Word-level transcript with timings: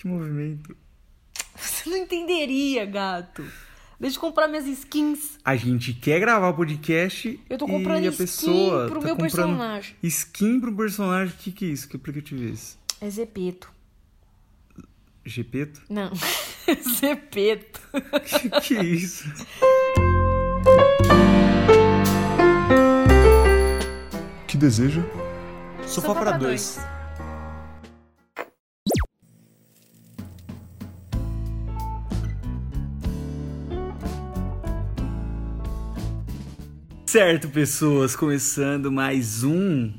Que 0.00 0.06
movimento? 0.06 0.76
Você 1.56 1.90
não 1.90 1.96
entenderia, 1.96 2.86
gato. 2.86 3.44
Deixa 3.98 4.16
eu 4.16 4.20
comprar 4.20 4.46
minhas 4.46 4.64
skins. 4.64 5.40
A 5.44 5.56
gente 5.56 5.92
quer 5.92 6.20
gravar 6.20 6.52
podcast 6.52 7.40
Eu 7.50 7.58
tô 7.58 7.66
comprando 7.66 8.04
e 8.04 8.06
a 8.06 8.10
skin 8.10 8.22
pessoa 8.22 8.86
pro 8.86 9.00
tá 9.00 9.06
meu 9.06 9.16
comprando 9.16 9.32
personagem. 9.48 9.96
Skin 10.04 10.60
pro 10.60 10.76
personagem. 10.76 11.34
O 11.34 11.38
que, 11.38 11.50
que 11.50 11.64
é 11.64 11.68
isso? 11.70 11.88
Que 11.88 11.96
aplicativo 11.96 12.44
é 12.44 12.50
esse? 12.50 12.76
É 13.00 13.10
Zepeto. 13.10 13.72
Gepeto? 15.24 15.82
Não. 15.90 16.12
Zepeto. 17.00 17.80
que, 18.40 18.50
que 18.60 18.76
é 18.76 18.84
isso? 18.84 19.24
Que 24.46 24.56
deseja? 24.56 25.02
Sofá 25.88 26.14
pra 26.14 26.38
dois. 26.38 26.78
Certo, 37.18 37.48
pessoas, 37.48 38.14
começando 38.14 38.92
mais 38.92 39.42
um. 39.42 39.92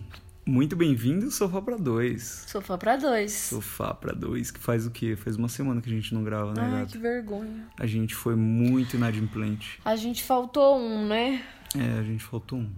Muito 0.46 0.73
bem-vindo, 0.73 1.30
Sofá 1.30 1.62
pra 1.62 1.76
dois. 1.76 2.45
Sofá 2.48 2.78
pra 2.78 2.95
dois. 2.95 3.34
Sofá 3.34 3.94
pra 3.94 4.14
dois, 4.14 4.52
que 4.52 4.59
faz 4.62 4.88
o 4.88 4.90
quê? 4.90 5.18
Faz 5.18 5.36
uma 5.36 5.50
semana 5.50 5.82
que 5.82 5.90
a 5.90 5.92
gente 5.92 6.14
não 6.14 6.23
grava, 6.23 6.54
né, 6.54 6.62
Ai, 6.78 6.86
que 6.86 6.98
vergonha. 6.98 7.68
A 7.78 7.86
gente 7.86 8.16
foi 8.16 8.38
muito 8.38 8.95
inadimplente. 8.95 9.82
A 9.84 9.98
gente 9.98 10.23
faltou 10.23 10.80
um, 10.80 11.05
né? 11.08 11.44
É, 11.78 12.00
a 12.00 12.04
gente 12.04 12.23
faltou 12.23 12.59
um. 12.59 12.72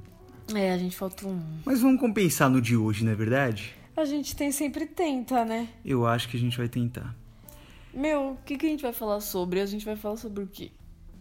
É, 0.55 0.73
a 0.73 0.78
gente 0.80 0.98
faltou 0.98 1.30
um. 1.30 1.59
Mas 1.64 1.80
vamos 1.80 2.02
compensar 2.02 2.50
no 2.50 2.59
de 2.59 2.76
hoje, 2.76 3.05
não 3.05 3.12
é 3.12 3.16
verdade? 3.16 3.76
A 3.95 4.05
gente 4.05 4.36
tem 4.36 4.52
sempre 4.52 4.88
tenta, 4.88 5.45
né? 5.45 5.70
Eu 5.86 6.08
acho 6.08 6.28
que 6.28 6.36
a 6.36 6.39
gente 6.39 6.58
vai 6.58 6.67
tentar. 6.67 7.16
Meu, 7.94 8.31
o 8.31 8.38
que, 8.44 8.58
que 8.58 8.66
a 8.66 8.70
gente 8.70 8.81
vai 8.81 8.94
falar 8.94 9.20
sobre? 9.20 9.62
A 9.62 9.67
gente 9.67 9.86
vai 9.86 9.95
falar 9.95 10.17
sobre 10.17 10.44
o 10.44 10.48
quê? 10.48 10.72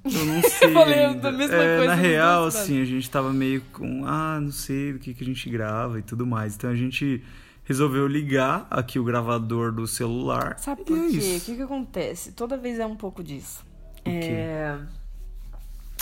Eu 0.05 0.25
não 0.25 0.43
sei. 0.49 0.73
falei 0.73 1.05
ainda. 1.05 1.29
a 1.29 1.33
mesma 1.33 1.57
É, 1.57 1.77
coisa 1.77 1.95
Na 1.95 2.01
real, 2.01 2.45
assim, 2.47 2.81
a 2.81 2.85
gente 2.85 3.09
tava 3.11 3.33
meio 3.33 3.61
com. 3.73 4.05
Ah, 4.07 4.39
não 4.41 4.53
sei 4.53 4.93
do 4.93 4.99
que, 4.99 5.13
que 5.15 5.23
a 5.23 5.27
gente 5.27 5.49
grava 5.51 5.99
e 5.99 6.03
tudo 6.03 6.27
mais. 6.27 6.55
Então 6.57 6.71
a 6.71 6.75
gente 6.77 7.23
resolveu 7.65 8.07
ligar 8.07 8.67
aqui 8.71 8.99
o 8.99 9.05
gravador 9.05 9.73
do 9.73 9.87
celular. 9.87 10.59
Sabe 10.59 10.85
por 10.85 10.97
é 10.99 11.09
quê? 11.11 11.37
O 11.37 11.41
que, 11.45 11.57
que 11.57 11.63
acontece? 11.63 12.33
Toda 12.33 12.57
vez 12.57 12.79
é 12.79 12.87
um 12.87 12.97
pouco 12.97 13.23
disso. 13.23 13.65
É... 14.05 14.77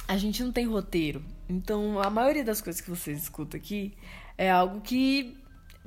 A 0.06 0.16
gente 0.16 0.42
não 0.42 0.52
tem 0.52 0.66
roteiro. 0.66 1.22
Então, 1.48 2.00
a 2.00 2.08
maioria 2.08 2.44
das 2.44 2.60
coisas 2.60 2.80
que 2.80 2.88
vocês 2.88 3.22
escutam 3.22 3.58
aqui 3.58 3.94
é 4.36 4.50
algo 4.50 4.80
que 4.80 5.36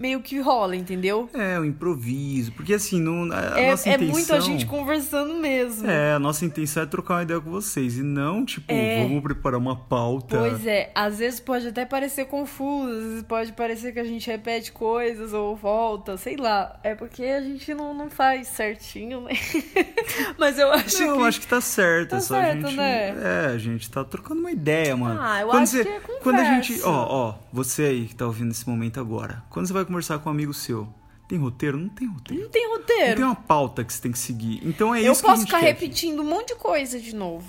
meio 0.02 0.20
que 0.22 0.40
rola, 0.40 0.76
entendeu? 0.76 1.30
É, 1.34 1.60
o 1.60 1.64
improviso. 1.66 2.52
Porque 2.54 2.74
assim, 2.74 3.00
não, 3.00 3.32
a 3.32 3.60
É, 3.60 3.70
nossa 3.72 3.90
é 3.90 3.94
intenção. 3.96 4.12
muito 4.14 4.34
a 4.34 4.40
gente 4.40 4.66
conversando 4.66 5.36
mesmo. 5.36 5.88
É, 5.90 6.14
a 6.14 6.20
nossa 6.20 6.44
intenção 6.46 6.84
é 6.84 6.86
trocar 6.86 7.16
uma 7.16 7.24
ideia 7.24 7.40
com 7.40 7.52
vocês. 7.52 7.98
E 7.98 8.04
não, 8.04 8.44
tipo, 8.44 8.66
É. 8.72 9.04
vamos 9.04 9.22
preparar 9.22 9.60
uma 9.60 9.76
pauta. 9.76 10.38
Pois 10.40 10.66
é, 10.66 10.92
às 10.96 11.20
vezes 11.20 11.40
pode 11.40 11.68
até 11.68 11.86
parecer 11.86 12.26
confuso, 12.26 12.90
às 12.92 13.04
vezes 13.04 13.24
pode 13.24 13.54
parecer 13.54 13.92
que 13.94 14.00
a 14.00 14.04
gente 14.04 14.26
repete 14.30 14.72
coisas 14.72 15.34
ou 15.34 15.56
volta, 15.56 16.18
sei 16.18 16.36
lá. 16.36 16.80
É 16.84 16.96
porque 16.96 17.24
a 17.24 17.42
gente 17.42 17.74
não, 17.74 17.94
não 17.94 18.10
faz 18.10 18.48
certinho, 18.48 19.22
né? 19.22 19.34
Mas 20.38 20.58
eu 20.58 20.72
acho 20.72 21.00
Não, 21.06 21.14
que. 21.14 21.20
eu 21.22 21.26
acho 21.26 21.40
que 21.42 21.48
tá 21.48 21.62
certo. 21.62 22.10
Tá 22.12 22.18
é 22.18 22.20
só 22.22 22.40
a 22.40 22.44
certo, 22.44 22.68
gente. 22.68 22.76
né? 22.78 23.10
É, 23.10 23.52
a 23.54 23.58
gente 23.58 23.90
tá 23.90 24.04
trocando 24.04 24.40
uma 24.40 24.52
ideia, 24.52 24.96
mano. 24.96 25.20
Ah, 25.22 25.42
eu 25.42 25.48
quando 25.48 25.64
acho 25.64 25.72
você, 25.74 25.84
que 25.84 25.90
é 25.90 26.00
Quando 26.22 26.40
a 26.40 26.44
gente. 26.44 26.74
conversa. 26.80 26.90
Ó, 26.90 27.30
ó, 27.30 27.36
você 27.54 27.84
aí 27.84 28.06
que 28.08 28.16
tá 28.16 28.26
ouvindo 28.26 28.48
nesse 28.48 28.68
momento 28.68 29.00
agora. 29.00 29.44
Quando 29.50 29.68
você 29.68 29.74
vai 29.74 29.86
conversar 29.92 30.20
com 30.20 30.30
um 30.30 30.32
amigo 30.32 30.54
seu, 30.54 30.88
tem 31.28 31.38
roteiro? 31.38 31.78
Não 31.78 31.90
tem 31.90 32.08
roteiro. 32.08 32.44
Não 32.44 32.50
tem 32.50 32.64
Não 32.68 32.78
roteiro. 32.78 33.16
tem 33.16 33.26
uma 33.26 33.36
pauta 33.36 33.84
que 33.84 33.94
você 33.94 34.02
tem 34.02 34.12
que 34.12 34.20
seguir. 34.20 34.60
Então 34.64 34.94
é 34.96 35.02
eu 35.02 35.12
isso 35.12 35.22
que 35.22 35.28
a 35.30 35.32
posso 35.34 35.46
ficar 35.46 35.60
quer. 35.60 35.66
repetindo 35.68 36.22
um 36.22 36.26
monte 36.26 36.50
de 36.50 36.56
coisa 36.56 37.00
de 37.00 37.16
novo. 37.16 37.46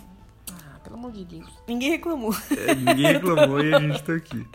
Ah, 0.51 0.79
pelo 0.85 0.97
amor 0.97 1.13
de 1.13 1.25
Deus. 1.25 1.49
Ninguém 1.67 1.91
reclamou. 1.91 2.35
É, 2.57 2.75
Ninguém 2.75 3.07
reclamou 3.15 3.61
e 3.61 3.75
a 3.75 3.81
gente 3.81 4.03
tá 4.03 4.13
aqui. 4.15 4.47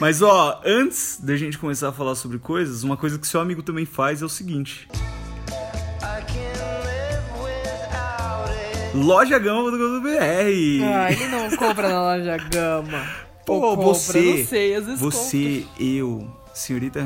Mas 0.00 0.20
ó, 0.20 0.60
antes 0.64 1.18
da 1.22 1.36
gente 1.36 1.56
começar 1.58 1.88
a 1.88 1.92
falar 1.92 2.14
sobre 2.16 2.38
coisas, 2.38 2.82
uma 2.82 2.96
coisa 2.96 3.18
que 3.18 3.26
seu 3.26 3.40
amigo 3.40 3.62
também 3.62 3.86
faz 3.86 4.20
é 4.20 4.24
o 4.24 4.28
seguinte. 4.28 4.88
Lojagama.com.br 9.16 10.84
Ah, 10.84 11.12
ele 11.12 11.26
não 11.28 11.50
compra 11.56 11.88
na 11.88 12.02
loja 12.02 12.36
Gama. 12.38 13.06
Pô, 13.44 13.54
Ou 13.54 13.60
compra, 13.76 13.84
você, 13.86 14.20
não 14.38 14.46
sei, 14.46 14.74
às 14.74 14.84
vezes 14.86 15.00
você, 15.00 15.64
eu, 15.78 16.26
senhorita 16.56 17.00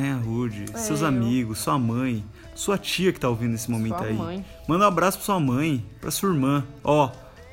seus 0.76 1.00
É, 1.00 1.04
eu. 1.04 1.08
amigos, 1.08 1.58
sua 1.58 1.78
mãe, 1.78 2.24
sua 2.54 2.78
tia 2.78 3.12
que 3.12 3.18
tá 3.20 3.28
ouvindo 3.28 3.52
nesse 3.52 3.70
momento 3.70 3.98
Sua 3.98 4.06
aí. 4.06 4.14
mãe. 4.14 4.44
Manda 4.68 4.84
um 4.84 4.88
abraço 4.88 5.18
pra 5.18 5.24
sua 5.26 5.40
mãe, 5.40 5.84
pra 6.00 6.10
sua 6.10 6.28
irmã. 6.30 6.64
Ó, 6.84 7.10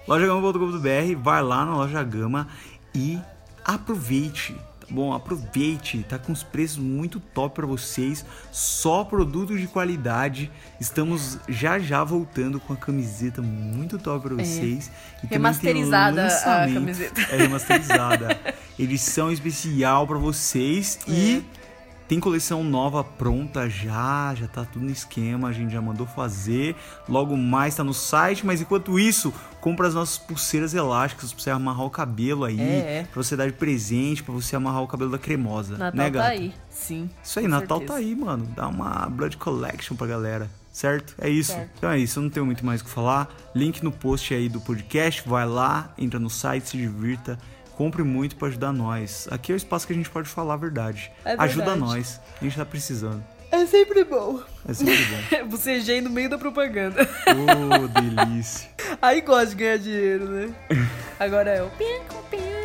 lojagama.com.br, 0.07 1.15
vai 1.21 1.41
lá 1.41 1.65
na 1.65 1.75
loja 1.75 2.03
Gama 2.03 2.47
e 2.93 3.19
aproveite. 3.65 4.55
Tá 4.79 4.93
bom, 4.93 5.11
aproveite, 5.13 6.05
tá 6.07 6.17
com 6.17 6.31
os 6.31 6.43
preços 6.43 6.77
muito 6.77 7.19
top 7.19 7.55
pra 7.55 7.65
vocês, 7.65 8.23
só 8.53 9.03
produtos 9.03 9.59
de 9.59 9.67
qualidade. 9.67 10.49
Estamos 10.79 11.37
já 11.49 11.77
já 11.77 12.03
voltando 12.05 12.57
com 12.59 12.71
a 12.73 12.77
camiseta 12.77 13.41
muito 13.41 13.97
top 13.97 14.29
vocês. 14.35 14.89
E 15.23 15.27
também 15.27 15.29
tem 15.29 15.31
É. 15.31 15.33
Remasterizada 15.33 16.21
a 16.21 16.23
lançamento. 16.25 16.73
camiseta. 16.75 17.21
É 17.21 17.37
remasterizada. 17.37 18.39
Edição 18.79 19.29
especial 19.31 20.07
pra 20.07 20.17
vocês 20.17 20.99
e 21.07 21.43
É. 21.53 21.66
tem 22.07 22.19
coleção 22.19 22.63
nova 22.63 23.03
pronta 23.03 23.69
já, 23.69 24.33
já 24.35 24.47
tá 24.47 24.63
tudo 24.65 24.85
no 24.85 24.91
esquema, 24.91 25.49
a 25.49 25.51
gente 25.51 25.71
já 25.73 25.81
mandou 25.81 26.07
fazer. 26.07 26.75
Logo 27.07 27.35
mais 27.35 27.75
tá 27.75 27.83
no 27.83 27.93
site, 27.93 28.45
mas 28.45 28.61
enquanto 28.61 28.97
isso, 28.97 29.33
compra 29.59 29.87
as 29.87 29.93
nossas 29.93 30.17
pulseiras 30.17 30.73
elásticas 30.73 31.33
pra 31.33 31.43
você 31.43 31.49
amarrar 31.49 31.85
o 31.85 31.89
cabelo 31.89 32.45
aí, 32.45 32.59
É, 32.59 32.99
é. 32.99 33.07
pra 33.11 33.21
você 33.21 33.35
dar 33.35 33.47
de 33.47 33.53
presente, 33.53 34.23
pra 34.23 34.33
você 34.33 34.55
amarrar 34.55 34.81
o 34.83 34.87
cabelo 34.87 35.11
da 35.11 35.17
cremosa, 35.17 35.77
Natal 35.77 35.97
né, 35.97 36.03
tá 36.05 36.09
gata? 36.09 36.29
aí. 36.29 36.53
Sim. 36.69 37.09
Isso 37.23 37.39
aí, 37.39 37.47
Natal 37.47 37.79
certeza. 37.79 37.93
tá 37.99 37.99
aí, 38.05 38.15
mano. 38.15 38.45
Dá 38.55 38.67
uma 38.67 39.07
Blood 39.09 39.35
Collection 39.37 39.95
pra 39.97 40.07
galera. 40.07 40.49
Certo? 40.71 41.15
É 41.17 41.27
isso. 41.27 41.53
Certo. 41.53 41.71
Então 41.77 41.89
é 41.89 41.97
isso, 41.97 42.19
eu 42.19 42.23
não 42.23 42.29
tenho 42.29 42.45
muito 42.45 42.63
mais 42.63 42.81
o 42.81 42.83
que 42.85 42.89
falar. 42.91 43.27
Link 43.55 43.83
no 43.83 43.91
post 43.91 44.31
aí 44.33 44.47
do 44.47 44.61
podcast, 44.61 45.27
vai 45.27 45.43
lá, 45.45 45.91
entra 45.97 46.19
no 46.19 46.29
site, 46.29 46.69
se 46.69 46.77
divirta, 46.77 47.39
compre 47.77 48.01
muito 48.01 48.35
pra 48.35 48.47
ajudar 48.47 48.73
nós. 48.73 49.27
Aqui 49.29 49.51
é 49.51 49.55
o 49.55 49.57
espaço 49.57 49.85
que 49.85 49.93
a 49.93 49.95
gente 49.95 50.09
pode 50.09 50.27
falar 50.27 50.55
a 50.55 50.57
verdade. 50.57 51.11
É 51.23 51.35
Ajuda 51.37 51.65
verdade. 51.65 51.79
nós, 51.79 52.19
a 52.41 52.43
gente 52.43 52.57
tá 52.57 52.65
precisando. 52.65 53.23
É 53.51 53.65
sempre 53.67 54.03
bom. 54.03 54.41
É 54.67 54.73
sempre 54.73 54.97
bom. 55.05 55.45
Bocejei 55.47 56.01
no 56.01 56.09
meio 56.09 56.27
da 56.27 56.39
propaganda. 56.39 57.07
Ô, 57.27 57.87
delícia. 57.87 58.67
Aí 58.99 59.21
gosta 59.21 59.45
de 59.47 59.55
ganhar 59.55 59.77
dinheiro, 59.77 60.25
né? 60.25 60.55
Agora 61.19 61.51
é 61.51 61.61
o. 61.61 61.67
Ó, 61.67 61.69
hoje, 61.69 62.56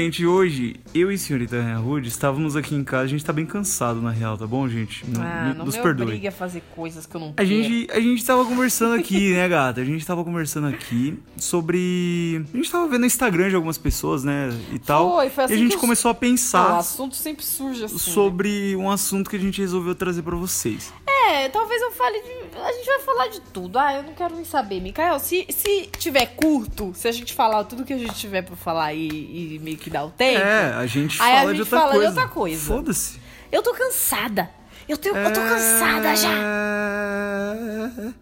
gente, 0.00 0.26
hoje, 0.26 0.76
eu 0.94 1.10
e 1.10 1.14
a 1.14 1.18
senhorita 1.18 1.60
Rude 1.76 2.08
estávamos 2.08 2.56
aqui 2.56 2.74
em 2.74 2.82
casa. 2.84 3.04
A 3.04 3.06
gente 3.08 3.24
tá 3.24 3.32
bem 3.32 3.46
cansado, 3.46 4.00
na 4.02 4.10
real, 4.10 4.36
tá 4.38 4.46
bom, 4.46 4.68
gente? 4.68 5.04
N- 5.06 5.18
Ah, 5.20 5.54
não 5.56 5.64
nos 5.66 5.76
me 5.76 5.82
perdoe. 5.82 6.04
obrigue 6.06 6.28
a 6.28 6.32
fazer 6.32 6.62
coisas 6.74 7.06
que 7.06 7.14
eu 7.16 7.20
não 7.20 7.28
A 7.30 7.32
quero. 7.34 7.48
gente, 7.48 7.90
a 7.90 8.00
gente 8.00 8.24
tava 8.24 8.44
conversando 8.44 8.94
aqui, 8.94 9.32
né, 9.34 9.48
gata? 9.48 9.80
A 9.80 9.84
gente 9.84 10.04
tava 10.06 10.24
conversando 10.24 10.66
aqui 10.66 11.18
sobre. 11.36 12.44
A 12.52 12.56
gente 12.56 12.70
tava 12.70 12.86
vendo 12.88 13.02
o 13.02 13.06
Instagram 13.06 13.48
de 13.48 13.54
algumas 13.54 13.78
pessoas, 13.78 14.24
né? 14.24 14.48
E 14.72 14.78
tal. 14.78 15.10
Foi, 15.16 15.30
foi 15.30 15.44
assim 15.44 15.52
e 15.54 15.56
a 15.56 15.58
gente 15.58 15.70
que 15.70 15.76
os- 15.76 15.80
começou 15.80 16.08
a 16.10 16.12
Ah, 16.12 16.16
o 16.16 16.16
pensar 16.16 16.78
assunto 16.78 17.16
sempre 17.16 17.44
surge 17.44 17.84
assim. 17.84 17.94
né? 17.94 18.00
sobre 18.00 18.76
um 18.76 18.90
assunto 18.90 19.28
que 19.30 19.36
a 19.36 19.40
gente 19.40 19.60
resolveu 19.60 19.94
trazer 19.94 20.22
pra 20.22 20.36
vocês. 20.36 20.92
É, 21.28 21.48
talvez 21.48 21.80
eu 21.82 21.92
fale 21.92 22.18
de. 22.20 22.39
A 22.54 22.72
gente 22.72 22.86
vai 22.86 23.00
falar 23.00 23.26
de 23.28 23.40
tudo. 23.40 23.78
Ah, 23.78 23.94
eu 23.94 24.02
não 24.02 24.14
quero 24.14 24.34
nem 24.34 24.44
saber, 24.44 24.80
Mikael. 24.80 25.18
Se, 25.18 25.46
se 25.50 25.86
tiver 25.98 26.26
curto, 26.34 26.92
se 26.94 27.06
a 27.08 27.12
gente 27.12 27.32
falar 27.34 27.64
tudo 27.64 27.84
que 27.84 27.92
a 27.92 27.98
gente 27.98 28.14
tiver 28.14 28.42
pra 28.42 28.56
falar 28.56 28.92
e, 28.94 29.54
e 29.54 29.58
meio 29.60 29.76
que 29.76 29.88
dar 29.90 30.04
o 30.04 30.10
tempo. 30.10 30.40
É, 30.40 30.72
a 30.74 30.86
gente 30.86 31.20
Aí 31.22 31.32
a 31.32 31.38
fala 31.40 31.52
de 31.52 31.58
gente 31.58 31.60
outra 31.74 31.78
fala 31.78 31.92
de 31.92 31.98
coisa. 31.98 32.08
outra 32.20 32.28
coisa. 32.34 32.66
Foda-se. 32.66 33.20
Eu 33.52 33.62
tô 33.62 33.72
cansada. 33.74 34.50
Eu, 34.88 34.96
tenho, 34.96 35.16
eu 35.16 35.32
tô 35.32 35.40
É. 35.40 35.48
cansada 35.48 36.16
já. 36.16 36.30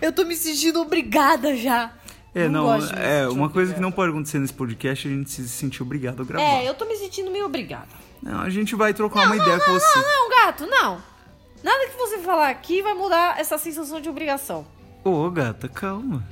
Eu 0.00 0.12
tô 0.12 0.24
me 0.24 0.34
sentindo 0.34 0.80
obrigada 0.80 1.56
já. 1.56 1.92
É, 2.34 2.48
não, 2.48 2.76
me 2.76 2.88
é, 2.98 3.28
uma 3.28 3.48
coisa 3.48 3.72
que 3.72 3.80
não 3.80 3.92
pode 3.92 4.10
acontecer 4.10 4.38
nesse 4.40 4.52
podcast 4.52 5.06
é 5.06 5.10
a 5.10 5.14
gente 5.14 5.30
se 5.30 5.48
sentir 5.48 5.82
obrigado 5.82 6.22
a 6.22 6.24
gravar. 6.24 6.44
É, 6.44 6.68
eu 6.68 6.74
tô 6.74 6.84
me 6.86 6.96
sentindo 6.96 7.30
meio 7.30 7.44
obrigada. 7.46 7.86
Não, 8.22 8.40
a 8.40 8.48
gente 8.48 8.74
vai 8.76 8.94
trocar 8.94 9.26
uma 9.26 9.36
ideia 9.36 9.58
com 9.58 9.72
você. 9.72 9.98
Não, 9.98 10.02
não, 10.02 10.30
gato, 10.30 10.66
não. 10.66 11.02
Nada 11.62 11.86
que 11.88 11.96
você 11.96 12.18
falar 12.18 12.50
aqui 12.50 12.80
vai 12.82 12.94
mudar 12.94 13.38
essa 13.38 13.58
sensação 13.58 14.00
de 14.00 14.08
obrigação. 14.08 14.66
Ô, 15.04 15.28
gata, 15.30 15.68
calma. 15.68 16.24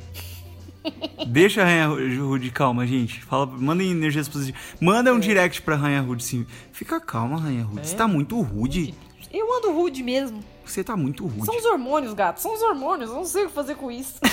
Deixa 1.26 1.62
a 1.62 1.64
Rainha 1.64 1.88
Rude 2.22 2.50
calma, 2.50 2.86
gente. 2.86 3.22
Fala, 3.24 3.46
mandem 3.46 3.90
energias 3.90 4.28
positivas. 4.28 4.60
Manda 4.80 5.12
um 5.12 5.18
direct 5.18 5.62
pra 5.62 5.76
Rainha 5.76 6.00
Rude, 6.00 6.22
sim. 6.24 6.46
Fica 6.72 7.00
calma, 7.00 7.38
Rainha 7.38 7.64
Rude. 7.64 7.86
Você 7.86 7.96
tá 7.96 8.08
muito 8.08 8.40
rude. 8.40 8.94
Eu 9.32 9.52
ando 9.56 9.72
rude 9.72 10.02
mesmo. 10.02 10.42
Você 10.64 10.82
tá 10.82 10.96
muito 10.96 11.26
rude. 11.26 11.46
São 11.46 11.56
os 11.56 11.64
hormônios, 11.64 12.14
gato. 12.14 12.40
São 12.40 12.54
os 12.54 12.62
hormônios. 12.62 13.10
Eu 13.10 13.16
não 13.16 13.24
sei 13.24 13.44
o 13.44 13.48
que 13.48 13.54
fazer 13.54 13.74
com 13.74 13.90
isso. 13.90 14.14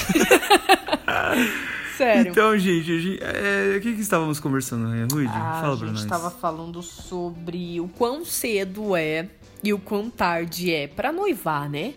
Sério. 1.98 2.32
Então, 2.32 2.58
gente, 2.58 2.92
a 2.92 3.00
gente- 3.00 3.20
é, 3.24 3.78
o 3.78 3.82
que 3.82 3.94
que 3.96 4.02
estávamos 4.02 4.40
conversando, 4.40 4.88
Rude? 5.14 5.28
Ah, 5.28 5.60
Fala 5.62 5.74
a 5.74 5.78
pra 5.78 5.88
gente 5.88 5.98
nós. 6.00 6.06
tava 6.06 6.30
falando 6.32 6.82
sobre 6.84 7.80
o 7.82 7.88
quão 7.88 8.24
cedo 8.24 8.96
é 8.96 9.28
e 9.64 9.74
o 9.74 9.80
quão 9.80 10.10
tarde 10.10 10.72
é 10.74 10.88
pra 10.88 11.12
noivar, 11.12 11.70
né? 11.70 11.94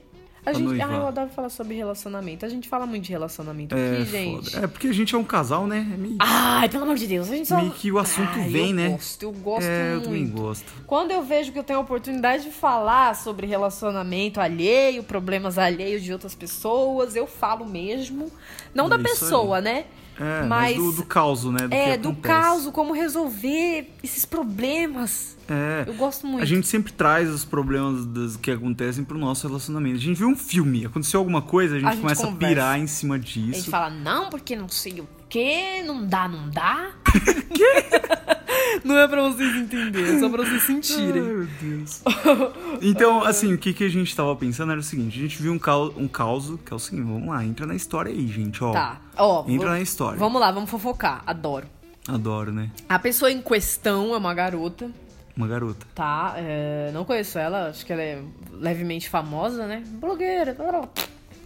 A 0.51 0.53
Pra 0.53 0.59
gente, 0.61 0.69
noivar. 0.69 0.91
ah, 0.91 0.97
eu 0.97 1.07
adoro 1.07 1.31
falar 1.31 1.49
sobre 1.49 1.75
relacionamento. 1.75 2.45
A 2.45 2.49
gente 2.49 2.69
fala 2.69 2.87
muito 2.87 3.05
de 3.05 3.11
relacionamento 3.13 3.75
É, 3.75 3.93
aqui, 3.93 4.05
gente. 4.11 4.51
foda. 4.53 4.65
É 4.65 4.69
porque 4.69 4.89
a 4.89 4.93
gente 4.93 5.15
é 5.15 5.19
um 5.19 5.25
casal, 5.25 5.67
né? 5.67 5.87
É 5.93 5.97
meio, 5.97 6.17
Ai, 6.19 6.69
pelo 6.69 6.85
amor 6.85 6.97
de 6.97 7.07
Deus, 7.07 7.31
a 7.31 7.37
gente 7.37 7.49
só... 7.49 7.57
meio 7.59 7.71
que 7.73 7.91
o 7.93 7.99
assunto 7.99 8.33
Ai, 8.35 8.49
vem, 8.49 8.71
eu 8.71 8.75
né? 8.77 8.89
Gosto, 8.91 9.23
eu 9.23 9.33
gosto 9.33 9.67
é, 9.67 9.89
eu 9.89 9.93
muito. 9.95 10.05
também 10.05 10.27
gosto. 10.29 10.73
Quando 10.87 11.11
eu 11.13 11.23
vejo 11.23 11.53
que 11.53 11.59
eu 11.59 11.65
tenho 11.65 11.79
a 11.79 11.83
oportunidade 11.83 12.45
de 12.45 12.51
falar 12.51 13.15
sobre 13.17 13.47
relacionamento 13.47 14.41
alheio, 14.41 15.03
problemas 15.03 15.59
alheios 15.59 16.03
de 16.03 16.13
outras 16.13 16.35
pessoas, 16.35 17.15
eu 17.17 17.27
falo 17.27 17.65
mesmo. 17.65 18.31
Não 18.75 18.89
da 18.89 18.97
aí. 18.97 19.03
pessoa, 19.03 19.61
né? 19.61 19.85
É, 20.21 20.43
mas, 20.47 20.49
Mas- 20.49 20.77
do, 20.77 20.93
do 20.93 21.05
caos, 21.05 21.45
né? 21.47 21.67
Do 21.67 21.75
é, 21.75 21.97
do 21.97 22.15
caso, 22.15 22.71
como 22.73 22.93
resolver 22.93 23.91
esses 24.05 24.27
problemas. 24.27 25.35
É. 25.49 25.85
Eu 25.89 25.95
gosto 25.95 26.27
muito. 26.27 26.43
A 26.43 26.47
gente 26.47 26.67
sempre 26.69 26.93
traz 26.93 27.29
os 27.31 27.43
problemas 27.45 28.05
das, 28.05 28.37
que 28.37 28.51
acontecem 28.51 29.03
pro 29.03 29.19
nosso 29.19 29.47
relacionamento. 29.49 29.97
A 29.97 30.01
gente 30.01 30.19
vê 30.19 30.27
um 30.27 30.37
filme, 30.37 30.85
aconteceu 30.85 31.19
alguma 31.21 31.41
coisa, 31.41 31.77
a 31.77 31.79
gente, 31.79 31.89
A 31.89 31.93
gente 31.93 32.03
começa 32.03 32.27
conversa. 32.27 32.45
a 32.47 32.49
pirar 32.49 32.79
em 32.79 32.87
cima 32.87 33.15
A 33.15 33.19
gente 33.19 33.41
disso. 33.53 33.71
fala, 33.71 33.89
não, 33.89 34.29
porque 34.29 34.55
não 34.55 34.69
sei 34.69 35.01
o 35.01 35.09
quê, 35.29 35.83
não 35.85 36.05
dá, 36.07 36.29
não 36.29 36.51
dá. 36.51 36.91
não 38.85 38.97
é 38.99 39.07
pra 39.09 39.23
vocês 39.29 39.55
entenderem, 39.57 40.17
é 40.17 40.19
só 40.21 40.29
pra 40.29 40.43
vocês 40.45 40.61
Ai, 40.63 40.67
sentirem. 40.67 41.23
meu 41.23 41.47
Deus. 41.61 42.03
Então, 42.83 43.23
assim, 43.25 43.53
o 43.53 43.59
que, 43.59 43.73
que 43.75 43.85
a 43.85 43.89
gente 43.89 44.15
tava 44.15 44.35
pensando 44.37 44.73
era 44.73 44.81
o 44.81 44.83
seguinte: 44.83 45.19
a 45.19 45.23
gente 45.23 45.41
viu 45.43 45.53
um, 45.53 45.59
cau 45.59 45.93
um 45.97 46.09
caos, 46.09 46.53
que 46.65 46.73
é 46.73 46.77
o 46.77 46.79
seguinte, 46.79 47.05
vamos 47.07 47.29
lá, 47.29 47.45
entra 47.45 47.67
na 47.67 47.75
história 47.75 48.11
aí, 48.11 48.27
gente, 48.29 48.63
ó. 48.65 48.73
Tá, 48.73 49.01
ó. 49.17 49.43
Entra 49.43 49.57
vou- 49.57 49.69
na 49.77 49.81
história. 49.81 50.19
Vamos 50.19 50.41
lá, 50.41 50.51
vamos 50.51 50.71
fofocar. 50.71 51.23
Adoro. 51.27 51.67
Adoro, 52.09 52.53
né? 52.53 52.71
A 52.89 52.99
pessoa 52.99 53.31
em 53.31 53.43
questão 53.43 54.15
é 54.15 54.19
uma 54.19 54.33
garota, 54.35 54.91
Uma 55.37 55.47
garota. 55.47 55.87
tá? 55.95 56.35
É, 56.37 56.91
não 56.93 57.05
conheço 57.05 57.39
ela, 57.39 57.69
acho 57.69 57.85
que 57.85 57.93
ela 57.93 58.03
é 58.03 58.23
levemente 58.53 59.09
famosa, 59.09 59.67
né? 59.67 59.83
Blogueira. 59.87 60.55
blá. 60.55 60.89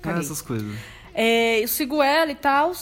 Ah, 0.04 0.18
essas 0.20 0.40
coisas. 0.40 0.72
É, 1.12 1.62
eu 1.62 1.68
sigo 1.68 2.02
ela 2.02 2.30
e 2.30 2.34
tal. 2.34 2.72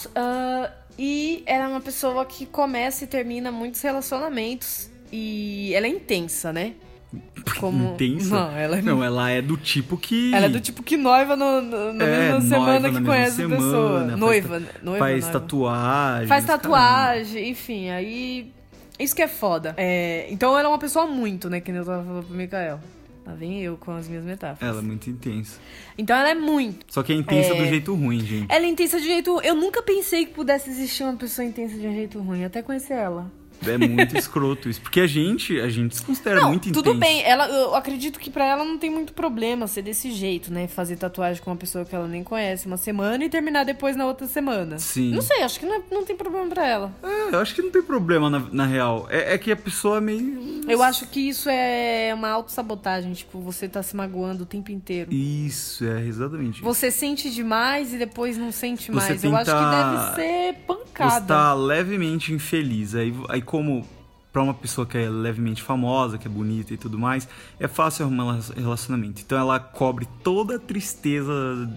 E 1.05 1.43
ela 1.47 1.65
é 1.65 1.69
uma 1.69 1.81
pessoa 1.81 2.25
que 2.25 2.47
começa 2.47 3.03
e 3.03 3.07
termina 3.09 3.51
muitos 3.51 3.81
relacionamentos. 3.83 4.89
E 5.11 5.73
ela 5.75 5.87
é 5.87 5.91
intensa, 5.91 6.53
né? 6.53 6.75
Como... 7.59 7.95
Intensa? 7.95 8.35
Não, 8.35 8.57
ela 8.57 8.79
é, 8.79 8.83
Não, 8.83 9.03
ela 9.05 9.29
é 9.31 9.43
do 9.43 9.57
tipo 9.57 9.97
que. 9.97 10.33
ela 10.33 10.47
é 10.47 10.49
do 10.49 10.61
tipo 10.61 10.81
que 10.83 10.97
noiva 10.97 11.35
no, 11.35 11.61
no- 11.61 11.93
na 11.93 12.05
É, 12.05 12.19
mesma 12.33 12.41
semana 12.43 12.89
na 12.91 13.01
que 13.01 13.05
conhece 13.05 13.33
a 13.43 13.49
semana, 13.49 13.57
pessoa. 13.57 14.05
faz 14.07 14.19
Noiva, 14.21 14.61
ta- 14.61 14.73
noiva, 14.83 14.99
faz 15.05 15.25
noiva. 15.25 15.41
tatuagem. 15.41 16.27
Faz 16.29 16.45
tatuagem, 16.45 17.51
enfim, 17.51 17.91
aí. 17.91 18.53
Isso 18.99 19.17
que 19.17 19.23
é 19.23 19.29
foda. 19.29 19.75
É, 19.77 20.27
então 20.31 20.57
ela 20.57 20.69
é 20.69 20.71
uma 20.71 20.79
pessoa 20.79 21.07
muito, 21.07 21.51
né? 21.51 21.61
Que 21.61 21.73
nem 21.73 21.81
eu 21.81 21.85
tava 21.87 22.05
falando 22.05 22.25
pro 22.27 22.37
Mikael. 22.37 22.79
Lá 23.25 23.35
vem 23.35 23.63
eu 23.63 23.77
com 23.77 23.93
as 23.93 24.09
minhas 24.09 24.25
metáforas. 24.25 24.69
Ela 24.69 24.81
é 24.81 24.83
muito 24.83 25.09
intensa. 25.09 25.61
Então 25.97 26.17
ela 26.17 26.31
é 26.31 26.35
muito. 26.35 26.85
Só 26.89 27.03
que 27.05 27.13
é 27.13 27.17
intensa 27.17 27.55
É. 27.55 27.59
do 27.63 27.67
jeito 27.69 27.95
ruim, 27.95 28.19
gente. 28.21 28.53
Ela 28.53 28.65
é 28.65 28.69
intensa 28.69 28.99
de 29.01 29.07
jeito. 29.07 29.41
Eu 29.43 29.55
nunca 29.55 29.81
pensei 29.83 30.27
que 30.27 30.33
pudesse 30.35 30.71
existir 30.71 31.05
uma 31.05 31.17
pessoa 31.17 31.47
intensa 31.47 31.77
de 31.79 31.87
um 31.87 31.93
jeito 31.93 32.19
ruim, 32.19 32.45
até 32.45 32.63
conhecer 32.63 32.95
ela. 32.95 33.31
É 33.67 33.79
muito 33.79 34.17
escroto 34.17 34.69
isso. 34.69 34.81
Porque 34.81 35.01
a 35.01 35.07
gente, 35.07 35.59
a 35.61 35.69
gente 35.69 35.97
se 35.97 36.03
considera 36.03 36.41
não, 36.41 36.49
muito 36.51 36.69
intenso. 36.69 36.83
tudo 36.83 36.99
bem. 36.99 37.23
Ela, 37.25 37.49
eu 37.49 37.75
acredito 37.75 38.19
que 38.19 38.31
pra 38.31 38.45
ela 38.45 38.65
não 38.65 38.79
tem 38.79 38.91
muito 38.91 39.13
problema 39.13 39.67
ser 39.67 39.83
desse 39.83 40.11
jeito, 40.13 40.53
né? 40.53 40.67
Fazer 40.69 40.97
tatuagem 40.97 41.43
com 41.43 41.51
uma 41.51 41.57
pessoa 41.57 41.85
que 41.85 41.95
ela 41.95 42.07
nem 42.09 42.23
conhece 42.25 42.67
uma 42.67 42.77
semana 42.77 43.25
e 43.25 43.29
terminar 43.29 43.65
depois 43.65 43.97
na 43.97 44.07
outra 44.07 44.27
semana. 44.27 44.79
Sim. 44.79 45.13
Não 45.15 45.23
sei, 45.23 45.43
acho 45.43 45.59
que 45.61 45.67
não, 45.67 45.75
é- 45.77 45.83
não 45.91 46.05
tem 46.05 46.17
problema 46.17 46.47
pra 46.49 46.67
ela. 46.67 46.93
É, 47.03 47.35
eu 47.35 47.39
acho 47.41 47.55
que 47.55 47.63
não 47.63 47.71
tem 47.71 47.83
problema 47.83 48.29
na, 48.29 48.41
na 48.53 48.67
real. 48.67 49.07
É, 49.11 49.35
é 49.35 49.39
que 49.39 49.51
a 49.53 49.57
pessoa 49.57 49.99
é 49.99 50.01
meio. 50.01 50.63
Eu 50.69 50.83
acho 50.83 51.07
que 51.07 51.21
isso 51.21 51.49
é 51.49 52.13
uma 52.15 52.29
autossabotagem, 52.31 53.13
tipo, 53.13 53.41
você 53.41 53.69
tá 53.69 53.83
se 53.83 53.95
magoando 53.97 54.45
o 54.45 54.47
tempo 54.47 54.71
inteiro. 54.71 55.13
Isso, 55.13 55.85
é 55.85 56.05
exatamente. 56.07 56.57
isso. 56.57 56.65
Você 56.65 56.91
sente 56.91 57.31
demais 57.31 57.93
e 57.95 57.99
depois 57.99 58.37
não 58.39 58.53
sente 58.53 58.91
Você 58.91 58.93
mais. 58.93 59.25
Eu 59.25 59.37
acho 59.37 59.51
que 59.51 59.71
deve 59.71 60.15
ser 60.15 60.55
pancada. 60.67 61.21
Você 61.21 61.27
tá 61.27 61.55
levemente 61.55 62.33
infeliz. 62.33 62.95
Aí, 62.95 63.15
aí 63.29 63.43
como 63.53 63.87
pra 64.33 64.43
uma 64.43 64.55
pessoa 64.55 64.87
que 64.87 64.97
é 64.97 65.11
levemente 65.11 65.63
famosa, 65.63 66.17
que 66.17 66.27
é 66.27 66.31
bonita 66.31 66.73
e 66.73 66.79
tudo 66.79 66.99
mais, 66.99 67.29
é 67.61 67.69
fácil 67.69 68.07
arrumar 68.07 68.25
um 68.25 68.41
relacionamento. 68.63 69.21
Então 69.21 69.39
ela 69.39 69.61
cobre 69.61 70.09
toda 70.25 70.57
a 70.57 70.59
tristeza 70.59 71.33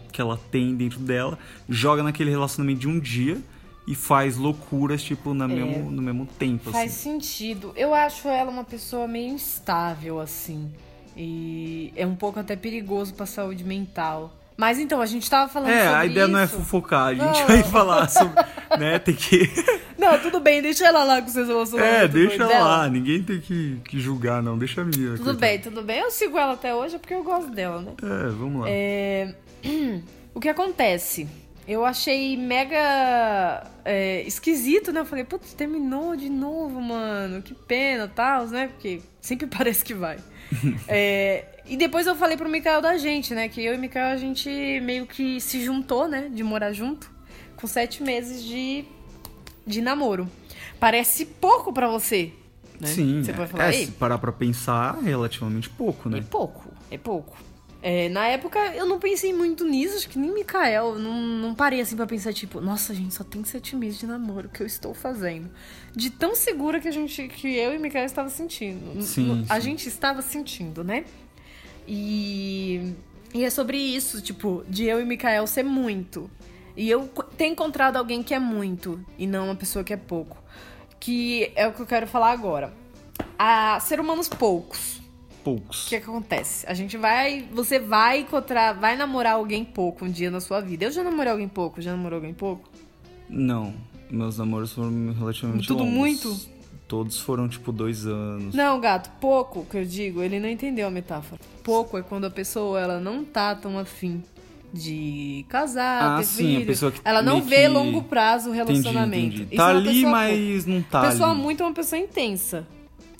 que 0.10 0.22
ela 0.22 0.39
tem 0.50 0.74
dentro 0.74 1.00
dela, 1.00 1.38
joga 1.68 2.01
naquele 2.01 2.30
relacionamento 2.31 2.80
de 2.80 2.88
um 2.88 2.98
dia 2.98 3.38
e 3.86 3.94
faz 3.94 4.38
loucuras, 4.38 5.04
tipo, 5.04 5.33
na 5.33 5.50
mesmo, 5.50 5.92
no 5.92 6.01
mesmo 6.01 6.25
tempo. 6.25 6.69
É. 6.69 6.72
Faz 6.72 6.92
assim. 6.94 7.12
sentido. 7.12 7.74
Eu 7.75 7.94
acho 7.94 8.30
ela 8.30 8.50
uma 8.50 8.63
pessoa 8.63 9.06
meio 9.06 9.33
instável, 9.33 10.22
assim. 10.22 10.72
E 11.18 11.92
é 11.94 12.07
um 12.07 12.16
pouco 12.16 12.39
até 12.39 12.56
perigoso 12.56 13.13
pra 13.16 13.25
saúde 13.25 13.66
mental. 13.66 14.33
Mas 14.57 14.80
então, 14.80 15.01
a 15.01 15.06
gente 15.06 15.30
tava 15.30 15.51
falando 15.51 15.72
É, 15.72 15.83
sobre 15.83 15.95
a 16.00 16.06
ideia 16.06 16.27
não 16.30 16.39
é 16.39 16.45
isso. 16.45 16.56
fofocar, 16.56 17.07
a 17.07 17.13
gente 17.13 17.39
Não. 17.42 17.48
vai 17.48 17.63
falar 17.63 18.07
sobre. 18.10 18.42
né, 18.80 18.98
tem 18.98 19.13
que. 19.13 19.50
Não, 19.98 20.20
tudo 20.20 20.40
bem, 20.40 20.62
deixa 20.62 20.86
ela 20.86 21.04
lá 21.04 21.22
com 21.22 21.28
seus 21.30 21.48
relacionamentos. 21.48 22.00
É, 22.04 22.08
deixa 22.08 22.44
ela 22.44 22.48
dela. 22.48 22.68
lá, 22.68 22.90
ninguém 22.90 23.24
tem 23.24 23.40
que, 23.40 23.80
que 23.88 24.00
julgar, 24.00 24.44
não. 24.44 24.58
Deixa 24.58 24.82
a 24.82 24.86
minha. 24.86 25.12
Tudo 25.12 25.24
coitada. 25.24 25.38
bem, 25.38 25.60
tudo 25.60 25.82
bem. 25.82 26.00
Eu 26.00 26.12
sigo 26.12 26.38
ela 26.38 26.54
até 26.54 26.76
hoje 26.76 27.00
porque 27.00 27.14
eu 27.14 27.24
gosto 27.24 27.50
dela, 27.52 27.82
né? 27.82 27.94
É, 28.02 28.30
vamos 28.30 28.62
lá. 28.62 28.68
É, 28.70 29.34
O 30.36 30.40
que 30.42 30.50
acontece? 30.50 31.30
Eu 31.66 31.86
achei 31.86 32.36
mega 32.36 33.66
é, 33.86 34.22
esquisito, 34.24 34.92
né? 34.92 35.00
Eu 35.00 35.06
falei, 35.06 35.24
putz, 35.24 35.54
terminou 35.54 36.14
de 36.14 36.30
novo, 36.30 36.82
mano. 36.82 37.42
Que 37.42 37.56
pena, 37.56 38.06
tal, 38.06 38.46
né? 38.48 38.68
Porque 38.68 39.02
sempre 39.22 39.48
parece 39.58 39.84
que 39.84 39.94
vai. 39.94 40.18
É, 40.88 41.46
e 41.66 41.76
depois 41.76 42.06
eu 42.06 42.16
falei 42.16 42.38
pro 42.38 42.48
Mikael 42.50 42.82
da 42.82 42.98
gente, 42.98 43.34
né? 43.34 43.48
Que 43.48 43.64
eu 43.64 43.74
e 43.74 43.78
o 43.78 43.80
Mikael, 43.80 44.12
a 44.12 44.18
gente 44.18 44.50
meio 44.82 45.08
que 45.08 45.40
se 45.40 45.64
juntou, 45.64 46.08
né? 46.08 46.30
De 46.32 46.44
morar 46.44 46.74
junto. 46.74 47.10
Com 47.56 47.66
sete 47.66 48.04
meses 48.04 48.44
de, 48.44 48.84
de 49.66 49.82
namoro. 49.82 50.30
Parece 50.80 51.26
pouco 51.26 51.72
pra 51.74 51.88
você, 51.88 52.32
né? 52.80 52.88
Sim, 52.88 53.24
Você 53.24 53.32
é, 53.32 53.34
pode 53.34 53.52
falar, 53.52 53.74
é, 53.74 53.76
"Ei, 53.78 53.86
se 53.86 53.92
parar 53.94 54.18
pra 54.18 54.32
pensar, 54.32 54.98
é 55.02 55.06
relativamente 55.10 55.70
pouco, 55.70 56.10
é 56.10 56.12
né? 56.14 56.26
pouco, 56.30 56.66
é 56.92 56.98
pouco. 56.98 57.38
É, 57.82 58.10
na 58.10 58.26
época 58.28 58.58
eu 58.75 58.88
não 58.88 59.00
pensei 59.00 59.32
muito 59.32 59.63
nisso, 59.63 59.96
acho 59.98 60.10
que 60.10 60.18
nem 60.18 60.34
Mikael. 60.34 60.98
Não, 60.98 61.22
não 61.22 61.54
parei 61.54 61.80
assim 61.82 61.96
pra 61.96 62.08
pensar, 62.08 62.34
tipo, 62.34 62.60
nossa, 62.60 62.96
gente, 62.96 63.13
só 63.13 63.24
tem 63.24 63.44
sete 63.44 63.75
meses 63.75 64.00
de 64.00 64.08
namoro, 64.08 64.48
o 64.48 64.51
que 64.51 64.62
eu 64.63 64.66
estou 64.66 64.92
fazendo? 64.94 65.51
De 65.96 66.10
tão 66.10 66.34
segura 66.36 66.80
que 66.80 66.88
a 66.88 66.92
gente, 66.92 67.28
que 67.28 67.48
eu 67.56 67.75
e 67.75 67.78
Mikael 67.78 68.06
estava 68.06 68.28
sentindo. 68.30 69.00
Sim, 69.04 69.46
A 69.48 69.56
sim. 69.58 69.62
gente 69.70 69.88
estava 69.88 70.24
sentindo, 70.24 70.84
né? 70.84 71.06
E, 71.88 72.94
e 73.34 73.44
é 73.44 73.50
sobre 73.50 73.78
isso, 73.78 74.22
tipo, 74.22 74.63
de 74.68 74.86
eu 74.86 75.00
e 75.00 75.06
Mikael 75.06 75.46
ser 75.46 75.63
muito. 75.63 76.30
E 76.75 76.89
eu 76.89 77.08
ter 77.38 77.48
encontrado 77.48 77.98
alguém 77.98 78.22
que 78.22 78.34
é 78.34 78.39
muito 78.39 79.03
e 79.17 79.25
não 79.25 79.46
uma 79.46 79.55
pessoa 79.55 79.84
que 79.84 79.94
é 79.94 79.98
pouco. 79.98 80.38
Que 81.00 81.51
é 81.55 81.67
o 81.67 81.74
que 81.74 81.82
eu 81.82 81.86
quero 81.86 82.08
falar 82.08 82.32
agora. 82.32 82.74
A 83.38 83.79
ser 83.79 84.00
humanos 84.00 84.27
poucos. 84.27 84.98
O 85.41 85.44
Poucos. 85.46 85.84
que, 85.88 86.00
que 86.00 86.10
acontece? 86.10 86.65
A 86.67 86.74
gente 86.74 86.98
vai. 86.98 87.48
Você 87.53 87.77
vai 87.77 88.22
encontrar. 88.22 88.74
Vai 88.74 88.96
namorar 88.96 89.34
alguém 89.34 89.63
pouco 89.63 90.03
um 90.05 90.10
dia 90.10 90.32
na 90.32 90.39
sua 90.39 90.60
vida. 90.60 90.86
Eu 90.86 90.91
já 90.91 91.03
namorei 91.03 91.32
alguém 91.32 91.48
pouco, 91.48 91.79
já 91.82 91.91
namorou 91.91 92.17
alguém 92.17 92.34
pouco? 92.34 92.67
Não, 93.29 93.74
meus 94.10 94.38
namoros 94.39 94.72
foram 94.74 95.13
relativamente 95.13 95.67
Tudo 95.67 95.84
longos. 95.84 95.96
muito? 95.96 96.55
Todos 96.88 97.20
foram, 97.20 97.48
tipo, 97.48 97.72
dois 97.72 98.05
anos. 98.05 98.53
Não, 98.53 98.79
gato, 98.79 99.10
pouco 99.20 99.65
que 99.65 99.77
eu 99.77 99.86
digo, 99.86 100.22
ele 100.22 100.39
não 100.39 100.50
entendeu 100.50 100.88
a 100.88 100.91
metáfora. 100.91 101.41
Pouco 101.63 101.98
é 101.98 102.01
quando 102.03 102.25
a 102.25 102.29
pessoa 102.29 102.79
ela 102.79 103.00
não 103.00 103.24
tá 103.24 103.55
tão 103.55 103.77
afim 103.79 104.24
de 104.75 105.46
casar, 105.50 106.15
Ah, 106.15 106.17
ter 106.20 106.25
sim, 106.25 106.44
filho. 106.55 106.65
pessoa 106.65 106.91
que 106.91 107.00
ela 107.03 107.22
não 107.22 107.41
vê 107.41 107.62
que- 107.63 107.67
longo 107.70 108.03
prazo 108.03 108.50
o 108.50 108.53
Entendi, 108.55 108.72
relacionamento. 108.74 109.25
entendi. 109.38 109.44
Isso 109.44 109.55
Tá 109.55 109.72
é 109.72 109.75
ali, 109.75 110.05
mas 110.05 110.65
não 110.65 110.82
tá 110.82 111.00
pouco. 111.00 111.13
Pessoa 111.13 111.32
ali. 111.32 111.41
muito 111.41 111.63
é 111.63 111.65
uma 111.65 111.74
pessoa 111.74 112.00
intensa. 112.00 112.67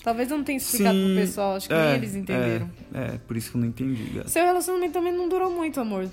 Talvez 0.04 0.30
eu 0.30 0.36
não 0.36 0.44
tenha 0.44 0.56
explicado 0.58 0.96
Sim, 0.96 1.04
pro 1.06 1.14
pessoal, 1.16 1.56
acho 1.56 1.68
que 1.68 1.74
nem 1.74 1.94
eles 1.94 2.14
entenderam. 2.14 2.70
É, 2.94 3.00
é, 3.14 3.18
por 3.26 3.36
isso 3.36 3.50
que 3.50 3.56
eu 3.56 3.60
não 3.60 3.66
entendi, 3.68 4.04
gato. 4.14 4.28
Seu 4.30 4.44
relacionamento 4.44 4.92
também 4.92 5.12
não 5.12 5.28
durou 5.28 5.50
muito, 5.50 5.80
amor. 5.80 6.08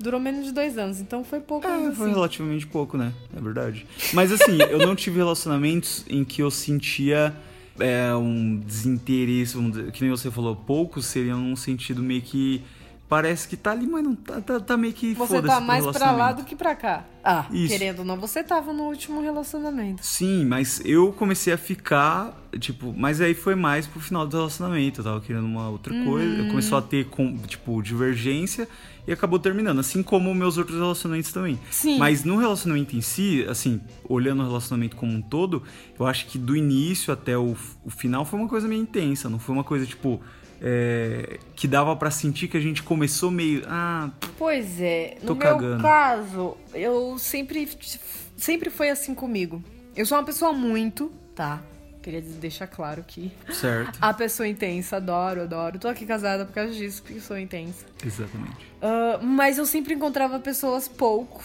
Durou 0.00 0.18
menos 0.20 0.44
de 0.46 0.52
dois 0.52 0.76
anos, 0.76 1.00
então 1.00 1.22
foi 1.24 1.40
pouco 1.40 1.66
É, 1.66 1.92
foi 1.92 2.06
assim. 2.06 2.14
relativamente 2.14 2.66
pouco, 2.66 2.96
né? 2.98 3.12
É 3.36 3.40
verdade. 3.40 3.86
Mas 4.12 4.32
assim, 4.32 4.58
eu 4.68 4.78
não 4.78 4.96
tive 4.96 5.16
relacionamentos 5.18 6.04
em 6.10 6.24
que 6.24 6.42
eu 6.42 6.50
sentia 6.50 7.32
é, 7.78 8.12
um 8.14 8.56
desinteresse, 8.56 9.56
dizer, 9.70 9.92
que 9.92 10.02
nem 10.02 10.10
você 10.10 10.30
falou, 10.30 10.56
poucos 10.56 11.06
seriam 11.06 11.38
num 11.38 11.54
sentido 11.56 12.02
meio 12.02 12.22
que 12.22 12.62
parece 13.08 13.46
que 13.46 13.56
tá 13.56 13.70
ali, 13.72 13.86
mas 13.86 14.02
não 14.02 14.14
tá, 14.14 14.40
tá, 14.40 14.60
tá 14.60 14.76
meio 14.76 14.92
que 14.92 15.14
Você 15.14 15.40
tá 15.42 15.60
mais 15.60 15.86
pra 15.86 16.10
lá 16.12 16.32
do 16.32 16.44
que 16.44 16.56
pra 16.56 16.74
cá. 16.74 17.04
Ah, 17.22 17.46
Isso. 17.52 17.68
querendo 17.68 18.00
ou 18.00 18.04
não, 18.04 18.16
você 18.16 18.42
tava 18.42 18.72
no 18.72 18.84
último 18.84 19.20
relacionamento. 19.20 20.04
Sim, 20.04 20.44
mas 20.44 20.80
eu 20.84 21.12
comecei 21.12 21.52
a 21.52 21.58
ficar, 21.58 22.36
tipo, 22.58 22.94
mas 22.96 23.20
aí 23.20 23.34
foi 23.34 23.54
mais 23.54 23.86
pro 23.86 24.00
final 24.00 24.26
do 24.26 24.36
relacionamento, 24.36 25.00
eu 25.00 25.04
tava 25.04 25.20
querendo 25.20 25.44
uma 25.44 25.68
outra 25.68 25.92
coisa, 26.04 26.42
Hum. 26.42 26.48
começou 26.48 26.78
a 26.78 26.82
ter, 26.82 27.06
com, 27.06 27.36
tipo, 27.38 27.80
divergência 27.82 28.68
e 29.06 29.12
acabou 29.12 29.38
terminando, 29.38 29.78
assim 29.80 30.02
como 30.02 30.32
meus 30.34 30.56
outros 30.58 30.76
relacionamentos 30.78 31.32
também. 31.32 31.58
Sim. 31.70 31.98
Mas 31.98 32.24
no 32.24 32.36
relacionamento 32.38 32.96
em 32.96 33.00
si, 33.00 33.44
assim, 33.48 33.80
olhando 34.08 34.42
o 34.42 34.46
relacionamento 34.46 34.96
como 34.96 35.12
um 35.12 35.22
todo, 35.22 35.62
eu 35.98 36.06
acho 36.06 36.26
que 36.26 36.38
do 36.38 36.56
início 36.56 37.12
até 37.12 37.36
o, 37.38 37.56
o 37.84 37.90
final 37.90 38.24
foi 38.24 38.38
uma 38.38 38.48
coisa 38.48 38.66
meio 38.68 38.82
intensa, 38.82 39.28
não 39.28 39.38
foi 39.38 39.54
uma 39.54 39.64
coisa, 39.64 39.86
tipo, 39.86 40.20
é, 40.60 41.38
que 41.54 41.66
dava 41.68 41.94
pra 41.96 42.10
sentir 42.10 42.48
que 42.48 42.56
a 42.56 42.60
gente 42.60 42.82
começou 42.82 43.30
meio, 43.30 43.62
ah, 43.66 44.10
Pois 44.38 44.80
é, 44.80 45.16
no 45.20 45.28
Tô 45.28 45.34
meu 45.34 45.54
cagando. 45.56 45.82
caso, 45.82 46.56
eu 46.74 47.18
sempre 47.18 47.68
sempre 48.36 48.70
foi 48.70 48.90
assim 48.90 49.14
comigo. 49.14 49.62
Eu 49.94 50.04
sou 50.04 50.18
uma 50.18 50.24
pessoa 50.24 50.52
muito, 50.52 51.10
tá? 51.34 51.62
Queria 52.02 52.20
deixar 52.20 52.68
claro 52.68 53.02
que 53.04 53.32
certo. 53.52 53.98
a 54.00 54.14
pessoa 54.14 54.46
intensa, 54.46 54.96
adoro, 54.98 55.42
adoro. 55.42 55.78
Tô 55.78 55.88
aqui 55.88 56.06
casada 56.06 56.44
por 56.44 56.52
causa 56.54 56.72
disso, 56.72 57.02
porque 57.02 57.18
sou 57.20 57.36
intensa. 57.36 57.84
Exatamente. 58.04 58.64
Ah, 58.80 59.18
mas 59.20 59.58
eu 59.58 59.66
sempre 59.66 59.94
encontrava 59.94 60.38
pessoas 60.38 60.86
pouco 60.86 61.42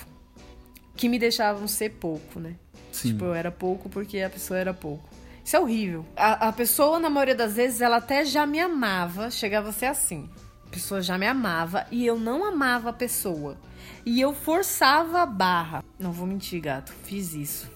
que 0.96 1.10
me 1.10 1.18
deixavam 1.18 1.68
ser 1.68 1.90
pouco, 1.92 2.40
né? 2.40 2.56
Sim. 2.92 3.14
Tipo, 3.14 3.26
eu 3.26 3.34
era 3.34 3.50
pouco 3.50 3.90
porque 3.90 4.20
a 4.20 4.30
pessoa 4.30 4.60
era 4.60 4.74
pouco. 4.74 5.10
Isso 5.52 5.58
é 5.58 5.60
horrível. 5.60 6.06
A, 6.16 6.48
a 6.48 6.54
pessoa, 6.54 6.98
na 6.98 7.10
maioria 7.10 7.36
das 7.36 7.56
vezes, 7.58 7.82
ela 7.82 7.98
até 7.98 8.24
já 8.24 8.46
me 8.46 8.58
amava, 8.58 9.30
chegava 9.30 9.68
a 9.68 9.74
ser 9.74 9.88
assim. 9.88 10.30
A 10.66 10.70
pessoa 10.70 11.02
já 11.02 11.18
me 11.18 11.28
amava 11.28 11.86
e 11.92 12.06
eu 12.06 12.18
não 12.18 12.46
amava 12.46 12.92
a 12.92 12.94
pessoa. 12.94 13.58
E 14.06 14.22
eu 14.22 14.34
forçava 14.34 15.22
a 15.22 15.26
barra. 15.26 15.84
Não 16.00 16.14
vou 16.14 16.26
mentir, 16.26 16.62
gato. 16.62 16.94
Fiz 17.04 17.34
isso. 17.34 17.70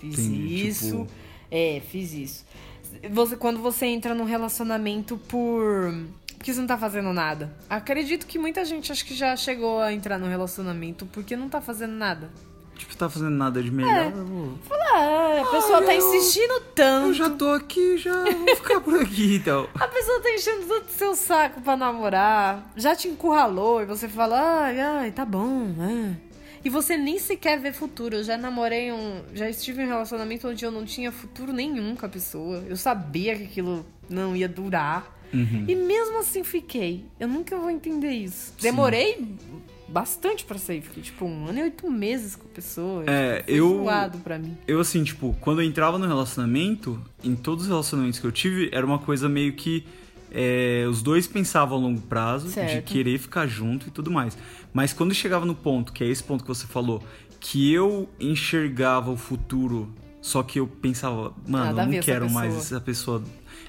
Fiz 0.00 0.18
Entendi, 0.18 0.66
isso. 0.66 0.86
tipo- 0.86 1.06
É, 1.52 1.80
fiz 1.88 2.12
isso. 2.14 2.44
Você, 3.12 3.36
quando 3.36 3.60
você 3.60 3.86
entra 3.86 4.12
num 4.12 4.24
relacionamento 4.24 5.16
por. 5.16 5.94
Porque 6.36 6.52
você 6.52 6.58
não 6.58 6.66
tá 6.66 6.76
fazendo 6.76 7.12
nada. 7.12 7.54
Acredito 7.70 8.26
que 8.26 8.40
muita 8.40 8.64
gente 8.64 8.90
acho 8.90 9.04
que 9.04 9.14
já 9.14 9.36
chegou 9.36 9.78
a 9.80 9.92
entrar 9.92 10.18
num 10.18 10.28
relacionamento 10.28 11.06
porque 11.06 11.36
não 11.36 11.48
tá 11.48 11.60
fazendo 11.60 11.92
nada. 11.92 12.28
Tipo, 12.76 12.96
tá 12.96 13.08
fazendo 13.08 13.30
nada 13.36 13.62
de 13.62 13.70
melhor. 13.70 14.10
vou- 14.10 14.58
Ah, 14.92 15.42
a 15.42 15.50
pessoa 15.50 15.82
tá 15.82 15.94
insistindo 15.94 16.60
tanto. 16.74 17.08
Eu 17.08 17.14
já 17.14 17.30
tô 17.30 17.50
aqui, 17.50 17.96
já 17.96 18.24
vou 18.24 18.56
ficar 18.56 18.80
por 18.80 19.00
aqui 19.00 19.36
então. 19.36 19.68
A 19.74 19.88
pessoa 19.88 20.20
tá 20.20 20.30
enchendo 20.30 20.66
todo 20.66 20.84
o 20.84 20.90
seu 20.90 21.14
saco 21.14 21.60
pra 21.60 21.76
namorar, 21.76 22.72
já 22.76 22.94
te 22.96 23.08
encurralou 23.08 23.82
e 23.82 23.86
você 23.86 24.08
fala, 24.08 24.64
ai, 24.64 24.80
ai, 24.80 25.10
tá 25.12 25.24
bom, 25.24 25.68
é. 25.80 26.30
E 26.64 26.68
você 26.68 26.96
nem 26.96 27.18
sequer 27.18 27.58
vê 27.58 27.72
futuro. 27.72 28.16
Eu 28.16 28.24
já 28.24 28.36
namorei 28.36 28.92
um. 28.92 29.22
Já 29.32 29.48
estive 29.48 29.82
em 29.82 29.86
um 29.86 29.88
relacionamento 29.88 30.46
onde 30.46 30.64
eu 30.64 30.70
não 30.70 30.84
tinha 30.84 31.10
futuro 31.10 31.52
nenhum 31.52 31.96
com 31.96 32.04
a 32.04 32.08
pessoa. 32.08 32.62
Eu 32.68 32.76
sabia 32.76 33.34
que 33.34 33.44
aquilo 33.44 33.86
não 34.10 34.36
ia 34.36 34.46
durar. 34.46 35.18
Uhum. 35.32 35.64
E 35.66 35.74
mesmo 35.74 36.18
assim 36.18 36.44
fiquei. 36.44 37.04
Eu 37.18 37.28
nunca 37.28 37.56
vou 37.56 37.70
entender 37.70 38.10
isso. 38.10 38.52
Demorei 38.60 39.36
bastante 39.90 40.44
pra 40.44 40.56
sair. 40.58 40.80
Fiquei 40.82 41.02
tipo 41.02 41.24
um 41.24 41.46
ano 41.46 41.58
e 41.58 41.62
oito 41.62 41.90
meses 41.90 42.36
com 42.36 42.46
a 42.46 42.50
pessoa. 42.54 43.04
É, 43.06 43.42
Foi 43.44 43.54
eu- 43.54 43.78
zoado 43.78 44.18
pra 44.18 44.38
mim. 44.38 44.56
Eu, 44.66 44.80
assim, 44.80 45.02
tipo, 45.04 45.36
quando 45.40 45.60
eu 45.60 45.66
entrava 45.66 45.98
no 45.98 46.06
relacionamento, 46.06 47.00
em 47.24 47.34
todos 47.34 47.64
os 47.64 47.68
relacionamentos 47.70 48.18
que 48.20 48.26
eu 48.26 48.32
tive, 48.32 48.68
era 48.72 48.84
uma 48.86 48.98
coisa 48.98 49.28
meio 49.28 49.52
que. 49.54 49.84
é, 50.32 50.86
os 50.88 51.02
dois 51.02 51.26
pensavam 51.26 51.76
a 51.76 51.80
longo 51.80 52.00
prazo, 52.02 52.46
de 52.46 52.52
Certo. 52.52 52.84
querer 52.84 53.18
ficar 53.18 53.48
junto 53.48 53.88
e 53.88 53.90
tudo 53.90 54.12
mais. 54.12 54.38
Mas 54.72 54.92
quando 54.92 55.12
chegava 55.12 55.44
no 55.44 55.56
ponto, 55.56 55.92
que 55.92 56.04
é 56.04 56.06
esse 56.06 56.22
ponto 56.22 56.44
que 56.44 56.48
você 56.48 56.68
falou, 56.68 57.02
que 57.40 57.72
eu 57.72 58.08
enxergava 58.20 59.10
o 59.10 59.16
futuro, 59.16 59.92
só 60.22 60.44
que 60.44 60.60
eu 60.60 60.68
pensava, 60.68 61.34
mano, 61.48 61.80
eu 61.80 61.86
não 61.86 62.00
quero 62.00 62.30
mais 62.30 62.54
essa 62.56 62.80
pessoa. 62.80 63.20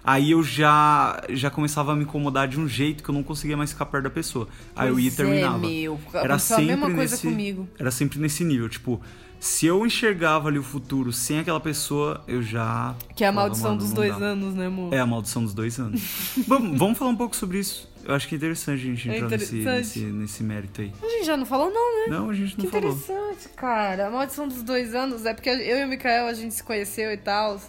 Aí 0.04 0.32
eu 0.32 0.44
já 0.44 1.22
já 1.30 1.50
começava 1.52 1.94
a 1.94 1.96
me 1.96 2.04
incomodar 2.04 2.48
de 2.48 2.60
um 2.60 2.68
jeito 2.68 3.04
que 3.04 3.10
eu 3.10 3.14
não 3.14 3.22
conseguia 3.24 3.56
mais 3.56 3.72
ficar 3.72 3.86
perto 3.86 4.06
da 4.06 4.10
pessoa. 4.10 4.48
Aí 4.76 4.90
eu 4.90 5.00
ia 5.00 5.08
e 5.10 5.12
Pois 5.12 5.20
é, 5.20 5.32
terminava. 5.32 5.58
meu. 5.60 6.00
Era 6.14 6.40
sempre 6.40 6.64
a 6.64 6.68
mesma 6.78 6.96
coisa 6.96 7.14
nesse, 7.16 7.28
comigo. 7.28 7.70
Era 7.78 7.92
sempre 7.92 8.20
nesse 8.20 8.44
nível, 8.44 8.68
tipo, 8.68 9.00
se 9.40 9.66
eu 9.68 9.86
enxergava 9.86 10.48
ali 10.50 10.58
o 10.60 10.64
futuro 10.64 11.12
sem 11.14 11.40
aquela 11.40 11.60
pessoa, 11.60 12.24
eu 12.28 12.42
já 12.42 12.96
Que 13.16 13.24
é 13.24 13.28
a 13.28 13.32
maldição 13.32 13.70
"Mano, 13.72 13.82
dos 13.82 13.92
dois 13.94 14.18
dá." 14.18 14.26
anos, 14.26 14.56
né, 14.56 14.66
amor? 14.68 14.94
É 14.94 15.00
a 15.00 15.06
maldição 15.06 15.44
dos 15.44 15.54
dois 15.54 15.80
anos. 15.80 16.02
vamos, 16.48 16.78
vamos 16.80 16.98
falar 16.98 17.12
um 17.12 17.16
pouco 17.16 17.36
sobre 17.36 17.60
isso. 17.60 17.90
Eu 18.04 18.16
acho 18.16 18.28
que 18.28 18.34
é 18.34 18.38
interessante 18.38 18.82
a 18.82 18.84
gente 18.84 19.08
É 19.08 19.16
entrar 19.18 19.30
nesse, 19.30 19.56
nesse, 19.58 20.00
nesse 20.00 20.44
mérito 20.44 20.82
aí. 20.82 20.92
A 21.04 21.08
gente 21.08 21.26
já 21.26 21.38
não 21.38 21.46
falou, 21.46 21.70
não, 21.72 22.00
né? 22.10 22.18
Não, 22.18 22.30
a 22.32 22.34
gente 22.34 22.58
não 22.58 22.66
Que 22.66 22.72
falou. 22.72 22.92
interessante, 22.96 23.50
cara. 23.56 24.08
A 24.08 24.10
maldição 24.10 24.48
dos 24.48 24.64
dois 24.64 24.96
anos 24.96 25.24
é 25.28 25.34
porque 25.36 25.50
eu 25.50 25.78
e 25.80 25.86
o 25.86 25.88
Mikael 25.88 26.26
a 26.26 26.34
gente 26.34 26.56
se 26.56 26.64
conheceu 26.64 27.12
e 27.12 27.18
tal. 27.18 27.62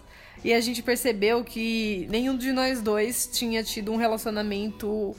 E 0.45 0.53
a 0.53 0.61
gente 0.61 0.83
percebeu 0.83 1.45
que 1.45 2.07
nenhum 2.11 2.37
de 2.37 2.53
nós 2.53 2.81
dois 2.81 3.29
tinha 3.33 3.63
tido 3.63 3.93
um 3.93 3.97
relacionamento 3.97 5.15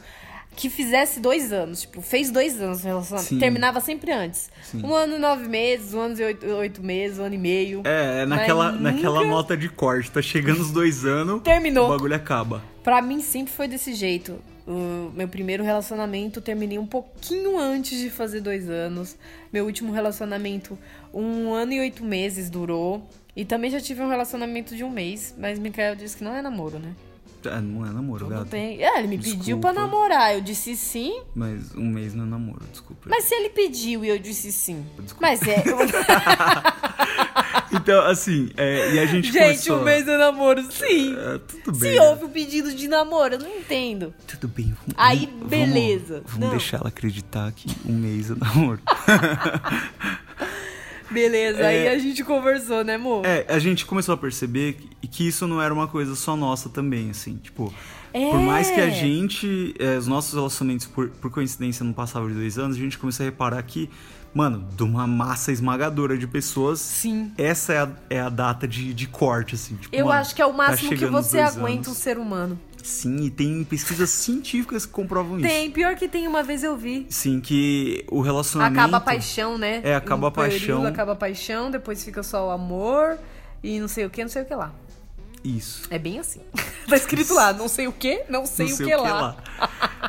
que 0.55 0.69
fizesse 0.69 1.19
dois 1.19 1.51
anos. 1.53 1.81
Tipo, 1.81 2.01
fez 2.01 2.29
dois 2.29 2.61
anos 2.61 2.83
o 2.83 2.85
relacionamento. 2.87 3.29
Sim. 3.29 3.39
Terminava 3.39 3.79
sempre 3.81 4.11
antes. 4.11 4.51
Sim. 4.63 4.83
Um 4.83 4.93
ano 4.93 5.15
e 5.15 5.19
nove 5.19 5.47
meses, 5.47 5.93
um 5.93 5.99
ano 6.01 6.19
e 6.19 6.23
oito, 6.23 6.45
oito 6.45 6.83
meses, 6.83 7.17
um 7.19 7.23
ano 7.23 7.35
e 7.35 7.37
meio. 7.37 7.81
É, 7.85 8.21
é 8.21 8.25
naquela, 8.25 8.71
Mas 8.73 8.81
naquela 8.81 9.19
nunca- 9.21 9.29
nota 9.29 9.57
de 9.57 9.69
corte. 9.69 10.11
Tá 10.11 10.21
chegando 10.21 10.59
os 10.61 10.71
dois 10.71 11.05
anos, 11.05 11.41
Terminou. 11.41 11.85
o 11.87 11.89
bagulho 11.89 12.15
acaba. 12.15 12.63
Pra 12.83 13.01
mim 13.01 13.21
sempre 13.21 13.51
foi 13.53 13.67
desse 13.67 13.93
jeito. 13.93 14.37
O 14.67 15.11
meu 15.15 15.27
primeiro 15.27 15.63
relacionamento 15.63 16.39
terminei 16.39 16.77
um 16.77 16.85
pouquinho 16.85 17.57
antes 17.59 17.97
de 17.99 18.09
fazer 18.09 18.39
dois 18.39 18.69
anos. 18.69 19.17
Meu 19.51 19.65
último 19.65 19.91
relacionamento, 19.91 20.77
um 21.13 21.51
ano 21.53 21.73
e 21.73 21.79
oito 21.79 22.03
meses 22.03 22.49
durou. 22.49 23.05
E 23.35 23.43
também 23.45 23.71
já 23.71 23.79
tive 23.79 24.01
um 24.01 24.09
relacionamento 24.09 24.75
de 24.75 24.83
um 24.83 24.89
mês, 24.89 25.33
mas 25.37 25.57
Mikael 25.59 25.95
disse 25.95 26.17
que 26.17 26.23
não 26.23 26.35
é 26.35 26.41
namoro, 26.41 26.77
né? 26.79 26.93
Ah, 27.45 27.59
não 27.59 27.85
é 27.85 27.89
namoro, 27.91 28.27
gato. 28.27 28.45
bem. 28.45 28.81
É, 28.81 28.99
ele 28.99 29.07
me 29.09 29.17
pediu 29.17 29.57
pra 29.57 29.71
Desculpa. 29.71 29.73
namorar. 29.73 30.33
Eu 30.33 30.39
disse 30.39 30.77
sim, 30.77 31.19
Mas 31.35 31.75
um 31.75 31.85
mês 31.89 32.13
não 32.13 32.23
é 32.23 32.27
namoro, 32.27 32.61
desculpa. 32.71 33.09
mas 33.09 33.25
se 33.25 33.35
ele 33.35 33.49
pediu 33.49 34.05
e 34.05 34.07
eu 34.07 34.17
disse 34.17 34.49
sim. 34.49 34.85
Desculpa. 34.99 35.27
Mas 35.27 35.41
é. 35.41 35.61
Então, 37.75 38.05
assim, 38.05 38.51
é, 38.55 38.93
e 38.93 38.99
a 38.99 39.05
gente 39.07 39.31
Gente, 39.31 39.39
começou... 39.39 39.79
um 39.79 39.83
mês 39.83 40.07
é 40.07 40.15
namoro, 40.15 40.61
sim. 40.71 41.15
É, 41.17 41.39
tudo 41.39 41.77
bem. 41.79 41.93
Se 41.93 41.99
houve 41.99 42.25
o 42.25 42.29
pedido 42.29 42.71
de 42.73 42.87
namoro, 42.87 43.33
eu 43.33 43.39
não 43.39 43.49
entendo. 43.57 44.13
Tudo 44.27 44.47
bem. 44.47 44.65
vamos- 44.67 44.93
Aí, 44.95 45.25
vamos- 45.25 45.47
beleza. 45.49 46.21
Vamos, 46.25 46.39
Não. 46.39 46.49
deixar 46.51 46.77
ela 46.77 46.89
acreditar 46.89 47.51
que 47.51 47.67
um 47.85 47.93
mês 47.93 48.29
é 48.29 48.35
namoro. 48.35 48.79
Beleza, 51.13 51.65
aí 51.65 51.87
a 51.87 51.97
gente 51.97 52.23
conversou, 52.23 52.83
né, 52.83 52.95
amor? 52.95 53.25
É, 53.25 53.45
a 53.47 53.59
gente 53.59 53.85
começou 53.85 54.13
a 54.13 54.17
perceber 54.17 54.73
que, 55.01 55.07
que 55.07 55.27
isso 55.27 55.47
não 55.47 55.61
era 55.61 55.73
uma 55.73 55.87
coisa 55.87 56.15
só 56.15 56.35
nossa 56.35 56.69
também, 56.69 57.09
assim, 57.09 57.37
tipo... 57.37 57.73
É. 58.15 58.29
Por 58.29 58.39
mais 58.39 58.69
que 58.69 58.79
a 58.79 58.91
gente, 58.91 59.73
é, 59.79 59.97
os 59.97 60.05
nossos 60.05 60.35
relacionamentos, 60.35 60.85
por, 60.85 61.09
por 61.09 61.31
coincidência, 61.31 61.83
não 61.83 61.93
passavam 61.93 62.29
de 62.29 62.35
dois 62.35 62.59
anos, 62.59 62.77
a 62.77 62.79
gente 62.79 62.95
começou 62.95 63.23
a 63.23 63.25
reparar 63.25 63.63
que, 63.63 63.89
mano, 64.31 64.67
de 64.75 64.83
uma 64.83 65.07
massa 65.07 65.51
esmagadora 65.51 66.15
de 66.15 66.27
pessoas, 66.27 66.79
Sim. 66.79 67.31
essa 67.39 67.73
é 67.73 67.77
a, 67.79 67.89
é 68.11 68.19
a 68.19 68.29
data 68.29 68.67
de, 68.67 68.93
de 68.93 69.07
corte, 69.07 69.55
assim. 69.55 69.75
Tipo, 69.77 69.95
Eu 69.95 70.05
mano, 70.05 70.19
acho 70.19 70.35
que 70.35 70.43
é 70.43 70.45
o 70.45 70.51
tá 70.51 70.57
máximo 70.57 70.89
que 70.89 70.95
chegando 70.97 71.17
os 71.17 71.25
você 71.25 71.39
aguenta 71.39 71.89
um 71.89 71.91
anos. 71.91 71.97
ser 71.97 72.19
humano. 72.19 72.59
Sim, 72.83 73.23
e 73.23 73.29
tem 73.29 73.63
pesquisas 73.63 74.09
científicas 74.09 74.85
que 74.85 74.91
comprovam 74.91 75.39
isso. 75.39 75.47
Tem, 75.47 75.71
pior 75.71 75.95
que 75.95 76.07
tem, 76.07 76.27
uma 76.27 76.43
vez 76.43 76.63
eu 76.63 76.75
vi. 76.75 77.07
Sim, 77.09 77.39
que 77.39 78.05
o 78.11 78.19
relacionamento... 78.19 78.77
Acaba 78.77 78.97
a 78.97 79.01
paixão, 79.01 79.57
né? 79.57 79.79
É, 79.83 79.95
acaba 79.95 80.25
Um 80.25 80.29
a 80.29 80.31
paixão. 80.31 80.85
Acaba 80.85 81.13
a 81.13 81.15
paixão, 81.15 81.71
depois 81.71 82.03
fica 82.03 82.21
só 82.21 82.47
o 82.47 82.51
amor 82.51 83.17
e 83.63 83.79
não 83.79 83.87
sei 83.87 84.05
o 84.05 84.09
que, 84.09 84.21
não 84.21 84.29
sei 84.29 84.41
o 84.41 84.45
que 84.45 84.53
lá. 84.53 84.73
Isso. 85.43 85.83
É 85.89 85.97
bem 85.97 86.19
assim. 86.19 86.41
tá 86.87 86.97
escrito 86.97 87.33
lá, 87.33 87.53
não 87.53 87.69
sei 87.69 87.87
o 87.87 87.91
que, 87.93 88.23
não 88.29 88.45
sei, 88.45 88.67
não 88.67 88.75
o, 88.75 88.77
que, 88.77 88.95
lá. 88.95 89.37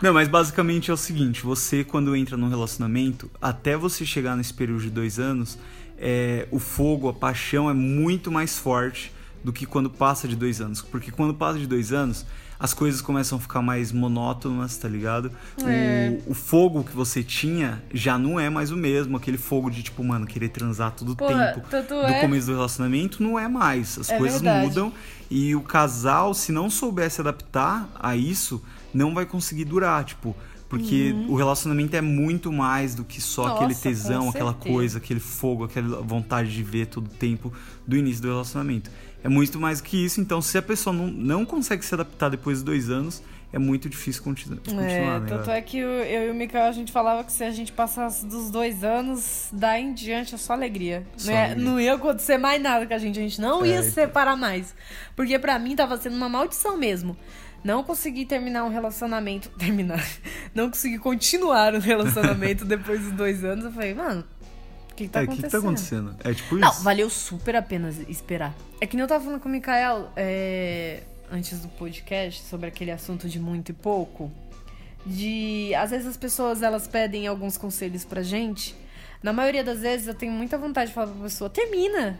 Não, 0.02 0.12
mas 0.12 0.28
basicamente 0.28 0.90
é 0.90 0.94
o 0.94 0.96
seguinte: 0.96 1.42
você, 1.42 1.82
quando 1.82 2.14
entra 2.14 2.36
num 2.36 2.48
relacionamento, 2.48 3.30
até 3.40 3.76
você 3.76 4.04
chegar 4.04 4.36
nesse 4.36 4.54
período 4.54 4.82
de 4.82 4.90
dois 4.90 5.18
anos, 5.18 5.58
é, 5.98 6.46
o 6.50 6.58
fogo, 6.58 7.08
a 7.08 7.12
paixão 7.12 7.68
é 7.68 7.74
muito 7.74 8.30
mais 8.30 8.58
forte 8.58 9.12
do 9.42 9.52
que 9.52 9.66
quando 9.66 9.90
passa 9.90 10.28
de 10.28 10.36
dois 10.36 10.60
anos. 10.60 10.80
Porque 10.80 11.10
quando 11.10 11.34
passa 11.34 11.58
de 11.58 11.66
dois 11.66 11.92
anos, 11.92 12.24
as 12.64 12.72
coisas 12.72 13.02
começam 13.02 13.36
a 13.36 13.40
ficar 13.42 13.60
mais 13.60 13.92
monótonas, 13.92 14.74
tá 14.78 14.88
ligado? 14.88 15.30
É. 15.66 16.18
O, 16.26 16.30
o 16.30 16.34
fogo 16.34 16.82
que 16.82 16.96
você 16.96 17.22
tinha 17.22 17.82
já 17.92 18.16
não 18.16 18.40
é 18.40 18.48
mais 18.48 18.70
o 18.70 18.76
mesmo. 18.76 19.18
Aquele 19.18 19.36
fogo 19.36 19.68
de, 19.68 19.82
tipo, 19.82 20.02
mano, 20.02 20.24
querer 20.26 20.48
transar 20.48 20.90
todo 20.92 21.12
o 21.12 21.16
Porra, 21.16 21.52
tempo 21.52 21.66
do 21.86 21.94
é- 22.06 22.20
começo 22.22 22.46
do 22.46 22.54
relacionamento 22.54 23.22
não 23.22 23.38
é 23.38 23.48
mais. 23.48 23.98
As 23.98 24.08
É 24.08 24.16
coisas 24.16 24.40
verdade. 24.40 24.66
mudam 24.66 24.90
e 25.30 25.54
o 25.54 25.60
casal, 25.60 26.32
se 26.32 26.52
não 26.52 26.70
souber 26.70 27.10
se 27.10 27.20
adaptar 27.20 27.86
a 28.00 28.16
isso, 28.16 28.62
não 28.94 29.12
vai 29.12 29.26
conseguir 29.26 29.66
durar, 29.66 30.02
tipo, 30.02 30.34
porque 30.66 31.14
o 31.28 31.36
relacionamento 31.36 31.94
é 31.94 32.00
muito 32.00 32.50
mais 32.50 32.94
do 32.94 33.04
que 33.04 33.20
só 33.20 33.42
Uhum. 33.42 33.48
Nossa, 33.48 33.64
aquele 33.64 33.74
tesão, 33.78 34.30
aquela 34.30 34.54
coisa, 34.54 34.96
aquele 34.96 35.20
fogo, 35.20 35.64
aquela 35.64 36.00
vontade 36.00 36.50
de 36.50 36.62
ver 36.62 36.86
todo 36.86 37.08
o 37.08 37.10
tempo 37.10 37.52
do 37.86 37.94
início 37.94 38.22
do 38.22 38.28
relacionamento. 38.28 38.90
É 39.24 39.28
muito 39.28 39.58
mais 39.58 39.80
que 39.80 40.04
isso, 40.04 40.20
então 40.20 40.40
se 40.42 40.56
a 40.58 40.62
pessoa 40.62 40.94
não, 40.94 41.06
não 41.08 41.44
consegue 41.46 41.84
se 41.84 41.92
adaptar 41.94 42.28
depois 42.28 42.58
de 42.58 42.64
dois 42.64 42.90
anos, 42.90 43.22
é 43.50 43.58
muito 43.58 43.88
difícil 43.88 44.22
continu 44.22 44.56
continuar, 44.58 44.84
É, 44.90 45.20
né? 45.20 45.26
tanto 45.28 45.50
é 45.50 45.62
que 45.62 45.78
eu, 45.78 45.88
eu 45.88 46.28
e 46.28 46.30
o 46.30 46.34
Mikael, 46.34 46.66
a 46.66 46.72
gente 46.72 46.92
falava 46.92 47.24
que 47.24 47.32
se 47.32 47.42
a 47.42 47.50
gente 47.50 47.72
passasse 47.72 48.26
dos 48.26 48.50
dois 48.50 48.84
anos, 48.84 49.48
daí 49.52 49.82
em 49.82 49.94
diante 49.94 50.34
é 50.34 50.38
só 50.38 50.52
alegria. 50.52 51.06
Só 51.16 51.30
né? 51.30 51.44
alegria. 51.46 51.64
Não 51.64 51.80
ia 51.80 51.94
acontecer 51.94 52.36
mais 52.36 52.60
nada 52.62 52.84
com 52.86 52.92
a 52.92 52.98
gente, 52.98 53.18
a 53.18 53.22
gente 53.22 53.40
não 53.40 53.64
É, 53.64 53.68
ia 53.68 53.74
então. 53.76 53.84
se 53.84 53.92
separar 53.92 54.36
mais. 54.36 54.74
Porque 55.16 55.38
pra 55.38 55.58
mim 55.58 55.74
tava 55.74 55.96
sendo 55.96 56.16
uma 56.16 56.28
maldição 56.28 56.76
mesmo. 56.76 57.16
Não 57.62 57.82
consegui 57.82 58.26
terminar 58.26 58.62
um 58.64 58.68
relacionamento. 58.68 59.48
Terminar. 59.58 60.04
Não 60.54 60.68
consegui 60.68 60.98
continuar 60.98 61.72
o 61.74 61.78
relacionamento 61.80 62.62
depois 62.66 63.00
dos 63.00 63.12
dois 63.12 63.42
anos. 63.42 63.64
Eu 63.64 63.72
falei, 63.72 63.94
mano, 63.94 64.22
o 64.94 64.96
que, 64.96 65.04
que 65.04 65.10
tá 65.10 65.20
é, 65.20 65.24
o 65.24 65.26
que, 65.26 65.32
acontecendo? 65.32 65.50
que 65.50 65.50
tá 65.50 65.58
acontecendo? 65.58 66.16
É 66.24 66.34
tipo 66.34 66.56
Não, 66.56 66.70
isso. 66.70 66.82
valeu 66.84 67.10
super 67.10 67.56
a 67.56 67.62
pena 67.62 67.92
esperar. 68.08 68.54
É 68.80 68.86
que 68.86 68.96
nem 68.96 69.02
eu 69.02 69.08
tava 69.08 69.24
falando 69.24 69.40
com 69.40 69.48
o 69.48 69.52
Mikael 69.52 70.08
é, 70.14 71.02
antes 71.30 71.58
do 71.60 71.68
podcast 71.68 72.42
sobre 72.44 72.68
aquele 72.68 72.92
assunto 72.92 73.28
de 73.28 73.40
muito 73.40 73.70
e 73.70 73.72
pouco. 73.72 74.30
De. 75.04 75.74
Às 75.74 75.90
vezes 75.90 76.06
as 76.06 76.16
pessoas 76.16 76.62
elas 76.62 76.86
pedem 76.86 77.26
alguns 77.26 77.58
conselhos 77.58 78.04
pra 78.04 78.22
gente. 78.22 78.74
Na 79.22 79.32
maioria 79.32 79.64
das 79.64 79.80
vezes 79.80 80.06
eu 80.06 80.14
tenho 80.14 80.32
muita 80.32 80.56
vontade 80.56 80.88
de 80.90 80.94
falar 80.94 81.08
pra 81.08 81.22
pessoa: 81.24 81.50
termina! 81.50 82.18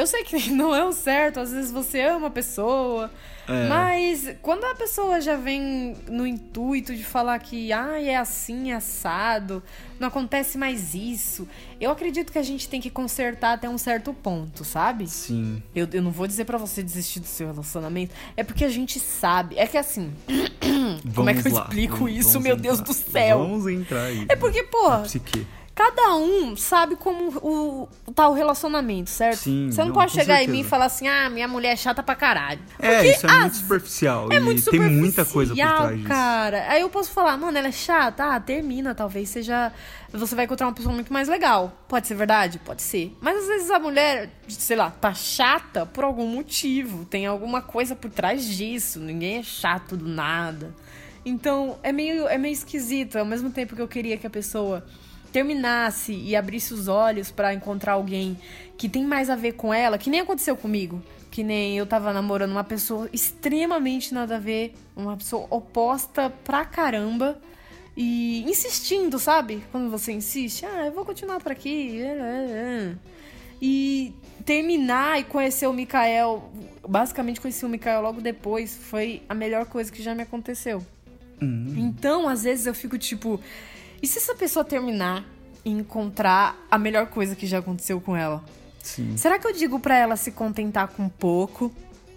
Eu 0.00 0.06
sei 0.06 0.24
que 0.24 0.48
não 0.50 0.74
é 0.74 0.84
o 0.84 0.92
certo, 0.92 1.40
às 1.40 1.52
vezes 1.52 1.70
você 1.70 2.00
ama 2.00 2.28
a 2.28 2.30
pessoa, 2.30 3.10
É. 3.48 3.68
mas 3.68 4.34
quando 4.40 4.64
a 4.64 4.74
pessoa 4.74 5.20
já 5.20 5.36
vem 5.36 5.94
no 6.08 6.26
intuito 6.26 6.94
de 6.94 7.04
falar 7.04 7.38
que 7.38 7.72
ah, 7.72 8.00
é 8.00 8.16
assim, 8.16 8.70
é 8.72 8.76
assado, 8.76 9.62
não 9.98 10.08
acontece 10.08 10.56
mais 10.56 10.94
isso, 10.94 11.46
eu 11.80 11.90
acredito 11.90 12.32
que 12.32 12.38
a 12.38 12.42
gente 12.42 12.68
tem 12.68 12.80
que 12.80 12.88
consertar 12.88 13.52
até 13.54 13.68
um 13.68 13.76
certo 13.76 14.12
ponto, 14.14 14.64
sabe? 14.64 15.06
Sim. 15.06 15.62
Eu, 15.74 15.86
eu 15.92 16.00
não 16.02 16.10
vou 16.10 16.26
dizer 16.26 16.44
pra 16.46 16.56
você 16.56 16.82
desistir 16.82 17.20
do 17.20 17.26
seu 17.26 17.48
relacionamento, 17.48 18.14
é 18.36 18.42
porque 18.42 18.64
a 18.64 18.68
gente 18.70 18.98
sabe. 18.98 19.58
É 19.58 19.66
que 19.66 19.76
assim, 19.76 20.12
Como 21.14 21.28
é 21.30 21.34
que 21.34 21.46
eu 21.46 21.52
lá. 21.52 21.62
explico 21.62 21.96
Vamos- 21.98 22.12
isso, 22.14 22.28
vamos 22.32 22.44
meu 22.44 22.56
Deus 22.56 22.78
entrar. 22.80 22.92
do 22.92 22.94
céu? 22.94 23.38
Vamos 23.40 23.66
entrar 23.66 24.04
aí. 24.04 24.26
é 24.28 24.36
porque, 24.36 24.62
pô. 24.62 25.04
Cada 25.80 26.14
um 26.16 26.54
sabe 26.56 26.94
como 26.94 27.30
o, 27.38 27.88
tá 28.14 28.28
o 28.28 28.34
relacionamento, 28.34 29.08
certo? 29.08 29.38
Sim, 29.38 29.70
Você 29.72 29.80
não, 29.80 29.88
não, 29.88 29.94
pode 29.94 30.12
chegar 30.12 30.34
em 30.34 30.38
certeza. 30.38 30.52
mim 30.52 30.60
e 30.60 30.64
falar 30.64 30.84
assim, 30.84 31.08
ah, 31.08 31.30
minha 31.30 31.48
mulher 31.48 31.72
é 31.72 31.76
chata 31.76 32.02
pra 32.02 32.14
caralho. 32.14 32.60
É, 32.78 32.96
Porque 32.96 33.10
isso 33.12 33.26
é 33.26 33.40
muito 33.40 33.56
superficial. 33.56 34.28
É 34.30 34.38
muito 34.38 34.70
tem 34.70 34.78
muita 34.78 35.24
coisa 35.24 35.54
por 35.54 35.56
superficial, 35.56 35.76
trás 35.78 35.96
disso. 35.96 36.08
cara. 36.08 36.66
Aí 36.68 36.82
eu 36.82 36.90
posso 36.90 37.10
falar, 37.10 37.38
mano, 37.38 37.56
ela 37.56 37.68
é 37.68 37.72
chata. 37.72 38.24
Ah, 38.34 38.38
termina, 38.38 38.94
talvez 38.94 39.30
seja. 39.30 39.72
Você 40.12 40.34
vai 40.34 40.44
encontrar 40.44 40.66
uma 40.66 40.74
pessoa 40.74 40.94
muito 40.94 41.10
mais 41.12 41.28
legal. 41.28 41.72
Pode 41.88 42.06
ser 42.06 42.14
verdade? 42.14 42.58
Pode 42.58 42.82
ser. 42.82 43.16
Mas 43.20 43.38
às 43.38 43.46
vezes 43.46 43.70
a 43.70 43.78
mulher, 43.78 44.30
sei 44.48 44.76
lá, 44.76 44.90
tá 44.90 45.14
chata 45.14 45.86
por 45.86 46.04
algum 46.04 46.26
motivo. 46.26 47.06
Tem 47.06 47.24
alguma 47.26 47.62
coisa 47.62 47.96
por 47.96 48.10
trás 48.10 48.44
disso. 48.44 49.00
Ninguém 49.00 49.38
é 49.38 49.42
chato 49.42 49.96
do 49.96 50.06
nada. 50.06 50.74
Então, 51.24 51.78
é 51.82 51.90
meio, 51.92 52.28
é 52.28 52.36
meio 52.36 52.52
esquisito. 52.52 53.16
Ao 53.16 53.24
mesmo 53.24 53.50
tempo 53.50 53.74
que 53.74 53.80
eu 53.82 53.88
queria 53.88 54.16
que 54.18 54.26
a 54.26 54.30
pessoa 54.30 54.84
terminasse 55.32 56.12
e 56.12 56.34
abrisse 56.34 56.74
os 56.74 56.88
olhos 56.88 57.30
pra 57.30 57.54
encontrar 57.54 57.92
alguém 57.92 58.38
que 58.76 58.88
tem 58.88 59.04
mais 59.04 59.28
a 59.30 59.36
ver 59.36 59.52
com 59.52 59.72
ela, 59.72 59.98
que 59.98 60.10
nem 60.10 60.20
aconteceu 60.20 60.56
comigo. 60.56 61.02
Que 61.30 61.44
nem 61.44 61.78
eu 61.78 61.86
tava 61.86 62.12
namorando 62.12 62.50
uma 62.50 62.64
pessoa 62.64 63.08
extremamente 63.12 64.12
nada 64.12 64.36
a 64.36 64.38
ver, 64.38 64.74
uma 64.96 65.16
pessoa 65.16 65.46
oposta 65.50 66.30
pra 66.44 66.64
caramba. 66.64 67.40
E 67.96 68.42
insistindo, 68.48 69.18
sabe? 69.18 69.62
Quando 69.70 69.90
você 69.90 70.12
insiste, 70.12 70.64
ah, 70.64 70.86
eu 70.86 70.92
vou 70.92 71.04
continuar 71.04 71.40
por 71.40 71.52
aqui. 71.52 72.00
E 73.60 74.14
terminar 74.44 75.20
e 75.20 75.24
conhecer 75.24 75.66
o 75.66 75.72
Mikael, 75.72 76.50
basicamente 76.88 77.40
conheci 77.40 77.64
o 77.64 77.68
Mikael 77.68 78.00
logo 78.00 78.20
depois, 78.20 78.74
foi 78.74 79.22
a 79.28 79.34
melhor 79.34 79.66
coisa 79.66 79.92
que 79.92 80.02
já 80.02 80.14
me 80.14 80.22
aconteceu. 80.22 80.84
Hum. 81.42 81.74
Então, 81.76 82.28
às 82.28 82.42
vezes 82.42 82.66
eu 82.66 82.74
fico 82.74 82.98
tipo, 82.98 83.40
e 84.02 84.06
se 84.06 84.18
essa 84.18 84.34
pessoa 84.34 84.64
terminar 84.64 85.24
e 85.64 85.70
encontrar 85.70 86.56
a 86.70 86.78
melhor 86.78 87.06
coisa 87.06 87.36
que 87.36 87.46
já 87.46 87.58
aconteceu 87.58 88.00
com 88.00 88.16
ela? 88.16 88.42
Sim. 88.82 89.16
Será 89.16 89.38
que 89.38 89.46
eu 89.46 89.52
digo 89.52 89.78
pra 89.78 89.96
ela 89.96 90.16
se 90.16 90.32
contentar 90.32 90.88
com 90.88 91.08
pouco 91.08 91.72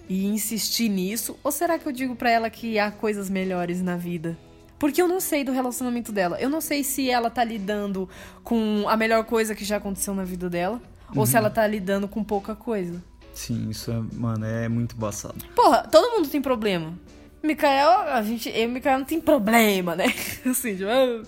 e 0.08 0.26
insistir 0.26 0.90
nisso? 0.90 1.38
Ou 1.44 1.52
será 1.52 1.78
que 1.78 1.88
eu 1.88 1.92
digo 1.92 2.16
pra 2.16 2.30
ela 2.30 2.50
que 2.50 2.80
há 2.80 2.90
coisas 2.92 3.30
melhores 3.30 3.82
na 3.82 3.98
vida? 3.98 4.38
Porque 4.80 5.02
eu 5.02 5.08
não 5.08 5.20
sei 5.20 5.44
do 5.44 5.52
relacionamento 5.52 6.12
dela. 6.12 6.40
Eu 6.40 6.50
não 6.50 6.60
sei 6.60 6.84
se 6.84 7.10
ela 7.10 7.30
tá 7.30 7.44
lidando 7.44 8.10
com 8.44 8.86
a 8.88 8.98
melhor 8.98 9.24
coisa 9.24 9.56
que 9.56 9.64
já 9.64 9.78
aconteceu 9.78 10.14
na 10.14 10.24
vida 10.24 10.50
dela. 10.50 10.82
Ou 11.16 11.26
se 11.26 11.38
ela 11.38 11.50
tá 11.50 11.66
lidando 11.68 12.08
com 12.08 12.24
pouca 12.24 12.56
coisa. 12.56 13.02
Sim, 13.34 13.70
isso 13.70 13.92
é, 13.92 14.02
mano, 14.14 14.46
é 14.46 14.68
muito 14.68 14.96
embaçado. 14.96 15.36
Porra, 15.56 15.84
todo 15.84 16.16
mundo 16.16 16.28
tem 16.28 16.42
problema. 16.42 16.94
Mikael, 17.42 17.90
a 18.14 18.22
gente, 18.22 18.50
eu 18.50 18.64
e 18.64 18.66
o 18.68 18.70
Mikael 18.70 19.00
não 19.00 19.06
tem 19.06 19.20
problema, 19.20 19.96
né? 19.96 20.06
Assim, 20.46 20.76
tipo, 20.76 20.90
ah, 20.90 21.22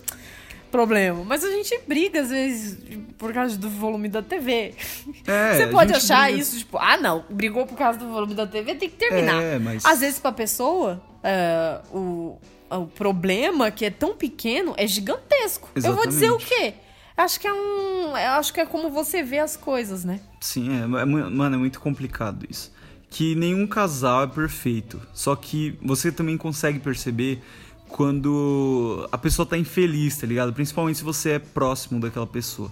problema. 0.76 1.24
Mas 1.24 1.44
a 1.44 1.50
gente 1.50 1.80
briga, 1.88 2.22
às 2.22 2.30
vezes, 2.30 2.78
por 3.18 3.32
causa 3.34 3.58
do 3.58 3.70
volume 3.70 4.10
da 4.10 4.22
TV. 4.22 4.74
É, 5.26 5.54
Você 5.58 5.68
pode 5.68 5.94
achar 5.94 6.26
briga- 6.26 6.40
isso, 6.40 6.58
tipo, 6.60 6.78
ah, 6.78 6.98
não, 6.98 7.24
brigou 7.30 7.66
por 7.66 7.78
causa 7.78 7.98
do 7.98 8.08
volume 8.10 8.34
da 8.36 8.46
TV, 8.46 8.76
tem 8.76 8.90
que 8.90 8.98
terminar. 8.98 9.42
É, 9.42 9.58
mas- 9.60 9.86
Às 9.86 10.00
vezes, 10.02 10.20
pra 10.20 10.32
pessoa, 10.32 11.02
é, 11.24 11.80
o, 11.94 12.38
o 12.70 12.86
problema, 12.88 13.72
que 13.72 13.86
é 13.86 13.90
tão 13.90 14.16
pequeno, 14.16 14.74
é 14.78 14.86
gigantesco. 14.86 15.70
Eu 15.76 15.96
vou 15.96 16.06
dizer 16.08 16.32
o 16.32 16.36
Exatamente. 16.38 16.74
quê? 16.74 16.74
Acho 17.18 17.40
que 17.40 17.48
é 17.48 17.54
um. 17.54 18.14
Acho 18.14 18.54
que 18.54 18.60
é 18.60 18.66
como 18.66 18.90
você 18.90 19.24
vê 19.24 19.40
as 19.40 19.56
coisas, 19.56 20.04
né? 20.04 20.20
Sim, 20.42 20.70
é, 20.78 20.84
é 20.84 21.06
mano, 21.06 21.56
é 21.56 21.58
muito 21.58 21.80
complicado 21.80 22.46
isso. 22.50 22.74
Que 23.10 23.34
nenhum 23.36 23.66
casal 23.66 24.24
é 24.24 24.28
perfeito. 24.28 25.02
Só 25.14 25.34
que 25.34 25.80
você 25.82 26.12
também 26.12 26.36
consegue 26.38 26.78
perceber 26.80 27.42
quando 27.96 29.08
a 29.10 29.18
pessoa 29.18 29.46
tá 29.46 29.58
infeliz, 29.58 30.18
tá 30.18 30.28
ligado? 30.28 30.52
Principalmente 30.52 30.98
se 30.98 31.04
você 31.06 31.30
é 31.30 31.40
próximo 31.40 31.98
daquela 31.98 32.28
pessoa. 32.28 32.70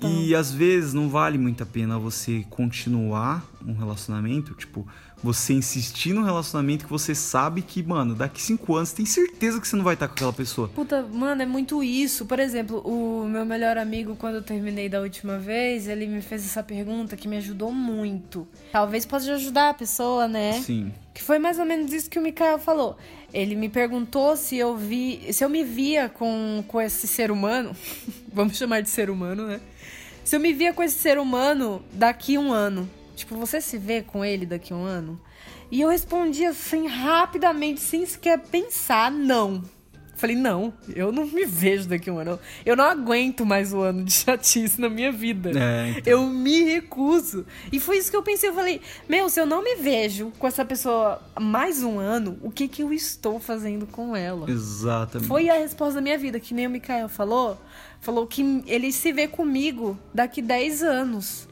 E 0.00 0.34
às 0.34 0.50
vezes 0.50 0.94
não 0.94 1.10
vale 1.10 1.36
muito 1.36 1.62
a 1.62 1.66
pena 1.66 1.98
você 1.98 2.42
continuar 2.48 3.44
um 3.66 3.74
relacionamento, 3.74 4.54
tipo, 4.54 4.88
você 5.22 5.52
insistir 5.52 6.14
num 6.14 6.22
relacionamento 6.22 6.86
que 6.86 6.90
você 6.90 7.14
sabe 7.14 7.60
que, 7.60 7.82
mano, 7.82 8.14
daqui 8.14 8.40
cinco 8.40 8.74
anos 8.76 8.94
tem 8.94 9.04
certeza 9.04 9.60
que 9.60 9.68
você 9.68 9.76
não 9.76 9.84
vai 9.84 9.92
estar 9.92 10.08
com 10.08 10.14
aquela 10.14 10.32
pessoa. 10.32 10.68
Puta, 10.68 11.02
mano, 11.02 11.42
é 11.42 11.46
muito 11.46 11.84
isso. 11.84 12.24
Por 12.24 12.38
exemplo, 12.38 12.78
o 12.78 13.28
meu 13.28 13.44
melhor 13.44 13.76
amigo, 13.76 14.16
quando 14.16 14.36
eu 14.36 14.42
terminei 14.42 14.88
da 14.88 15.02
última 15.02 15.38
vez, 15.38 15.86
ele 15.86 16.06
me 16.06 16.22
fez 16.22 16.46
essa 16.46 16.62
pergunta 16.62 17.14
que 17.14 17.28
me 17.28 17.36
ajudou 17.36 17.70
muito. 17.70 18.48
Talvez 18.72 19.04
possa 19.04 19.34
ajudar 19.34 19.68
a 19.68 19.74
pessoa, 19.74 20.26
né? 20.26 20.54
Sim. 20.62 20.94
Que 21.16 21.22
foi 21.22 21.38
mais 21.38 21.58
ou 21.58 21.64
menos 21.64 21.94
isso 21.94 22.10
que 22.10 22.18
o 22.18 22.22
Mikael 22.22 22.58
falou. 22.58 22.94
Ele 23.32 23.54
me 23.54 23.70
perguntou 23.70 24.36
se 24.36 24.58
eu 24.58 24.76
vi, 24.76 25.32
se 25.32 25.42
eu 25.42 25.48
me 25.48 25.64
via 25.64 26.10
com, 26.10 26.62
com 26.68 26.78
esse 26.78 27.08
ser 27.08 27.30
humano, 27.30 27.74
vamos 28.30 28.58
chamar 28.58 28.82
de 28.82 28.90
ser 28.90 29.08
humano, 29.08 29.46
né? 29.46 29.58
Se 30.22 30.36
eu 30.36 30.40
me 30.40 30.52
via 30.52 30.74
com 30.74 30.82
esse 30.82 30.98
ser 30.98 31.18
humano 31.18 31.82
daqui 31.90 32.36
um 32.36 32.52
ano. 32.52 32.86
Tipo, 33.14 33.34
você 33.36 33.62
se 33.62 33.78
vê 33.78 34.02
com 34.02 34.22
ele 34.22 34.44
daqui 34.44 34.74
um 34.74 34.84
ano? 34.84 35.18
E 35.70 35.80
eu 35.80 35.88
respondi 35.88 36.44
assim, 36.44 36.86
rapidamente, 36.86 37.80
sem 37.80 38.04
sequer 38.04 38.38
pensar, 38.38 39.10
não. 39.10 39.62
Falei, 40.16 40.34
não, 40.34 40.72
eu 40.94 41.12
não 41.12 41.26
me 41.26 41.44
vejo 41.44 41.88
daqui 41.88 42.10
um 42.10 42.18
ano. 42.18 42.40
Eu 42.64 42.74
não 42.74 42.84
aguento 42.84 43.44
mais 43.44 43.74
o 43.74 43.80
ano 43.80 44.02
de 44.02 44.12
chatice 44.14 44.80
na 44.80 44.88
minha 44.88 45.12
vida. 45.12 45.50
É, 45.50 45.90
então. 45.90 46.02
Eu 46.10 46.26
me 46.26 46.64
recuso. 46.64 47.44
E 47.70 47.78
foi 47.78 47.98
isso 47.98 48.10
que 48.10 48.16
eu 48.16 48.22
pensei. 48.22 48.48
Eu 48.48 48.54
falei, 48.54 48.80
meu, 49.06 49.28
se 49.28 49.38
eu 49.38 49.44
não 49.44 49.62
me 49.62 49.76
vejo 49.76 50.32
com 50.38 50.46
essa 50.46 50.64
pessoa 50.64 51.20
mais 51.38 51.82
um 51.82 51.98
ano, 51.98 52.38
o 52.40 52.50
que 52.50 52.66
que 52.66 52.82
eu 52.82 52.94
estou 52.94 53.38
fazendo 53.38 53.86
com 53.86 54.16
ela? 54.16 54.50
Exatamente. 54.50 55.28
Foi 55.28 55.50
a 55.50 55.58
resposta 55.58 55.96
da 55.96 56.00
minha 56.00 56.16
vida, 56.16 56.40
que 56.40 56.54
nem 56.54 56.66
o 56.66 56.70
Mikael 56.70 57.10
falou. 57.10 57.60
Falou 58.00 58.26
que 58.26 58.62
ele 58.66 58.92
se 58.92 59.12
vê 59.12 59.28
comigo 59.28 59.98
daqui 60.14 60.40
10 60.40 60.82
anos. 60.82 61.46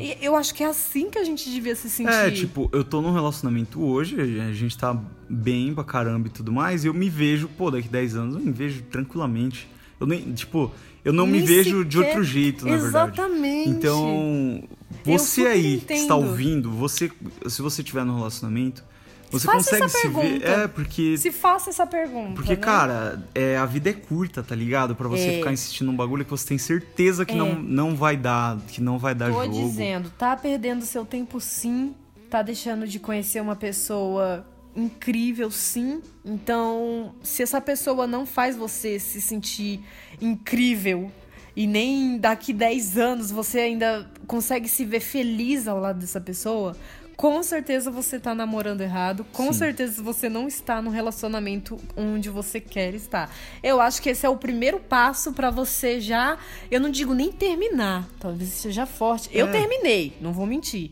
E 0.00 0.16
eu 0.20 0.36
acho 0.36 0.54
que 0.54 0.62
é 0.62 0.66
assim 0.66 1.10
que 1.10 1.18
a 1.18 1.24
gente 1.24 1.50
devia 1.50 1.74
se 1.74 1.88
sentir. 1.88 2.12
É, 2.12 2.30
tipo, 2.30 2.68
eu 2.72 2.84
tô 2.84 3.00
num 3.00 3.12
relacionamento 3.12 3.82
hoje, 3.82 4.20
a 4.20 4.52
gente 4.52 4.76
tá 4.76 4.98
bem 5.28 5.74
pra 5.74 5.84
caramba 5.84 6.28
e 6.28 6.30
tudo 6.30 6.52
mais, 6.52 6.84
e 6.84 6.88
eu 6.88 6.94
me 6.94 7.08
vejo, 7.08 7.48
pô, 7.48 7.70
daqui 7.70 7.88
10 7.88 8.16
anos 8.16 8.34
eu 8.34 8.40
me 8.40 8.52
vejo 8.52 8.82
tranquilamente. 8.82 9.68
Eu 9.98 10.06
nem, 10.06 10.32
tipo, 10.32 10.72
eu 11.04 11.12
não 11.12 11.26
me 11.26 11.38
Nem 11.38 11.46
vejo 11.46 11.84
de 11.84 11.98
outro 11.98 12.22
jeito, 12.22 12.64
na 12.66 12.76
verdade. 12.76 13.12
Exatamente. 13.12 13.70
Então, 13.70 14.62
você 15.04 15.46
aí 15.46 15.78
que 15.78 15.92
está 15.92 16.16
entendo. 16.16 16.28
ouvindo, 16.28 16.70
você, 16.70 17.10
se 17.48 17.62
você 17.62 17.82
tiver 17.82 18.04
num 18.04 18.16
relacionamento, 18.16 18.84
você 19.32 19.46
Faça 19.46 19.58
consegue 19.58 19.84
essa 19.84 19.98
se 19.98 20.08
ver. 20.08 20.14
pergunta. 20.14 20.46
É, 20.46 20.68
porque. 20.68 21.16
Se 21.16 21.32
faça 21.32 21.70
essa 21.70 21.86
pergunta. 21.86 22.34
Porque, 22.34 22.50
né? 22.54 22.56
cara, 22.56 23.22
é, 23.34 23.56
a 23.56 23.66
vida 23.66 23.90
é 23.90 23.92
curta, 23.94 24.42
tá 24.42 24.54
ligado? 24.54 24.94
Pra 24.94 25.08
você 25.08 25.28
É. 25.28 25.38
ficar 25.38 25.52
insistindo 25.52 25.86
num 25.88 25.96
bagulho 25.96 26.24
que 26.24 26.30
você 26.30 26.46
tem 26.46 26.58
certeza 26.58 27.24
que 27.24 27.32
É. 27.32 27.36
não, 27.36 27.54
não 27.54 27.96
vai 27.96 28.16
dar, 28.16 28.58
que 28.68 28.80
não 28.80 28.98
vai 28.98 29.14
dar 29.14 29.32
Tô 29.32 29.42
jogo. 29.44 29.52
dizendo, 29.68 30.10
tá 30.16 30.36
perdendo 30.36 30.84
seu 30.84 31.04
tempo 31.04 31.40
sim, 31.40 31.94
tá 32.30 32.42
deixando 32.42 32.86
de 32.86 32.98
conhecer 33.00 33.40
uma 33.40 33.56
pessoa 33.56 34.46
incrível 34.76 35.50
sim. 35.50 36.00
Então, 36.24 37.14
se 37.22 37.42
essa 37.42 37.60
pessoa 37.60 38.06
não 38.06 38.24
faz 38.24 38.56
você 38.56 38.98
se 38.98 39.20
sentir 39.20 39.80
incrível 40.20 41.10
e 41.54 41.66
nem 41.66 42.16
daqui 42.18 42.52
10 42.52 42.96
anos 42.96 43.30
você 43.30 43.58
ainda 43.60 44.10
consegue 44.26 44.68
se 44.68 44.84
ver 44.84 45.00
feliz 45.00 45.68
ao 45.68 45.78
lado 45.78 45.98
dessa 45.98 46.20
pessoa, 46.20 46.74
com 47.22 47.40
certeza 47.40 47.88
você 47.88 48.18
tá 48.18 48.34
namorando 48.34 48.80
errado. 48.80 49.24
Com 49.32 49.52
certeza 49.52 50.02
você 50.02 50.28
não 50.28 50.48
está 50.48 50.82
no 50.82 50.90
relacionamento 50.90 51.78
onde 51.96 52.28
você 52.28 52.58
quer 52.58 52.94
estar. 52.94 53.32
Eu 53.62 53.80
acho 53.80 54.02
que 54.02 54.08
esse 54.10 54.26
é 54.26 54.28
o 54.28 54.36
primeiro 54.36 54.80
passo 54.80 55.32
pra 55.32 55.48
você 55.48 56.00
já. 56.00 56.36
Eu 56.68 56.80
não 56.80 56.90
digo 56.90 57.14
nem 57.14 57.30
terminar, 57.30 58.08
talvez 58.18 58.48
seja 58.48 58.86
forte. 58.86 59.30
Eu 59.32 59.46
É. 59.46 59.52
terminei, 59.52 60.16
não 60.20 60.32
vou 60.32 60.46
mentir. 60.46 60.90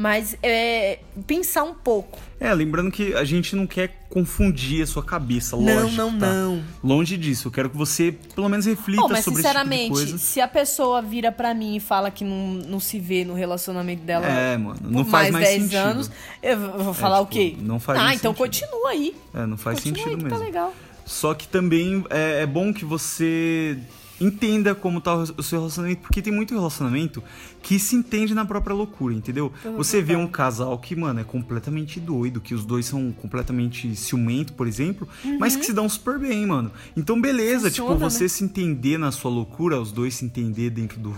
Mas 0.00 0.36
é, 0.44 1.00
pensar 1.26 1.64
um 1.64 1.74
pouco. 1.74 2.20
É, 2.38 2.54
lembrando 2.54 2.88
que 2.88 3.14
a 3.14 3.24
gente 3.24 3.56
não 3.56 3.66
quer 3.66 4.06
confundir 4.08 4.80
a 4.80 4.86
sua 4.86 5.02
cabeça, 5.02 5.56
Não, 5.56 5.64
lógico, 5.82 5.96
não, 5.96 6.18
tá? 6.20 6.32
não. 6.32 6.62
Longe 6.84 7.16
disso, 7.16 7.48
eu 7.48 7.52
quero 7.52 7.68
que 7.68 7.76
você 7.76 8.14
pelo 8.32 8.48
menos 8.48 8.64
reflita 8.64 9.02
Bom, 9.02 9.08
mas 9.08 9.24
sobre 9.24 9.40
esse 9.40 9.48
tipo 9.48 9.58
de 9.58 9.64
sinceramente, 9.64 9.90
coisa. 9.90 10.18
se 10.18 10.40
a 10.40 10.46
pessoa 10.46 11.02
vira 11.02 11.32
pra 11.32 11.52
mim 11.52 11.74
e 11.74 11.80
fala 11.80 12.12
que 12.12 12.22
não, 12.22 12.52
não 12.68 12.78
se 12.78 13.00
vê 13.00 13.24
no 13.24 13.34
relacionamento 13.34 14.02
dela 14.04 14.24
É, 14.24 14.56
mano, 14.56 14.78
por 14.78 14.88
não 14.88 15.04
faz 15.04 15.32
mais 15.32 15.44
10 15.48 15.62
sentido. 15.62 15.76
anos, 15.78 16.10
eu 16.44 16.58
vou 16.84 16.94
falar 16.94 17.20
o 17.20 17.26
tipo, 17.26 17.56
quê? 17.56 17.56
não 17.60 17.80
faz 17.80 17.98
Ah, 17.98 18.14
então 18.14 18.32
sentido. 18.32 18.46
continua 18.68 18.90
aí. 18.90 19.16
É, 19.34 19.46
não 19.46 19.56
faz 19.56 19.78
continua 19.80 19.96
sentido 19.96 20.10
aí 20.12 20.16
que 20.16 20.22
mesmo. 20.24 20.38
tá 20.38 20.44
legal. 20.44 20.74
Só 21.04 21.34
que 21.34 21.48
também 21.48 22.04
é, 22.08 22.42
é 22.42 22.46
bom 22.46 22.72
que 22.72 22.84
você 22.84 23.76
entenda 24.20 24.74
como 24.74 25.00
tá 25.00 25.14
o 25.14 25.42
seu 25.42 25.58
relacionamento, 25.60 26.00
porque 26.02 26.20
tem 26.20 26.32
muito 26.32 26.54
relacionamento 26.54 27.22
que 27.62 27.78
se 27.78 27.94
entende 27.94 28.34
na 28.34 28.44
própria 28.44 28.74
loucura, 28.74 29.14
entendeu? 29.14 29.52
Você 29.76 30.02
vê 30.02 30.16
um 30.16 30.26
casal 30.26 30.76
que, 30.78 30.96
mano, 30.96 31.20
é 31.20 31.24
completamente 31.24 32.00
doido, 32.00 32.40
que 32.40 32.54
os 32.54 32.64
dois 32.64 32.86
são 32.86 33.12
completamente 33.12 33.94
ciumento, 33.94 34.52
por 34.54 34.66
exemplo, 34.66 35.08
mas 35.38 35.54
que 35.56 35.64
se 35.64 35.72
dão 35.72 35.88
super 35.88 36.18
bem, 36.18 36.46
mano. 36.46 36.72
Então, 36.96 37.20
beleza, 37.20 37.68
Funciona, 37.68 37.94
tipo, 37.94 37.98
você 38.10 38.24
né? 38.24 38.28
se 38.28 38.44
entender 38.44 38.98
na 38.98 39.12
sua 39.12 39.30
loucura, 39.30 39.80
os 39.80 39.92
dois 39.92 40.14
se 40.14 40.24
entender 40.24 40.70
dentro 40.70 40.98
do, 40.98 41.14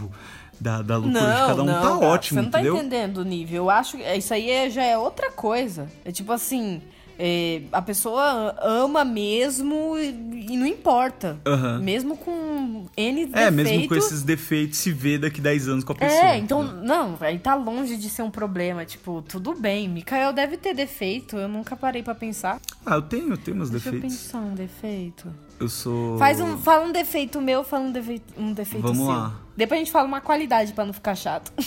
da, 0.61 0.83
da 0.83 0.97
loucura 0.97 1.21
Não, 1.23 1.31
de 1.41 1.47
cada 1.47 1.63
um, 1.63 1.67
não, 1.67 1.81
tá 1.83 1.99
ótimo, 1.99 2.39
Você 2.41 2.45
não 2.45 2.51
tá 2.51 2.61
entendeu? 2.61 2.77
entendendo 2.77 3.19
o 3.19 3.25
nível. 3.25 3.57
Eu 3.65 3.71
acho 3.71 3.97
que 3.97 4.03
isso 4.17 4.35
aí 4.35 4.51
é- 4.51 4.69
já 4.71 4.83
é 4.85 4.99
outra 4.99 5.31
coisa. 5.31 5.89
É 6.05 6.13
tipo 6.13 6.31
assim, 6.33 6.83
é, 7.23 7.63
a 7.71 7.83
pessoa 7.83 8.57
ama 8.63 9.05
mesmo 9.05 9.95
e, 9.99 10.47
e 10.53 10.57
não 10.57 10.65
importa. 10.67 11.39
Aham. 11.47 11.79
Mesmo 11.81 12.17
com 12.17 12.87
N 12.97 13.27
defeitos. 13.27 13.41
É, 13.43 13.51
mesmo 13.51 13.87
com 13.89 13.95
esses 13.95 14.23
defeitos, 14.23 14.79
se 14.79 14.91
vê 14.91 15.19
daqui 15.19 15.39
10 15.39 15.69
anos 15.69 15.85
com 15.85 15.93
a 15.93 15.97
pessoa. 15.97 16.19
É, 16.19 16.39
então, 16.39 16.63
entendeu? 16.65 16.83
não, 16.83 17.19
aí 17.21 17.39
tá 17.39 17.55
longe 17.55 17.99
de 17.99 18.09
ser 18.09 18.23
um 18.23 18.31
problema. 18.31 18.87
Tipo, 18.87 19.21
tudo 19.21 19.55
bem. 19.55 19.87
Mikael 19.87 20.33
deve 20.33 20.57
ter 20.57 20.73
defeito, 20.73 21.37
eu 21.37 21.47
nunca 21.47 21.77
parei 21.77 22.03
pra 22.03 22.15
pensar. 22.15 22.59
Ah, 22.87 22.95
eu 22.95 23.03
tenho, 23.03 23.29
eu 23.29 23.37
tenho 23.37 23.59
meus 23.59 23.69
Deixa 23.69 23.91
eu 23.91 23.93
defeitos. 23.93 24.17
pensar 24.17 24.39
um 24.39 24.55
defeito. 24.55 25.29
Eu 25.61 25.69
sou. 25.69 26.17
Faz 26.17 26.41
um, 26.41 26.57
fala 26.57 26.87
um 26.87 26.93
defeito 26.93 27.39
meu, 27.39 27.63
fala 27.63 27.85
um 27.85 27.93
defeito, 27.93 28.33
um 28.41 28.55
defeito 28.55 28.83
Vamos 28.83 28.97
seu. 29.05 29.07
lá. 29.09 29.35
Depois 29.55 29.79
a 29.79 29.85
gente 29.85 29.93
fala 29.93 30.09
uma 30.09 30.23
qualidade 30.23 30.73
pra 30.73 30.87
não 30.87 30.93
ficar 30.95 31.15
chato. 31.15 31.53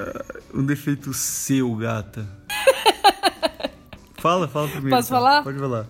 Um 0.52 0.64
defeito 0.64 1.12
seu, 1.12 1.74
gata. 1.76 2.26
Fala, 4.20 4.48
fala 4.48 4.68
primeiro. 4.68 4.96
Posso 4.96 5.08
então. 5.08 5.18
falar? 5.18 5.42
Pode 5.42 5.58
falar. 5.58 5.86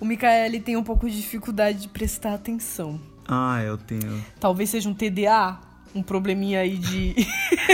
O 0.00 0.04
Mikael 0.04 0.46
ele 0.46 0.60
tem 0.60 0.76
um 0.76 0.82
pouco 0.82 1.08
de 1.08 1.16
dificuldade 1.16 1.82
de 1.82 1.88
prestar 1.88 2.34
atenção. 2.34 3.00
Ah, 3.26 3.62
eu 3.62 3.76
tenho. 3.76 4.24
Talvez 4.40 4.70
seja 4.70 4.88
um 4.88 4.94
TDA, 4.94 5.58
um 5.94 6.02
probleminha 6.02 6.60
aí 6.60 6.76
de 6.76 7.14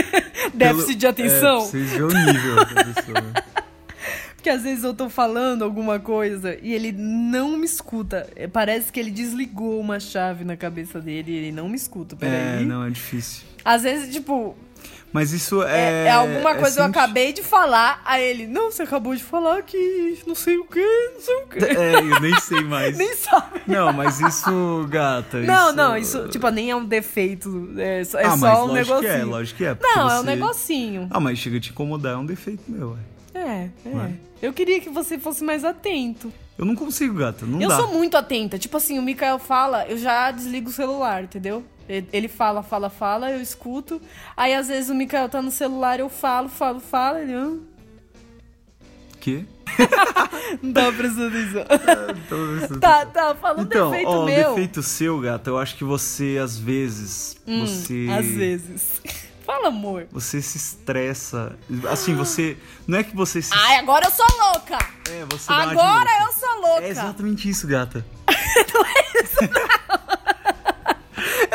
déficit 0.53 0.95
de 0.95 1.07
atenção. 1.07 1.57
É, 1.57 1.61
vocês 1.61 1.91
verem 1.91 2.05
o 2.05 2.33
nível 2.33 2.55
da 2.55 2.65
pessoa. 2.65 3.33
Porque 4.35 4.49
às 4.49 4.61
vezes 4.61 4.83
eu 4.83 4.93
tô 4.93 5.09
falando 5.09 5.63
alguma 5.63 5.99
coisa 5.99 6.55
e 6.61 6.71
ele 6.71 6.91
não 6.91 7.57
me 7.57 7.65
escuta. 7.65 8.29
É, 8.35 8.47
Parece 8.47 8.91
que 8.91 8.99
ele 8.99 9.09
desligou 9.09 9.79
uma 9.79 9.99
chave 9.99 10.43
na 10.43 10.55
cabeça 10.55 11.01
dele 11.01 11.31
e 11.31 11.35
ele 11.35 11.51
não 11.51 11.67
me 11.67 11.75
escuta. 11.75 12.15
É, 12.15 12.17
Peraí. 12.19 12.65
não, 12.65 12.85
é 12.85 12.89
difícil. 12.91 13.43
Às 13.63 13.81
vezes, 13.81 14.13
tipo, 14.13 14.55
Mas 15.15 15.31
isso 15.31 15.63
é, 15.63 16.03
é. 16.03 16.07
é 16.07 16.11
alguma 16.11 16.49
é 16.49 16.55
coisa 16.55 16.75
que 16.75 16.81
eu 16.81 16.85
acabei 16.85 17.31
de 17.31 17.41
falar. 17.41 18.01
Aí 18.03 18.21
ele, 18.21 18.47
não, 18.47 18.69
você 18.69 18.83
acabou 18.83 19.15
de 19.15 19.23
falar 19.23 19.61
que 19.63 20.19
não 20.27 20.35
sei 20.35 20.57
o 20.57 20.65
que, 20.65 20.85
não 21.13 21.21
sei 21.21 21.35
o 21.35 21.47
que. 21.47 21.59
É, 21.63 21.99
eu 22.01 22.19
nem 22.19 22.37
sei 22.41 22.59
mais. 22.59 22.97
Nem 22.99 23.15
sabe. 23.15 23.61
Não, 23.65 23.93
mas 23.93 24.19
isso, 24.19 24.85
gata. 24.89 25.39
Não, 25.39 25.71
não, 25.71 25.95
isso, 25.95 26.27
tipo, 26.27 26.49
nem 26.49 26.69
é 26.69 26.75
um 26.75 26.83
defeito. 26.83 27.69
É, 27.77 28.03
só- 28.03 28.19
é 28.19 28.25
ah, 28.25 28.31
só 28.31 28.37
mas 28.37 28.59
um 28.59 28.65
lógico 28.65 28.73
negocinho. 28.73 29.01
que 29.01 29.07
é, 29.07 29.23
lógico 29.23 29.57
que 29.57 29.65
é. 29.65 29.73
porque 29.75 29.93
Não, 29.97 30.09
é 30.09 30.13
um 30.13 30.17
você- 30.17 30.25
negocinho. 30.25 31.07
Ah, 31.09 31.19
mas 31.21 31.39
chega 31.39 31.57
a 31.57 31.59
te 31.61 31.69
incomodar, 31.69 32.15
é 32.15 32.17
um 32.17 32.25
defeito 32.25 32.63
meu, 32.67 32.89
ué. 32.91 33.41
É, 33.41 33.69
é. 33.85 33.95
Ué. 33.95 34.11
Eu 34.41 34.51
queria 34.51 34.81
que 34.81 34.89
você 34.89 35.17
fosse 35.17 35.45
mais 35.45 35.63
atento. 35.63 36.29
Eu 36.57 36.65
não 36.65 36.75
consigo, 36.75 37.15
gata, 37.15 37.45
não 37.45 37.61
eu 37.61 37.69
dá. 37.69 37.77
sou 37.77 37.87
muito 37.93 38.17
atenta. 38.17 38.57
Tipo 38.59 38.75
assim, 38.75 38.99
o 38.99 39.01
Mikael 39.01 39.39
fala, 39.39 39.85
eu 39.87 39.97
já 39.97 40.29
desligo 40.31 40.69
o 40.69 40.73
celular, 40.73 41.23
entendeu? 41.23 41.63
Ele 41.87 42.27
fala, 42.27 42.63
fala, 42.63 42.89
fala, 42.89 43.31
eu 43.31 43.41
escuto. 43.41 44.01
Aí 44.35 44.53
às 44.53 44.67
vezes 44.67 44.89
o 44.89 44.95
Mikael 44.95 45.29
tá 45.29 45.41
no 45.41 45.51
celular, 45.51 45.99
eu 45.99 46.09
falo, 46.09 46.49
falo, 46.49 46.79
falo, 46.79 47.19
ele? 47.19 47.61
Quê? 49.19 49.45
não 50.61 50.73
tava 50.73 50.93
prestando 50.93 51.27
atenção. 51.27 51.65
Então, 52.25 52.79
tá, 52.79 53.05
tá, 53.05 53.35
fala 53.35 53.59
um 53.59 53.63
Então, 53.63 53.89
defeito 53.91 54.09
ó, 54.09 54.21
o 54.21 54.25
meu. 54.25 54.49
defeito 54.49 54.83
seu, 54.83 55.19
gata, 55.19 55.49
eu 55.49 55.57
acho 55.57 55.75
que 55.75 55.83
você, 55.83 56.39
às 56.41 56.57
vezes, 56.57 57.37
você... 57.45 58.07
Hum, 58.07 58.13
Às 58.17 58.27
vezes. 58.27 59.01
fala, 59.45 59.67
amor. 59.67 60.07
Você 60.11 60.41
se 60.41 60.57
estressa. 60.57 61.55
Assim, 61.89 62.15
você... 62.15 62.57
Não 62.87 62.97
é 62.99 63.03
que 63.03 63.15
você 63.15 63.41
se... 63.41 63.51
Ai, 63.53 63.77
agora 63.77 64.05
eu 64.05 64.11
sou 64.11 64.25
louca! 64.25 64.77
É, 65.09 65.25
você 65.29 65.51
Agora 65.51 66.09
eu 66.23 66.33
sou 66.33 66.61
louca! 66.61 66.83
É 66.83 66.89
exatamente 66.89 67.49
isso, 67.49 67.67
gata. 67.67 68.05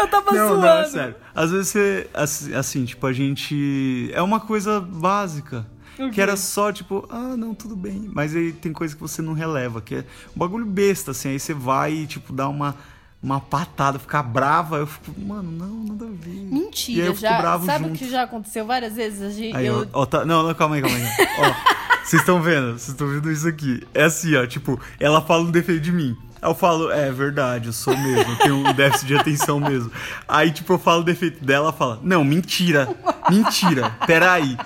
Eu 0.00 0.08
tava 0.08 0.32
Não, 0.32 0.48
zoando. 0.48 0.60
não, 0.62 0.78
é 0.78 0.86
sério. 0.86 1.14
Às 1.34 1.50
vezes 1.50 1.68
você... 1.68 2.08
Assim, 2.56 2.84
tipo, 2.84 3.06
a 3.06 3.12
gente... 3.12 4.10
É 4.12 4.22
uma 4.22 4.40
coisa 4.40 4.80
básica. 4.80 5.66
O 5.98 6.10
Que 6.10 6.20
era 6.20 6.34
só, 6.36 6.72
tipo, 6.72 7.06
ah, 7.10 7.36
não, 7.36 7.54
tudo 7.54 7.76
bem. 7.76 8.10
Mas 8.14 8.34
aí 8.34 8.52
tem 8.52 8.72
coisa 8.72 8.94
que 8.94 9.00
você 9.02 9.20
não 9.20 9.34
releva, 9.34 9.82
que 9.82 9.96
é 9.96 9.98
um 10.34 10.38
bagulho 10.38 10.64
besta, 10.64 11.10
assim. 11.10 11.28
Aí 11.30 11.38
você 11.38 11.52
vai 11.52 11.92
e, 11.92 12.06
tipo, 12.06 12.32
dá 12.32 12.48
uma, 12.48 12.74
uma 13.22 13.38
patada, 13.38 13.98
ficar 13.98 14.22
brava. 14.22 14.78
Eu 14.78 14.86
fico, 14.86 15.12
mano, 15.20 15.50
não, 15.52 15.84
nada 15.84 16.06
a 16.06 16.08
ver. 16.08 16.30
E 16.30 16.44
Mentira, 16.44 17.06
eu 17.06 17.14
já. 17.14 17.36
bravo 17.38 17.66
sabe 17.66 17.84
junto. 17.84 17.96
o 17.96 17.98
que 17.98 18.08
já 18.08 18.22
aconteceu 18.22 18.64
várias 18.64 18.94
vezes? 18.94 19.20
A 19.20 19.30
gente, 19.30 19.54
Aí, 19.54 19.66
eu, 19.66 19.86
ó, 19.92 20.02
ó, 20.02 20.06
tá, 20.06 20.24
não, 20.24 20.42
não, 20.42 20.54
calma 20.54 20.76
aí, 20.76 20.80
calma 20.80 20.96
aí. 20.96 21.04
ó, 21.38 22.00
vocês 22.02 22.22
estão 22.22 22.40
vendo? 22.40 22.72
Vocês 22.78 22.88
estão 22.88 23.06
vendo 23.06 23.30
isso 23.30 23.46
aqui? 23.46 23.86
É 23.92 24.04
assim, 24.04 24.34
ó, 24.36 24.46
tipo, 24.46 24.80
ela 24.98 25.20
fala 25.20 25.42
um 25.42 25.50
defeito 25.50 25.82
de 25.82 25.92
mim. 25.92 26.16
Eu 26.42 26.54
falo, 26.54 26.90
é 26.90 27.10
verdade, 27.12 27.66
eu 27.68 27.72
sou 27.72 27.94
mesmo, 27.96 28.32
eu 28.32 28.38
tenho 28.38 28.56
um 28.56 28.72
déficit 28.72 29.06
de 29.08 29.16
atenção 29.16 29.60
mesmo. 29.60 29.92
Aí, 30.26 30.50
tipo, 30.50 30.72
eu 30.72 30.78
falo 30.78 31.02
o 31.02 31.04
defeito 31.04 31.44
dela, 31.44 31.66
ela 31.66 31.72
fala, 31.72 32.00
não, 32.02 32.24
mentira, 32.24 32.88
mentira, 33.28 33.90
peraí. 34.06 34.56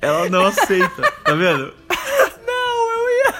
Ela 0.00 0.30
não 0.30 0.46
aceita, 0.46 1.02
tá 1.24 1.34
vendo? 1.34 1.74
Não, 2.46 2.90
eu 2.92 3.10
ia. 3.26 3.34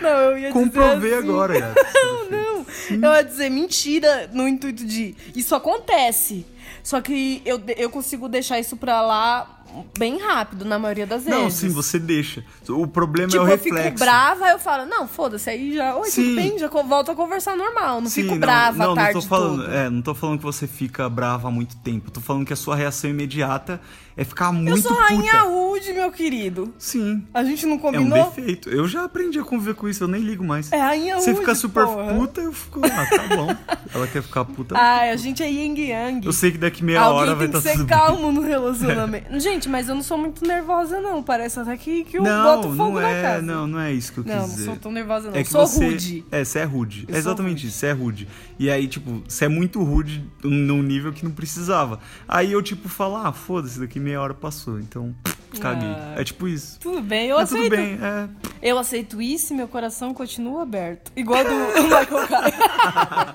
não, 0.00 0.08
eu 0.30 0.38
ia 0.38 0.52
Comprovei 0.52 0.94
dizer 1.10 1.14
assim. 1.18 1.28
agora, 1.28 1.60
gata. 1.60 1.86
Não, 2.00 2.30
não. 2.30 2.66
Eu 3.10 3.16
ia 3.16 3.22
dizer 3.22 3.50
mentira 3.50 4.28
no 4.32 4.48
intuito 4.48 4.84
de. 4.84 5.14
Isso 5.34 5.54
acontece. 5.54 6.46
Só 6.82 7.00
que 7.00 7.42
eu, 7.44 7.60
eu 7.76 7.90
consigo 7.90 8.28
deixar 8.28 8.58
isso 8.58 8.76
pra 8.76 9.00
lá 9.02 9.59
bem 9.98 10.18
rápido, 10.18 10.64
na 10.64 10.78
maioria 10.78 11.06
das 11.06 11.24
vezes. 11.24 11.38
Não, 11.38 11.50
sim, 11.50 11.68
você 11.68 11.98
deixa. 11.98 12.44
O 12.68 12.86
problema 12.86 13.28
Tipo, 13.28 13.42
é 13.42 13.44
o 13.44 13.48
eu 13.48 13.50
reflexo. 13.50 13.82
fico 13.90 13.98
brava, 13.98 14.48
eu 14.48 14.58
falo, 14.58 14.86
não, 14.86 15.06
foda-se, 15.08 15.48
aí 15.50 15.74
já. 15.74 15.96
Oi, 15.96 16.08
Sim. 16.10 16.22
tudo 16.24 16.36
bem? 16.36 16.58
Já 16.58 16.68
volto 16.68 17.10
a 17.10 17.14
conversar 17.14 17.56
normal. 17.56 18.00
Não 18.00 18.08
Sim, 18.08 18.22
fico 18.22 18.34
não, 18.34 18.40
brava 18.40 18.86
não, 18.86 18.94
tarde 18.94 19.14
não 19.14 19.20
tô 19.22 19.26
falando, 19.28 19.62
toda. 19.64 19.74
É, 19.74 19.90
não 19.90 20.02
tô 20.02 20.14
falando 20.14 20.38
que 20.38 20.44
você 20.44 20.66
fica 20.66 21.08
brava 21.08 21.48
há 21.48 21.50
muito 21.50 21.76
tempo. 21.76 22.08
Eu 22.08 22.12
tô 22.12 22.20
falando 22.20 22.46
que 22.46 22.52
a 22.52 22.56
sua 22.56 22.76
reação 22.76 23.10
imediata 23.10 23.80
é 24.16 24.24
ficar 24.24 24.46
eu 24.46 24.52
muito 24.54 24.82
sou 24.82 24.92
rainha 24.96 25.32
puta. 25.32 25.42
rude, 25.48 25.92
meu 25.92 26.10
querido. 26.10 26.74
Sim. 26.78 27.24
A 27.32 27.42
gente 27.44 27.64
não 27.66 27.72
É 27.72 27.76
um 27.76 27.78
combinou? 27.78 28.24
defeito. 28.24 28.68
Eu 28.68 28.86
já 28.86 29.04
aprendi 29.04 29.38
a 29.38 29.44
conviver 29.44 29.74
com 29.74 29.88
isso, 29.88 30.04
eu 30.04 30.08
nem 30.08 30.20
ligo 30.22 30.44
mais. 30.44 30.70
É 30.72 30.78
rainha 30.78 31.16
Você 31.18 31.34
fica 31.34 31.54
super 31.54 31.84
porra. 31.86 32.14
puta, 32.14 32.40
eu 32.40 32.52
fico, 32.52 32.80
ah, 32.84 33.06
tá 33.06 33.36
bom. 33.36 33.56
Ela 33.94 34.06
quer 34.06 34.22
ficar 34.22 34.44
puta. 34.44 34.74
Ai, 34.78 35.10
a 35.10 35.16
gente 35.16 35.42
é 35.42 35.50
yin 35.50 35.74
yang. 35.76 36.24
eu 36.26 36.32
sei 36.32 36.52
que 36.52 36.58
daqui 36.58 36.84
meia 36.84 37.00
Alguém 37.00 37.20
hora 37.20 37.34
vai 37.34 37.48
tem 37.48 37.52
que 37.52 37.58
estar 37.58 37.70
ser 37.70 37.76
tudo 37.78 37.86
bem. 37.88 37.98
calmo 37.98 38.30
no 38.32 38.40
relacionamento. 38.42 39.40
Gente, 39.40 39.59
mas 39.68 39.88
eu 39.88 39.94
não 39.94 40.02
sou 40.02 40.16
muito 40.16 40.46
nervosa, 40.46 41.00
não. 41.00 41.22
Parece 41.22 41.60
até 41.60 41.76
que, 41.76 42.04
que 42.04 42.18
eu 42.18 42.22
Não, 42.22 42.56
boto 42.56 42.68
fogo 42.76 42.94
não 42.94 43.02
na 43.02 43.08
é, 43.10 43.22
casa. 43.22 43.42
não, 43.42 43.66
não 43.66 43.80
é 43.80 43.92
isso 43.92 44.12
que 44.12 44.18
eu 44.20 44.24
Não, 44.24 44.32
quis 44.34 44.42
não 44.42 44.48
dizer. 44.54 44.64
sou 44.66 44.76
tão 44.76 44.92
nervosa, 44.92 45.30
não. 45.30 45.36
É 45.36 45.42
que 45.42 45.50
sou 45.50 45.66
você, 45.66 45.84
rude. 45.86 46.24
É, 46.30 46.44
você 46.44 46.58
é 46.60 46.64
rude. 46.64 47.04
Eu 47.08 47.14
é 47.14 47.18
exatamente 47.18 47.52
rude. 47.62 47.66
isso, 47.68 47.78
você 47.78 47.86
é 47.86 47.92
rude. 47.92 48.28
E 48.58 48.70
aí, 48.70 48.88
tipo, 48.88 49.22
você 49.28 49.44
é 49.44 49.48
muito 49.48 49.82
rude 49.82 50.24
num 50.42 50.82
nível 50.82 51.12
que 51.12 51.24
não 51.24 51.32
precisava. 51.32 51.98
Aí 52.26 52.52
eu, 52.52 52.62
tipo, 52.62 52.88
falo, 52.88 53.16
ah, 53.16 53.32
foda-se, 53.32 53.78
daqui 53.80 53.98
meia 54.00 54.20
hora 54.20 54.34
passou. 54.34 54.78
Então, 54.78 55.14
caguei. 55.58 55.88
Ah. 55.88 56.14
É 56.18 56.24
tipo 56.24 56.46
isso. 56.46 56.78
Tudo 56.78 57.00
bem, 57.00 57.28
eu 57.28 57.36
Mas 57.36 57.52
aceito. 57.52 57.70
tudo 57.70 57.76
bem, 57.76 57.98
é. 58.00 58.28
Eu 58.62 58.78
aceito 58.78 59.22
isso 59.22 59.52
e 59.52 59.56
meu 59.56 59.66
coração 59.66 60.12
continua 60.12 60.62
aberto. 60.62 61.10
Igual 61.16 61.42
do 61.42 61.50
Michael 61.82 62.28
Caio. 62.28 62.54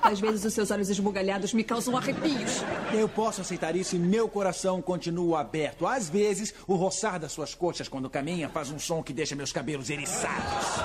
Às 0.02 0.20
vezes 0.20 0.44
os 0.44 0.54
seus 0.54 0.70
olhos 0.70 0.88
esbugalhados 0.88 1.52
me 1.52 1.64
causam 1.64 1.96
arrepios. 1.96 2.64
Eu 2.92 3.08
posso 3.08 3.40
aceitar 3.40 3.74
isso 3.74 3.96
e 3.96 3.98
meu 3.98 4.28
coração 4.28 4.80
continua 4.80 5.40
aberto. 5.40 5.86
Às 5.86 6.08
vezes, 6.08 6.54
o 6.66 6.74
roçar 6.76 7.18
das 7.18 7.32
suas 7.32 7.54
coxas 7.54 7.88
quando 7.88 8.08
caminha 8.08 8.48
faz 8.48 8.70
um 8.70 8.78
som 8.78 9.02
que 9.02 9.12
deixa 9.12 9.34
meus 9.34 9.52
cabelos 9.52 9.90
eriçados. 9.90 10.80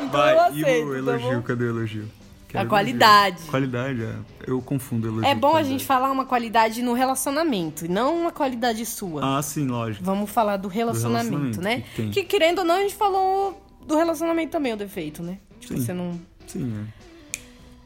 Então 0.00 0.08
Vai, 0.10 0.32
eu 0.34 0.54
e 0.56 0.62
aceito, 0.64 0.86
o 0.88 0.92
tá 0.92 0.98
elogio, 0.98 1.36
bom? 1.36 1.42
cadê 1.42 1.64
o 1.64 1.68
elogio? 1.70 2.08
Quero 2.48 2.62
elogio. 2.62 2.68
qualidade. 2.70 3.42
Qualidade, 3.44 4.02
é. 4.04 4.14
Eu 4.46 4.62
confundo 4.62 5.08
elogio 5.08 5.24
É 5.28 5.34
bom 5.34 5.48
a 5.48 5.50
qualidade. 5.52 5.68
gente 5.72 5.84
falar 5.84 6.10
uma 6.10 6.24
qualidade 6.24 6.82
no 6.82 6.92
relacionamento, 6.94 7.84
e 7.84 7.88
não 7.88 8.20
uma 8.20 8.30
qualidade 8.32 8.84
sua. 8.86 9.38
Ah, 9.38 9.42
sim, 9.42 9.66
lógico. 9.66 10.04
Vamos 10.04 10.30
falar 10.30 10.56
do 10.56 10.68
relacionamento, 10.68 11.30
relacionamento, 11.60 11.60
né? 11.62 11.84
que. 11.94 12.10
Que 12.10 12.24
querendo 12.24 12.60
ou 12.60 12.64
não, 12.64 12.76
a 12.76 12.80
gente 12.82 12.94
falou 12.94 13.60
do 13.86 13.96
relacionamento 13.96 14.52
também, 14.52 14.72
o 14.72 14.76
defeito, 14.76 15.22
né? 15.22 15.38
Tipo, 15.60 15.74
Sim. 15.74 15.80
você 15.84 15.92
não. 15.92 16.20
Sim, 16.46 16.72
é. 17.02 17.06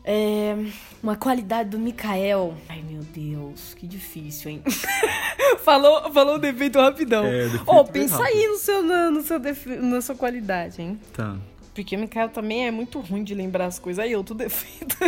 É, 0.03 0.57
uma 1.03 1.15
qualidade 1.15 1.69
do 1.71 1.79
Mikael. 1.79 2.55
Ai, 2.69 2.83
meu 2.83 3.03
Deus, 3.03 3.75
que 3.75 3.87
difícil, 3.87 4.51
hein? 4.51 4.63
falou, 5.63 6.11
falou 6.13 6.37
o 6.37 6.39
defeito 6.39 6.79
rapidão. 6.79 7.25
É, 7.25 7.49
defeito 7.49 7.85
bem 7.85 8.03
pensa 8.03 8.17
rápido. 8.17 8.35
aí 8.39 8.47
no 8.49 8.57
seu, 8.57 8.83
no, 8.83 9.11
no 9.11 9.23
seu 9.23 9.39
defe- 9.39 9.77
na 9.77 10.01
sua 10.01 10.15
qualidade, 10.15 10.81
hein? 10.81 10.99
Tá. 11.13 11.37
Porque 11.83 11.97
o 11.97 11.99
Mikael 11.99 12.29
também 12.29 12.67
é 12.67 12.71
muito 12.71 13.01
ruim 13.01 13.25
de 13.25 13.35
lembrar 13.35 13.65
as 13.67 13.79
coisas. 13.79 14.05
Aí, 14.05 14.15
outro 14.15 14.35
defeito. 14.35 14.97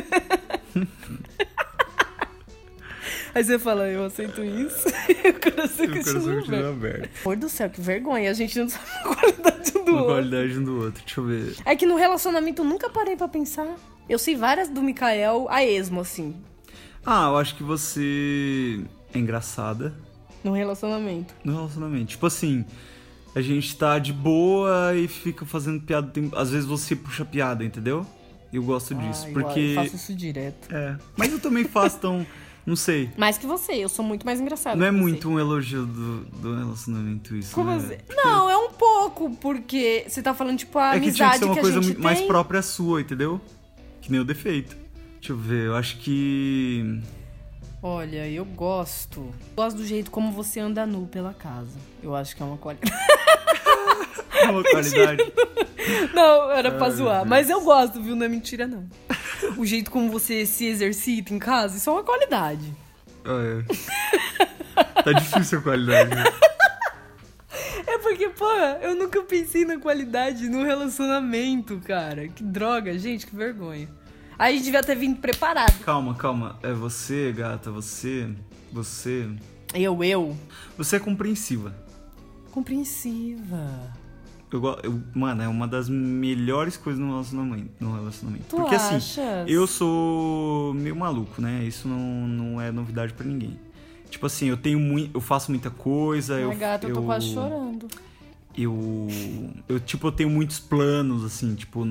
Aí 3.34 3.42
você 3.44 3.58
fala, 3.58 3.88
eu 3.88 4.04
aceito 4.04 4.42
isso. 4.44 4.88
E 5.24 5.28
o 5.30 5.40
coração 5.40 5.86
continua 5.86 6.38
aberto. 6.38 6.66
aberto. 6.66 7.22
Por 7.22 7.36
do 7.36 7.48
céu, 7.48 7.68
que 7.70 7.80
vergonha. 7.80 8.30
A 8.30 8.34
gente 8.34 8.58
não 8.58 8.68
sabe 8.68 8.84
a 9.04 9.14
qualidade 9.14 9.72
um 9.76 9.84
do 9.84 9.90
Uma 9.90 10.00
outro. 10.00 10.14
qualidade 10.14 10.58
um 10.58 10.64
do 10.64 10.78
outro. 10.82 11.02
Deixa 11.04 11.20
eu 11.20 11.24
ver. 11.24 11.56
É 11.64 11.74
que 11.76 11.86
no 11.86 11.96
relacionamento 11.96 12.62
eu 12.62 12.66
nunca 12.66 12.90
parei 12.90 13.16
pra 13.16 13.28
pensar. 13.28 13.74
Eu 14.08 14.18
sei 14.18 14.34
várias 14.36 14.68
do 14.68 14.82
Mikael 14.82 15.46
a 15.50 15.64
esmo, 15.64 16.00
assim, 16.00 16.34
Ah, 17.06 17.28
eu 17.28 17.36
acho 17.38 17.54
que 17.56 17.62
você 17.62 18.82
é 19.14 19.18
engraçada 19.18 19.94
no 20.44 20.52
relacionamento. 20.52 21.34
no 21.44 21.52
relacionamento. 21.54 22.06
Tipo 22.06 22.26
assim, 22.26 22.64
a 23.34 23.40
gente 23.40 23.76
tá 23.76 23.98
de 23.98 24.12
boa 24.12 24.94
e 24.94 25.08
fica 25.08 25.44
fazendo 25.46 25.80
piada. 25.80 26.08
tem- 26.08 26.30
Às 26.34 26.50
vezes 26.50 26.66
você 26.66 26.94
puxa 26.96 27.24
piada, 27.24 27.64
entendeu? 27.64 28.06
Eu 28.52 28.62
gosto 28.62 28.94
disso. 28.94 29.24
Ah, 29.26 29.28
eu- 29.28 29.32
porque. 29.32 29.60
Eu 29.60 29.74
faço 29.84 29.96
isso 29.96 30.14
direto. 30.14 30.74
É. 30.74 30.96
Mas 31.16 31.32
eu 31.32 31.40
também 31.40 31.64
faço 31.64 31.98
tão. 31.98 32.26
Não 32.66 32.76
sei. 32.76 33.10
Mais 33.18 33.36
que 33.38 33.46
você, 33.46 33.72
eu 33.72 33.88
sou 33.88 34.04
muito 34.04 34.24
mais 34.24 34.40
engraçada. 34.40 34.76
Não 34.76 34.86
é 34.86 34.90
que 34.90 34.94
você. 34.96 35.02
muito 35.02 35.28
um 35.28 35.38
elogio 35.40 35.84
do, 35.84 36.20
do 36.26 36.54
relacionamento 36.56 37.34
isso. 37.34 37.54
Como 37.54 37.70
né? 37.70 37.76
assim? 37.76 37.96
Não, 38.14 38.48
é 38.48 38.56
um 38.56 38.70
pouco, 38.70 39.30
porque 39.36 40.04
você 40.06 40.22
tá 40.22 40.32
falando, 40.32 40.58
tipo, 40.58 40.78
a 40.78 40.94
É 40.96 41.00
que 41.00 41.10
tinha 41.10 41.28
amizade 41.28 41.32
que 41.32 41.38
ser 41.38 41.44
uma 41.46 41.54
a 41.54 41.60
coisa 41.60 41.82
gente 41.82 41.98
mais 42.00 42.18
tem. 42.18 42.28
própria 42.28 42.62
sua, 42.62 43.00
entendeu? 43.00 43.40
Que 44.00 44.12
nem 44.12 44.20
o 44.20 44.24
defeito. 44.24 44.76
Deixa 45.14 45.32
eu 45.32 45.36
ver, 45.36 45.66
eu 45.66 45.74
acho 45.76 45.96
que. 45.98 47.00
Olha, 47.82 48.28
eu 48.28 48.44
gosto. 48.44 49.34
Gosto 49.56 49.78
do 49.78 49.84
jeito 49.86 50.08
como 50.10 50.30
você 50.30 50.60
anda 50.60 50.86
nu 50.86 51.06
pela 51.08 51.32
casa. 51.34 51.76
Eu 52.00 52.14
acho 52.14 52.36
que 52.36 52.42
é 52.42 52.46
uma 52.46 52.56
qualidade. 52.58 52.92
Uma 54.50 54.62
qualidade. 54.62 55.32
Não, 56.14 56.50
era 56.50 56.70
pra 56.70 56.86
Ai, 56.86 56.92
zoar. 56.92 57.20
meu 57.20 57.26
Mas 57.26 57.50
eu 57.50 57.60
gosto, 57.62 58.00
viu? 58.00 58.14
Não 58.14 58.24
é 58.24 58.28
mentira, 58.28 58.66
não. 58.68 58.88
O 59.56 59.66
jeito 59.66 59.90
como 59.90 60.08
você 60.10 60.46
se 60.46 60.64
exercita 60.66 61.34
em 61.34 61.38
casa, 61.38 61.76
isso 61.76 61.90
é 61.90 61.92
uma 61.92 62.04
qualidade. 62.04 62.72
Ah, 63.24 63.64
é. 63.64 65.02
Tá 65.02 65.12
difícil 65.12 65.58
a 65.58 65.62
qualidade. 65.62 66.14
né? 66.14 66.24
É 67.84 67.98
porque, 67.98 68.28
pô, 68.30 68.48
eu 68.80 68.94
nunca 68.94 69.20
pensei 69.22 69.64
na 69.64 69.76
qualidade 69.78 70.48
no 70.48 70.62
relacionamento, 70.64 71.78
cara. 71.84 72.28
Que 72.28 72.42
droga, 72.42 72.96
gente, 72.98 73.26
que 73.26 73.34
vergonha. 73.36 73.88
Aí 74.38 74.54
a 74.54 74.56
gente 74.56 74.64
devia 74.64 74.82
ter 74.82 74.94
vindo 74.96 75.20
preparado. 75.20 75.78
Calma, 75.84 76.14
calma. 76.14 76.58
É 76.62 76.72
você, 76.72 77.32
gata, 77.32 77.70
você. 77.70 78.30
Você. 78.72 79.28
Eu, 79.74 80.02
eu. 80.02 80.36
Você 80.78 80.96
é 80.96 80.98
compreensiva. 81.00 81.74
Compreensiva. 82.50 83.92
Eu, 84.52 84.62
eu- 84.82 85.02
mano, 85.14 85.42
é 85.42 85.48
uma 85.48 85.66
das 85.66 85.88
melhores 85.88 86.76
coisas 86.76 87.00
no 87.00 87.08
relacionamento. 87.10 87.70
No 87.80 87.94
relacionamento. 87.94 88.44
Tu 88.50 88.56
Porque 88.56 88.74
assim, 88.74 88.96
achas? 88.96 89.48
eu 89.48 89.66
sou 89.66 90.74
meio 90.74 90.94
maluco, 90.94 91.40
né? 91.40 91.64
Isso 91.64 91.88
não, 91.88 92.28
não 92.28 92.60
é 92.60 92.70
novidade 92.70 93.12
pra 93.14 93.24
ninguém. 93.26 93.58
Tipo 94.10 94.26
assim, 94.26 94.46
eu 94.48 94.56
tenho 94.58 94.78
muito. 94.78 95.16
Eu 95.16 95.20
faço 95.22 95.50
muita 95.50 95.70
coisa. 95.70 96.38
eu, 96.38 96.50
Ai, 96.50 96.56
gata, 96.56 96.86
eu 96.86 96.92
tô 96.94 97.00
eu- 97.00 97.04
quase 97.06 97.32
chorando. 97.32 97.88
eu, 98.56 99.08
eu 99.68 99.80
tipo 99.80 100.06
eu 100.08 100.12
tenho 100.12 100.28
muitos 100.28 100.60
planos 100.60 101.24
assim 101.24 101.54
tipo 101.54 101.86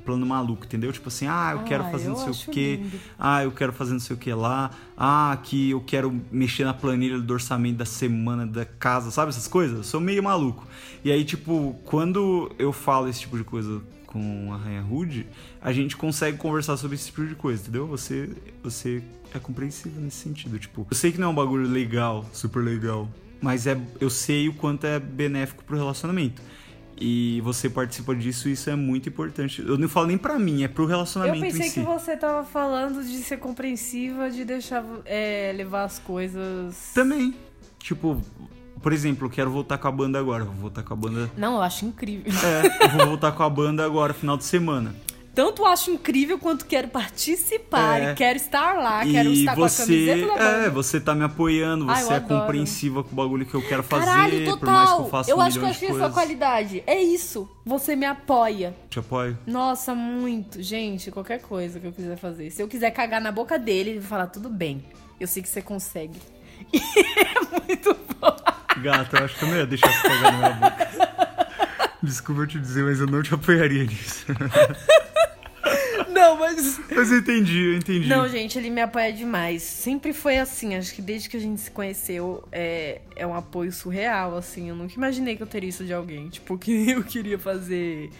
plano 0.00 0.26
maluco 0.26 0.64
entendeu? 0.64 0.92
Tipo 0.92 1.08
assim 1.08 1.26
ah 1.26 1.50
eu 1.52 1.64
quero 1.64 1.84
Ah, 1.84 1.90
fazer 1.90 2.06
eu 2.06 2.10
não 2.10 2.16
sei 2.16 2.32
o 2.32 2.54
que 2.54 2.76
lindo. 2.76 3.00
ah 3.18 3.44
eu 3.44 3.52
quero 3.52 3.72
fazer 3.72 3.92
não 3.92 4.00
sei 4.00 4.16
o 4.16 4.18
que 4.18 4.32
lá. 4.32 4.70
Ah 4.96 5.38
que 5.42 5.70
eu 5.70 5.80
quero 5.80 6.20
mexer 6.32 6.64
na 6.64 6.74
planilha 6.74 7.18
do 7.18 7.32
orçamento 7.32 7.76
da 7.78 7.84
semana 7.84 8.46
da 8.46 8.64
casa. 8.64 9.10
Sabe 9.10 9.30
essas 9.30 9.46
coisas? 9.48 9.76
Eu 9.78 9.84
sou 9.84 10.00
meio 10.00 10.22
maluco. 10.22 10.66
E 11.04 11.10
aí 11.12 11.24
tipo 11.24 11.78
quando 11.84 12.50
eu 12.58 12.72
falo 12.72 13.08
esse 13.08 13.20
tipo 13.20 13.36
de 13.38 13.44
coisa 13.44 13.80
com 14.06 14.52
a 14.52 14.56
Rainha 14.56 14.82
Rude 14.82 15.24
a 15.62 15.72
gente 15.72 15.96
consegue 15.96 16.36
conversar 16.36 16.76
sobre 16.76 16.96
esse 16.96 17.06
tipo 17.06 17.24
de 17.24 17.34
coisa 17.36 17.62
entendeu? 17.62 17.86
Você 17.86 18.30
você 18.62 19.02
é 19.32 19.38
compreensível 19.38 20.00
nesse 20.02 20.16
sentido. 20.16 20.58
Tipo 20.58 20.86
eu 20.90 20.96
sei 20.96 21.12
que 21.12 21.18
não 21.20 21.28
é 21.28 21.30
um 21.30 21.34
bagulho 21.34 21.68
legal 21.68 22.24
super 22.32 22.62
legal 22.64 23.08
mas 23.42 23.66
é, 23.66 23.80
eu 23.98 24.10
sei 24.10 24.50
o 24.50 24.52
quanto 24.52 24.86
é 24.86 24.98
benéfico 25.00 25.64
pro 25.64 25.74
relacionamento. 25.74 26.42
E 27.00 27.40
você 27.40 27.70
participa 27.70 28.14
disso, 28.14 28.48
isso 28.48 28.68
é 28.68 28.76
muito 28.76 29.08
importante. 29.08 29.62
Eu 29.62 29.78
não 29.78 29.88
falo 29.88 30.06
nem 30.08 30.18
pra 30.18 30.38
mim, 30.38 30.62
é 30.62 30.68
pro 30.68 30.84
Eu 30.84 30.88
relacionamento 30.88 31.40
pensei 31.40 31.66
em 31.66 31.70
si. 31.70 31.80
que 31.80 31.86
você 31.86 32.14
tava 32.14 32.44
falando 32.44 33.02
de 33.02 33.16
ser 33.22 33.38
compreensiva, 33.38 34.30
de 34.30 34.44
deixar 34.44 34.84
é, 35.06 35.52
levar 35.56 35.84
as 35.84 35.98
coisas. 35.98 36.92
Também. 36.94 37.34
Tipo, 37.78 38.22
por 38.82 38.92
exemplo, 38.92 39.26
eu 39.26 39.30
quero 39.30 39.50
voltar 39.50 39.78
com 39.78 39.88
a 39.88 39.92
banda 39.92 40.18
agora. 40.18 40.44
Vou 40.44 40.54
voltar 40.54 40.82
com 40.82 40.92
a 40.92 40.96
banda. 40.96 41.30
Não, 41.38 41.54
eu 41.54 41.62
acho 41.62 41.86
incrível. 41.86 42.30
É, 42.32 42.84
eu 42.84 42.88
vou 42.90 43.06
voltar 43.06 43.32
com 43.32 43.42
a 43.42 43.48
banda 43.48 43.82
agora, 43.84 44.12
final 44.12 44.36
de 44.36 44.44
semana. 44.44 44.94
Tanto 45.40 45.64
acho 45.64 45.90
incrível 45.90 46.38
quanto 46.38 46.66
quero 46.66 46.88
participar 46.88 47.98
É. 47.98 48.12
e 48.12 48.14
quero 48.14 48.36
estar 48.36 48.74
lá, 48.74 49.06
quero 49.06 49.30
e 49.30 49.40
estar 49.40 49.54
com 49.56 49.64
a 49.64 49.68
você, 49.70 49.82
camiseta 49.86 50.26
da 50.26 50.32
banda. 50.34 50.66
é, 50.66 50.68
você 50.68 51.00
tá 51.00 51.14
me 51.14 51.24
apoiando, 51.24 51.86
Ai, 51.88 52.02
eu 52.02 52.06
você 52.06 52.12
é 52.12 52.16
adoro. 52.16 52.40
compreensiva 52.42 53.02
com 53.02 53.12
o 53.12 53.14
bagulho 53.14 53.46
que 53.46 53.54
eu 53.54 53.66
quero 53.66 53.82
fazer, 53.82 54.04
Caralho, 54.04 54.30
por 54.32 54.36
mais 54.36 54.44
que 54.44 54.60
total! 54.60 55.00
eu 55.00 55.08
faça 55.08 55.34
um 55.34 55.40
acho 55.40 55.58
que 55.58 55.64
eu 55.64 55.68
achei 55.70 55.88
a 55.88 55.94
sua 55.94 56.10
qualidade. 56.10 56.84
É 56.86 57.02
isso. 57.02 57.48
Você 57.64 57.96
me 57.96 58.04
apoia. 58.04 58.76
Te 58.90 58.98
apoio. 58.98 59.38
Nossa, 59.46 59.94
muito. 59.94 60.62
Gente, 60.62 61.10
qualquer 61.10 61.40
coisa 61.40 61.80
que 61.80 61.86
eu 61.86 61.92
quiser 61.92 62.18
fazer. 62.18 62.50
Se 62.50 62.62
eu 62.62 62.68
quiser 62.68 62.90
cagar 62.90 63.22
na 63.22 63.32
boca 63.32 63.58
dele, 63.58 63.92
ele 63.92 63.98
vai 64.00 64.08
falar, 64.10 64.26
tudo 64.26 64.50
bem. 64.50 64.84
Eu 65.18 65.26
sei 65.26 65.42
que 65.42 65.48
você 65.48 65.62
consegue. 65.62 66.18
é 66.70 67.66
muito 67.66 67.96
bom. 68.20 68.36
Gata, 68.82 69.16
eu 69.16 69.24
acho 69.24 69.38
que 69.38 69.44
eu 69.46 69.48
não 69.48 69.56
ia 69.56 69.64
deixar 69.66 69.90
você 69.90 70.02
pegar 70.02 70.32
na 70.32 70.36
minha 70.36 70.50
boca. 70.70 70.90
Desculpa 72.02 72.42
eu 72.42 72.46
te 72.46 72.58
dizer, 72.58 72.84
mas 72.84 73.00
eu 73.00 73.06
não 73.06 73.22
te 73.22 73.32
apoiaria 73.32 73.84
nisso. 73.84 74.26
Não, 76.20 76.36
mas. 76.36 76.80
Mas 76.90 77.10
eu 77.10 77.18
entendi, 77.18 77.58
eu 77.58 77.74
entendi. 77.74 78.08
Não, 78.08 78.28
gente, 78.28 78.58
ele 78.58 78.68
me 78.68 78.82
apoia 78.82 79.10
demais. 79.12 79.62
Sempre 79.62 80.12
foi 80.12 80.38
assim. 80.38 80.74
Acho 80.76 80.94
que 80.94 81.00
desde 81.00 81.28
que 81.28 81.36
a 81.36 81.40
gente 81.40 81.60
se 81.60 81.70
conheceu 81.70 82.44
é, 82.52 83.00
é 83.16 83.26
um 83.26 83.34
apoio 83.34 83.72
surreal, 83.72 84.36
assim. 84.36 84.68
Eu 84.68 84.76
nunca 84.76 84.94
imaginei 84.94 85.36
que 85.36 85.42
eu 85.42 85.46
teria 85.46 85.70
isso 85.70 85.84
de 85.84 85.92
alguém. 85.94 86.28
Tipo, 86.28 86.56
que 86.58 86.90
eu 86.90 87.02
queria 87.02 87.38
fazer. 87.38 88.10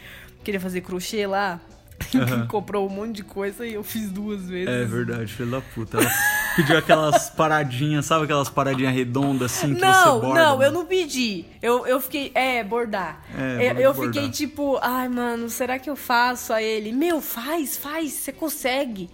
Queria 0.43 0.61
fazer 0.61 0.81
crochê 0.81 1.27
lá. 1.27 1.61
Aham. 2.15 2.47
Comprou 2.47 2.87
um 2.89 2.91
monte 2.93 3.17
de 3.17 3.23
coisa 3.25 3.67
e 3.67 3.75
eu 3.75 3.83
fiz 3.85 4.11
duas 4.11 4.49
vezes. 4.49 4.69
É 4.69 4.85
verdade, 4.85 5.33
filho 5.33 5.51
da 5.51 5.61
puta. 5.61 5.99
Ela 5.99 6.11
pediu 6.57 6.79
aquelas 6.79 7.31
paradinhas, 7.31 8.07
sabe 8.07 8.25
aquelas 8.25 8.49
paradinhas 8.49 8.93
redondas 8.95 9.53
assim 9.53 9.75
que 9.75 9.81
Não, 9.81 9.93
você 10.21 10.27
borda? 10.27 10.43
não, 10.45 10.59
né? 10.59 10.67
eu 10.67 10.73
não 10.73 10.87
pedi. 10.87 11.45
Eu, 11.63 11.87
eu 11.87 12.01
fiquei. 12.01 12.33
É, 12.35 12.65
bordar. 12.65 13.21
É, 13.37 13.71
eu 13.71 13.75
vou 13.75 13.83
eu 13.83 13.95
bordar. 13.95 14.15
fiquei 14.15 14.31
tipo, 14.31 14.79
ai, 14.83 15.09
mano, 15.09 15.49
será 15.51 15.79
que 15.79 15.89
eu 15.89 15.97
faço 15.97 16.53
a 16.53 16.63
ele? 16.63 16.91
Meu, 16.93 17.21
faz, 17.21 17.77
faz, 17.77 18.13
você 18.13 18.33
consegue. 18.33 19.09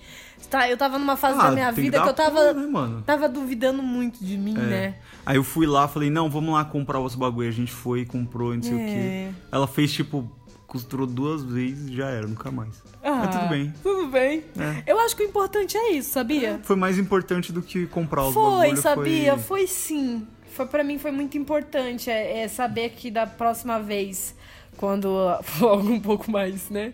Tá, 0.49 0.71
eu 0.71 0.77
tava 0.77 0.97
numa 0.99 1.17
fase 1.17 1.41
Ah, 1.41 1.47
da 1.49 1.51
minha 1.51 1.73
que 1.73 1.81
vida 1.81 1.99
dar 1.99 2.05
que 2.05 2.11
eu 2.11 2.15
tava. 2.15 2.51
apoio, 2.51 2.71
né? 2.89 3.03
Tava 3.05 3.29
duvidando 3.29 3.83
muito 3.83 4.25
de 4.25 4.37
mim, 4.39 4.55
É. 4.57 4.61
né? 4.63 4.95
Aí 5.25 5.37
eu 5.37 5.43
fui 5.43 5.67
lá, 5.67 5.89
falei, 5.89 6.09
não, 6.09 6.31
vamos 6.31 6.55
lá 6.55 6.65
comprar 6.65 7.01
os 7.01 7.17
bagulho. 7.17 7.49
A 7.49 7.53
gente 7.53 7.73
foi, 7.73 8.05
comprou, 8.05 8.55
não 8.55 8.63
sei 8.63 8.73
o 8.75 8.79
É. 8.79 8.87
quê. 8.87 9.29
Ela 9.51 9.67
fez, 9.67 9.93
tipo, 9.93 10.31
costurou 10.77 11.07
duas 11.07 11.43
vezes 11.43 11.89
e 11.89 11.97
já 11.97 12.11
era, 12.11 12.27
nunca 12.27 12.51
mais. 12.51 12.83
Mas 13.03 13.35
tudo 13.35 13.49
bem. 13.49 13.75
Tudo 13.83 14.07
bem. 14.09 14.45
É. 14.59 14.93
Eu 14.93 15.01
acho 15.01 15.17
que 15.17 15.23
o 15.23 15.27
importante 15.27 15.77
é 15.77 15.93
isso, 15.93 16.11
sabia? 16.11 16.61
Foi 16.63 16.77
mais 16.77 16.99
importante 16.99 17.51
do 17.51 17.63
que 17.63 17.87
comprar 17.87 18.27
os 18.27 18.35
Foi, 18.35 18.69
bagulho. 18.69 18.77
sabia? 18.83 19.33
Foi... 19.39 19.61
Foi 19.61 19.67
sim. 19.67 20.27
Foi 20.53 20.67
para 20.67 20.85
mim 20.85 20.99
foi 20.99 21.11
muito 21.11 21.37
importante 21.37 22.11
é, 22.11 22.41
é 22.43 22.49
saber 22.49 22.91
que 22.91 23.11
da 23.11 23.27
próxima 23.27 23.79
vez, 23.81 24.35
quando 24.77 25.09
for 25.43 25.71
algo 25.71 25.91
um 25.91 26.01
pouco 26.01 26.31
mais, 26.31 26.69
né? 26.69 26.93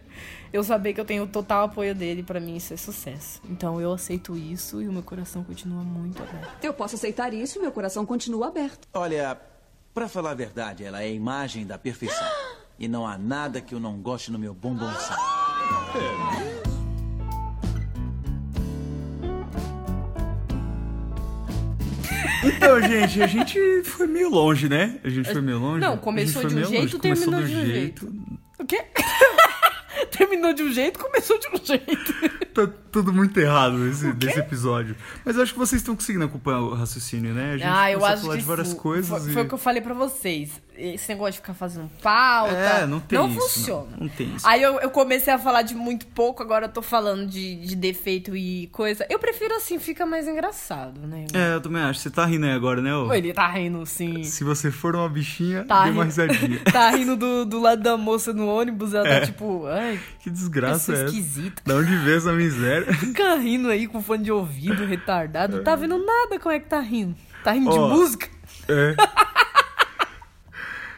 Eu 0.53 0.63
saber 0.63 0.93
que 0.93 1.01
eu 1.01 1.05
tenho 1.05 1.25
o 1.25 1.27
total 1.27 1.65
apoio 1.65 1.95
dele, 1.95 2.23
pra 2.23 2.39
mim 2.39 2.57
isso 2.57 2.75
é 2.75 2.77
sucesso. 2.77 3.41
Então 3.49 3.81
eu 3.81 3.93
aceito 3.93 4.37
isso 4.37 4.83
e 4.83 4.89
o 4.89 4.93
meu 4.93 5.03
coração 5.03 5.43
continua 5.43 5.83
muito 5.83 6.23
aberto. 6.23 6.63
Eu 6.63 6.75
posso 6.75 6.95
aceitar 6.95 7.33
isso 7.33 7.59
e 7.59 7.63
meu 7.63 7.73
coração 7.73 8.05
continua 8.05 8.49
aberto. 8.49 8.87
Olha, 8.93 9.41
pra 9.95 10.09
falar 10.09 10.33
a 10.33 10.35
verdade, 10.35 10.85
ela 10.85 11.01
é 11.01 11.07
a 11.07 11.09
imagem 11.09 11.67
da 11.67 11.79
perfeição. 11.79 12.29
E 12.83 12.89
não 12.89 13.07
há 13.07 13.17
nada 13.17 13.61
que 13.61 13.73
eu 13.75 13.79
não 13.81 13.97
goste 14.03 14.33
no 14.33 14.39
meu 14.41 14.53
bombonzinho. 14.53 15.17
Então, 22.45 22.81
gente, 22.83 23.23
a 23.23 23.27
gente 23.27 23.83
foi 23.85 24.07
meio 24.07 24.29
longe, 24.29 24.69
né? 24.69 24.99
A 25.05 25.09
gente 25.09 25.31
foi 25.31 25.41
meio 25.41 25.59
longe. 25.61 25.81
Não, 25.81 25.95
A 25.95 25.99
começou 25.99 26.43
de 26.45 26.57
um 26.57 26.65
jeito, 26.65 26.73
longe. 26.73 26.99
Começou 26.99 27.01
terminou 27.01 27.41
do 27.41 27.47
de 27.47 27.55
um 27.57 27.67
jeito. 27.67 28.13
O 28.59 28.65
quê? 28.65 28.85
Terminou 30.11 30.53
de 30.53 30.63
um 30.63 30.73
jeito, 30.73 30.99
começou 30.99 31.39
de 31.39 31.49
um 31.49 31.65
jeito. 31.65 32.15
tá 32.53 32.67
tudo 32.91 33.13
muito 33.13 33.39
errado 33.39 33.79
nesse, 33.79 34.13
nesse 34.13 34.41
episódio. 34.41 34.95
Mas 35.25 35.37
eu 35.37 35.43
acho 35.43 35.53
que 35.53 35.59
vocês 35.59 35.81
estão 35.81 35.95
conseguindo 35.95 36.25
acompanhar 36.25 36.61
o 36.61 36.75
raciocínio, 36.75 37.33
né? 37.33 37.53
A 37.53 37.57
gente 37.57 37.67
Ah, 37.67 37.91
eu 37.93 37.99
começou 38.01 38.07
a 38.07 38.13
acho 38.13 38.23
falar 38.23 38.35
que 38.35 38.41
de 38.41 38.47
várias 38.47 38.75
coisas. 38.75 39.09
Foi, 39.09 39.31
e- 39.31 39.33
foi 39.33 39.43
o 39.43 39.49
que 39.49 39.55
eu 39.55 39.59
falei 39.59 39.81
pra 39.81 39.95
vocês. 39.95 40.61
Esse 40.85 41.09
negócio 41.11 41.33
de 41.33 41.39
ficar 41.39 41.55
fazendo 41.55 41.89
pauta. 42.03 42.53
É, 42.55 42.87
não 42.87 42.99
tem 42.99 43.25
isso, 43.31 43.41
funciona. 43.41 43.87
não. 43.93 44.01
Não 44.01 44.09
tem 44.09 44.35
isso. 44.35 44.47
Aí 44.49 44.61
eu, 44.63 44.81
eu 44.81 44.91
comecei 44.91 45.33
a 45.33 45.39
falar 45.39 45.63
de 45.63 45.75
muito 45.75 46.07
pouco, 46.07 46.43
agora 46.43 46.67
eu 46.67 46.69
tô 46.69 46.83
falando 46.83 47.27
de, 47.27 47.55
de 47.57 47.77
defeito 47.77 48.35
e 48.37 48.67
coisa. 48.73 49.07
Eu 49.09 49.19
prefiro 49.19 49.55
assim, 49.55 49.79
fica 49.79 50.05
mais 50.05 50.27
engraçado, 50.27 51.01
né? 51.07 51.27
É, 51.33 51.55
eu 51.55 51.61
também 51.61 51.83
acho. 51.83 52.01
Você 52.01 52.11
tá 52.11 52.25
rindo 52.27 52.47
aí 52.47 52.53
agora, 52.53 52.83
né? 52.83 52.95
ô? 52.95 53.13
Ele 53.15 53.33
tá 53.33 53.47
rindo, 53.49 53.85
sim. 53.87 54.25
Se 54.25 54.43
você 54.43 54.71
for 54.73 54.97
uma 54.97 55.09
bichinha, 55.09 55.65
Tá 55.65 55.85
dê 55.85 55.91
uma 55.91 56.05
risadinha. 56.05 56.59
tá 56.73 56.91
rindo 56.91 57.17
do, 57.17 57.45
do 57.45 57.61
lado 57.61 57.81
da 57.83 57.97
moça 57.97 58.33
no 58.33 58.49
ônibus, 58.49 58.93
ela 58.93 59.07
É. 59.07 59.21
tá 59.21 59.27
tipo, 59.27 59.67
ai, 59.67 60.01
Que 60.19 60.31
desgraça 60.31 60.93
é 60.95 61.05
esquisita. 61.05 61.63
Da 61.65 61.77
onde 61.77 61.95
vê 61.99 62.17
essa 62.17 62.33
miséria? 62.33 62.93
fica 62.95 63.37
rindo 63.37 63.69
aí 63.69 63.87
com 63.87 64.03
fone 64.03 64.25
de 64.25 64.33
ouvido, 64.33 64.85
retardado. 64.85 65.59
Não 65.59 65.65
tá 65.65 65.77
vendo 65.77 65.97
nada 66.05 66.39
como 66.41 66.53
é 66.55 66.59
que 66.59 66.69
tá 66.69 66.81
rindo. 66.81 67.15
Tá 67.45 67.53
rindo 67.53 67.71
de 67.71 67.79
Ó. 67.79 67.89
música? 67.89 68.27
É. 68.69 68.95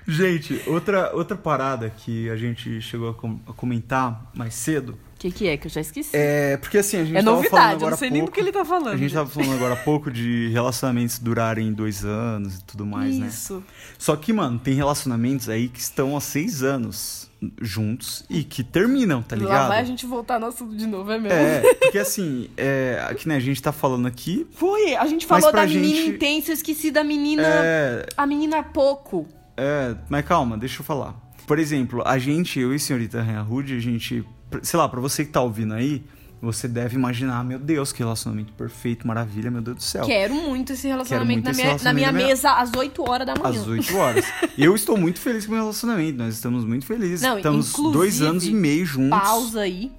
Gente, 0.07 0.61
outra, 0.67 1.15
outra 1.15 1.37
parada 1.37 1.89
que 1.91 2.29
a 2.31 2.37
gente 2.37 2.81
chegou 2.81 3.11
a, 3.11 3.15
com- 3.15 3.39
a 3.47 3.53
comentar 3.55 4.31
mais 4.35 4.55
cedo 4.55 4.99
O 5.17 5.19
que, 5.19 5.31
que 5.31 5.49
é 5.49 5.57
que 5.57 5.67
eu 5.67 5.71
já 5.71 5.81
esqueci? 5.81 6.11
é 6.13 6.57
porque 6.59 6.77
assim, 6.79 6.99
a 6.99 7.05
gente 7.05 7.17
É 7.17 7.23
novidade, 7.23 7.51
falando 7.51 7.71
eu 7.71 7.77
agora 7.77 7.91
não 7.93 7.97
sei 7.99 8.09
há 8.09 8.11
nem 8.11 8.21
do 8.21 8.25
pouco, 8.27 8.35
que 8.35 8.41
ele 8.41 8.53
tá 8.53 8.65
falando. 8.65 8.89
A 8.95 8.97
gente 8.99 9.15
tava 9.15 9.31
falando 9.31 9.55
agora 9.55 9.73
há 9.75 9.77
pouco 9.79 10.11
de 10.11 10.49
relacionamentos 10.49 11.19
durarem 11.19 11.73
dois 11.73 12.05
anos 12.05 12.59
e 12.59 12.65
tudo 12.65 12.85
mais, 12.85 13.17
né? 13.19 13.29
Isso. 13.29 13.65
Só 13.99 14.15
que, 14.17 14.33
mano, 14.33 14.59
tem 14.59 14.75
relacionamentos 14.75 15.49
aí 15.49 15.69
que 15.69 15.81
estão 15.81 16.15
há 16.17 16.21
seis 16.21 16.63
anos 16.63 17.31
juntos 17.61 18.25
e 18.29 18.43
que 18.45 18.63
terminam, 18.63 19.23
tá 19.23 19.37
ligado? 19.37 19.53
Lá 19.55 19.69
vai 19.69 19.81
a 19.81 19.85
gente 19.85 20.05
voltar 20.07 20.39
no 20.39 20.47
assunto 20.47 20.77
de 20.77 20.87
novo, 20.87 21.11
é 21.11 21.19
mesmo? 21.19 21.37
É, 21.39 21.75
porque 21.75 21.99
assim, 21.99 22.49
é, 22.57 23.15
que 23.19 23.27
né, 23.29 23.37
a 23.37 23.41
gente 23.41 23.61
tá 23.63 23.73
falando 23.73 24.07
aqui. 24.07 24.47
Foi, 24.53 24.95
a 24.97 25.07
gente 25.07 25.25
falou 25.27 25.51
da 25.53 25.67
menina 25.67 25.87
gente- 25.97 26.11
intensa, 26.17 26.51
eu 26.51 26.55
esqueci 26.55 26.91
da 26.91 27.03
menina. 27.05 27.43
É, 27.47 28.07
A 28.17 28.27
menina 28.27 28.63
pouco. 28.63 29.27
É, 29.57 29.95
mas 30.09 30.25
calma, 30.25 30.57
deixa 30.59 30.81
eu 30.81 30.85
falar. 30.85 31.15
Por 31.47 31.59
exemplo, 31.59 32.03
a 32.07 32.19
gente, 32.19 32.59
eu 32.59 32.73
e 32.73 32.77
a 32.77 32.79
senhorita 32.79 33.23
Rude, 33.43 33.77
a 33.77 33.81
gente, 33.81 34.25
sei 34.63 34.79
lá, 34.79 34.89
pra 34.89 35.01
você 35.01 35.25
que 35.25 35.31
tá 35.31 35.41
ouvindo 35.41 35.75
aí, 35.75 36.03
você 36.41 36.69
deve 36.69 36.95
imaginar, 36.97 37.43
meu 37.45 37.59
Deus, 37.59 37.93
que 37.93 38.01
relacionamento 38.01 38.53
perfeito, 38.53 39.07
maravilha, 39.07 39.51
meu 39.51 39.63
Deus 39.63 39.77
do 39.77 39.83
céu. 39.83 40.05
Quero 40.05 40.35
muito 40.35 40.73
esse 40.73 40.87
relacionamento, 40.87 41.43
muito 41.43 41.45
na, 41.45 41.51
esse 41.51 41.63
minha, 41.63 41.79
na 41.85 41.93
minha 41.93 42.07
relacionamento 42.09 42.29
mesa 42.29 42.53
às 42.53 42.73
8 42.75 43.11
horas 43.11 43.27
da 43.27 43.35
manhã. 43.35 43.61
Às 43.61 43.67
8 43.67 43.97
horas. 43.97 44.25
eu 44.57 44.75
estou 44.75 44.97
muito 44.97 45.21
feliz 45.21 45.47
com 45.47 45.53
o 45.53 45.55
meu 45.55 45.65
relacionamento, 45.65 46.19
nós 46.19 46.35
estamos 46.35 46.65
muito 46.65 46.87
felizes. 46.87 47.23
Não, 47.23 47.37
estamos 47.37 47.73
dois 47.73 48.21
anos 48.21 48.47
e 48.47 48.53
meio 48.53 48.85
juntos. 48.85 49.19
Pausa 49.19 49.61
aí. 49.61 49.91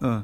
Ah, 0.00 0.22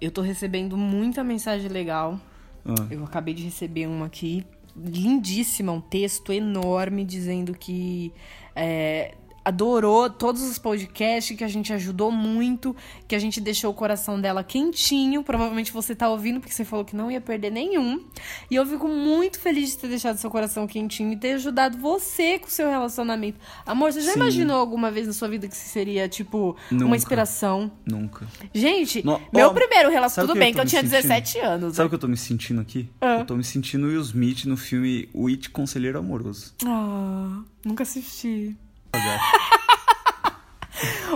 Eu 0.00 0.10
tô 0.10 0.20
recebendo 0.20 0.76
muita 0.76 1.24
mensagem 1.24 1.68
legal. 1.68 2.20
ah. 2.66 2.74
Eu 2.90 3.04
acabei 3.04 3.34
de 3.34 3.42
receber 3.44 3.86
uma 3.86 4.06
aqui, 4.06 4.44
lindíssima, 4.76 5.72
um 5.72 5.80
texto 5.80 6.32
enorme 6.32 7.04
dizendo 7.04 7.54
que 7.54 8.12
é, 8.54 9.14
adorou 9.44 10.08
todos 10.08 10.42
os 10.42 10.58
podcasts, 10.58 11.36
que 11.36 11.44
a 11.44 11.48
gente 11.48 11.72
ajudou 11.72 12.10
muito, 12.10 12.74
que 13.08 13.14
a 13.14 13.18
gente 13.18 13.40
deixou 13.40 13.70
o 13.70 13.74
coração 13.74 14.20
dela 14.20 14.42
quentinho. 14.44 15.22
Provavelmente 15.22 15.72
você 15.72 15.94
tá 15.94 16.08
ouvindo, 16.08 16.40
porque 16.40 16.52
você 16.54 16.64
falou 16.64 16.84
que 16.84 16.94
não 16.94 17.10
ia 17.10 17.20
perder 17.20 17.50
nenhum. 17.50 18.04
E 18.50 18.54
eu 18.54 18.64
fico 18.66 18.86
muito 18.88 19.38
feliz 19.40 19.70
de 19.70 19.78
ter 19.78 19.88
deixado 19.88 20.16
seu 20.18 20.30
coração 20.30 20.66
quentinho 20.66 21.12
e 21.12 21.16
ter 21.16 21.32
ajudado 21.32 21.78
você 21.78 22.38
com 22.38 22.46
o 22.46 22.50
seu 22.50 22.68
relacionamento. 22.68 23.38
Amor, 23.66 23.92
você 23.92 24.00
já 24.00 24.12
Sim. 24.12 24.18
imaginou 24.20 24.56
alguma 24.58 24.90
vez 24.90 25.06
na 25.06 25.12
sua 25.12 25.28
vida 25.28 25.48
que 25.48 25.56
seria, 25.56 26.08
tipo, 26.08 26.56
Nunca. 26.70 26.84
uma 26.84 26.96
inspiração? 26.96 27.70
Nunca. 27.84 28.26
Gente, 28.54 29.04
No- 29.04 29.20
meu 29.32 29.48
Ó, 29.48 29.52
primeiro 29.52 29.90
relacionamento. 29.90 30.32
Tudo 30.32 30.34
que 30.34 30.38
bem 30.38 30.48
eu 30.50 30.54
que 30.54 30.60
eu 30.60 30.66
tinha 30.66 30.82
sentindo? 30.82 31.02
17 31.02 31.38
anos. 31.40 31.76
Sabe 31.76 31.84
né? 31.84 31.86
o 31.86 31.88
que 31.88 31.94
eu 31.94 31.98
tô 31.98 32.08
me 32.08 32.16
sentindo 32.16 32.60
aqui? 32.60 32.88
Ah. 33.00 33.18
Eu 33.18 33.24
tô 33.26 33.36
me 33.36 33.44
sentindo 33.44 33.86
Will 33.86 34.00
Smith 34.02 34.44
no 34.44 34.56
filme 34.56 35.08
O 35.12 35.26
It 35.28 35.50
Conselheiro 35.50 35.98
Amoroso. 35.98 36.54
Ah, 36.64 37.42
nunca 37.64 37.82
assisti. 37.82 38.56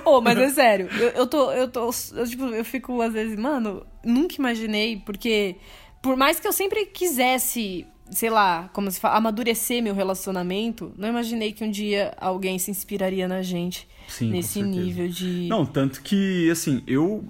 Ô, 0.05 0.21
mas 0.21 0.39
é 0.39 0.49
sério, 0.51 0.89
eu, 0.89 1.09
eu 1.09 1.27
tô, 1.27 1.51
eu 1.51 1.69
tô, 1.69 1.91
eu, 2.15 2.27
tipo, 2.29 2.45
eu 2.45 2.65
fico 2.65 3.01
às 3.03 3.13
vezes, 3.13 3.37
mano, 3.39 3.85
nunca 4.05 4.37
imaginei, 4.37 5.03
porque 5.05 5.57
por 6.01 6.17
mais 6.17 6.39
que 6.39 6.47
eu 6.47 6.53
sempre 6.53 6.87
quisesse, 6.87 7.85
sei 8.11 8.31
lá, 8.31 8.71
como 8.73 8.91
se 8.91 9.01
fala, 9.01 9.17
amadurecer 9.17 9.83
meu 9.83 9.95
relacionamento, 9.95 10.93
não 10.97 11.09
imaginei 11.09 11.53
que 11.53 11.65
um 11.65 11.71
dia 11.71 12.15
alguém 12.19 12.59
se 12.59 12.71
inspiraria 12.71 13.27
na 13.27 13.43
gente 13.43 13.89
Sim, 14.07 14.31
nesse 14.31 14.63
nível 14.63 15.09
de. 15.09 15.49
Não, 15.49 15.67
tanto 15.67 16.01
que, 16.03 16.49
assim, 16.51 16.83
eu 16.87 17.25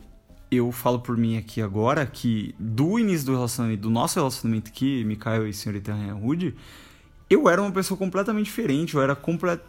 eu 0.50 0.70
falo 0.70 1.00
por 1.00 1.16
mim 1.16 1.36
aqui 1.36 1.60
agora 1.60 2.06
que 2.06 2.54
do 2.58 2.98
início 2.98 3.26
do 3.26 3.32
relacionamento, 3.32 3.82
do 3.82 3.90
nosso 3.90 4.18
relacionamento 4.18 4.70
aqui, 4.70 5.04
Mikael 5.04 5.46
e 5.48 5.52
Senhorita 5.52 5.92
Rude, 6.12 6.54
eu 7.28 7.48
era 7.48 7.60
uma 7.60 7.72
pessoa 7.72 7.98
completamente 7.98 8.46
diferente, 8.46 8.94
eu 8.94 9.02
era 9.02 9.18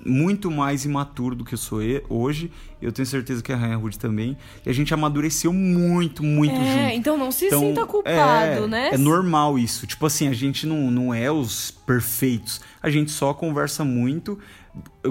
muito 0.06 0.52
mais 0.52 0.86
imaturo 0.86 1.36
do 1.36 1.44
que 1.44 1.56
eu 1.56 1.58
sou 1.58 1.80
hoje. 2.08 2.52
Eu 2.80 2.92
tenho 2.92 3.06
certeza 3.08 3.42
que 3.42 3.52
a 3.52 3.56
Rainha 3.56 3.78
Rude 3.78 3.98
também. 3.98 4.38
E 4.64 4.70
a 4.70 4.74
gente 4.74 4.94
amadureceu 4.94 5.52
muito, 5.52 6.24
muito 6.24 6.54
é, 6.54 6.74
junto. 6.74 6.94
então 6.94 7.18
não 7.18 7.32
se 7.32 7.48
Então, 7.48 7.62
sinta 7.62 7.84
culpado, 7.88 8.66
é, 8.66 8.68
né? 8.68 8.90
É 8.94 8.98
normal 8.98 9.58
isso. 9.58 9.88
Tipo 9.88 10.06
assim, 10.06 10.28
a 10.28 10.34
gente 10.34 10.68
não, 10.68 10.92
não 10.92 11.12
é 11.12 11.32
os 11.32 11.72
perfeitos. 11.72 12.62
A 12.82 12.92
gente 12.92 13.10
só 13.10 13.34
conversa 13.34 13.84
muito. 13.84 14.38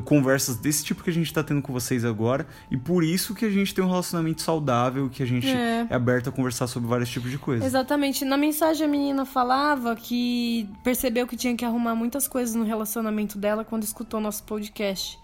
Conversas 0.04 0.56
desse 0.56 0.84
tipo 0.84 1.02
que 1.02 1.10
a 1.10 1.12
gente 1.12 1.32
tá 1.32 1.42
tendo 1.42 1.62
com 1.62 1.72
vocês 1.72 2.04
agora. 2.04 2.46
E 2.70 2.76
por 2.76 3.02
isso 3.02 3.34
que 3.34 3.44
a 3.44 3.50
gente 3.50 3.74
tem 3.74 3.82
um 3.84 3.88
relacionamento 3.88 4.42
saudável, 4.42 5.08
que 5.08 5.22
a 5.22 5.26
gente 5.26 5.48
É. 5.48 5.86
é, 5.90 5.94
aberto 5.94 6.28
a 6.28 6.32
conversar 6.32 6.66
sobre 6.66 6.88
vários 6.88 7.08
tipos 7.08 7.30
de 7.30 7.38
coisas. 7.38 7.66
Exatamente. 7.66 8.24
Na 8.24 8.36
mensagem 8.36 8.86
a 8.86 8.88
menina 8.88 9.24
falava 9.24 9.96
que 9.96 10.68
percebeu 10.84 11.26
que 11.26 11.36
tinha 11.36 11.56
que 11.56 11.64
arrumar 11.64 11.94
muitas 11.94 12.28
coisas 12.28 12.54
no 12.54 12.64
relacionamento 12.64 13.38
dela 13.38 13.64
quando 13.64 13.82
escutou 13.84 14.20
nosso 14.20 14.42
podcast. 14.44 15.18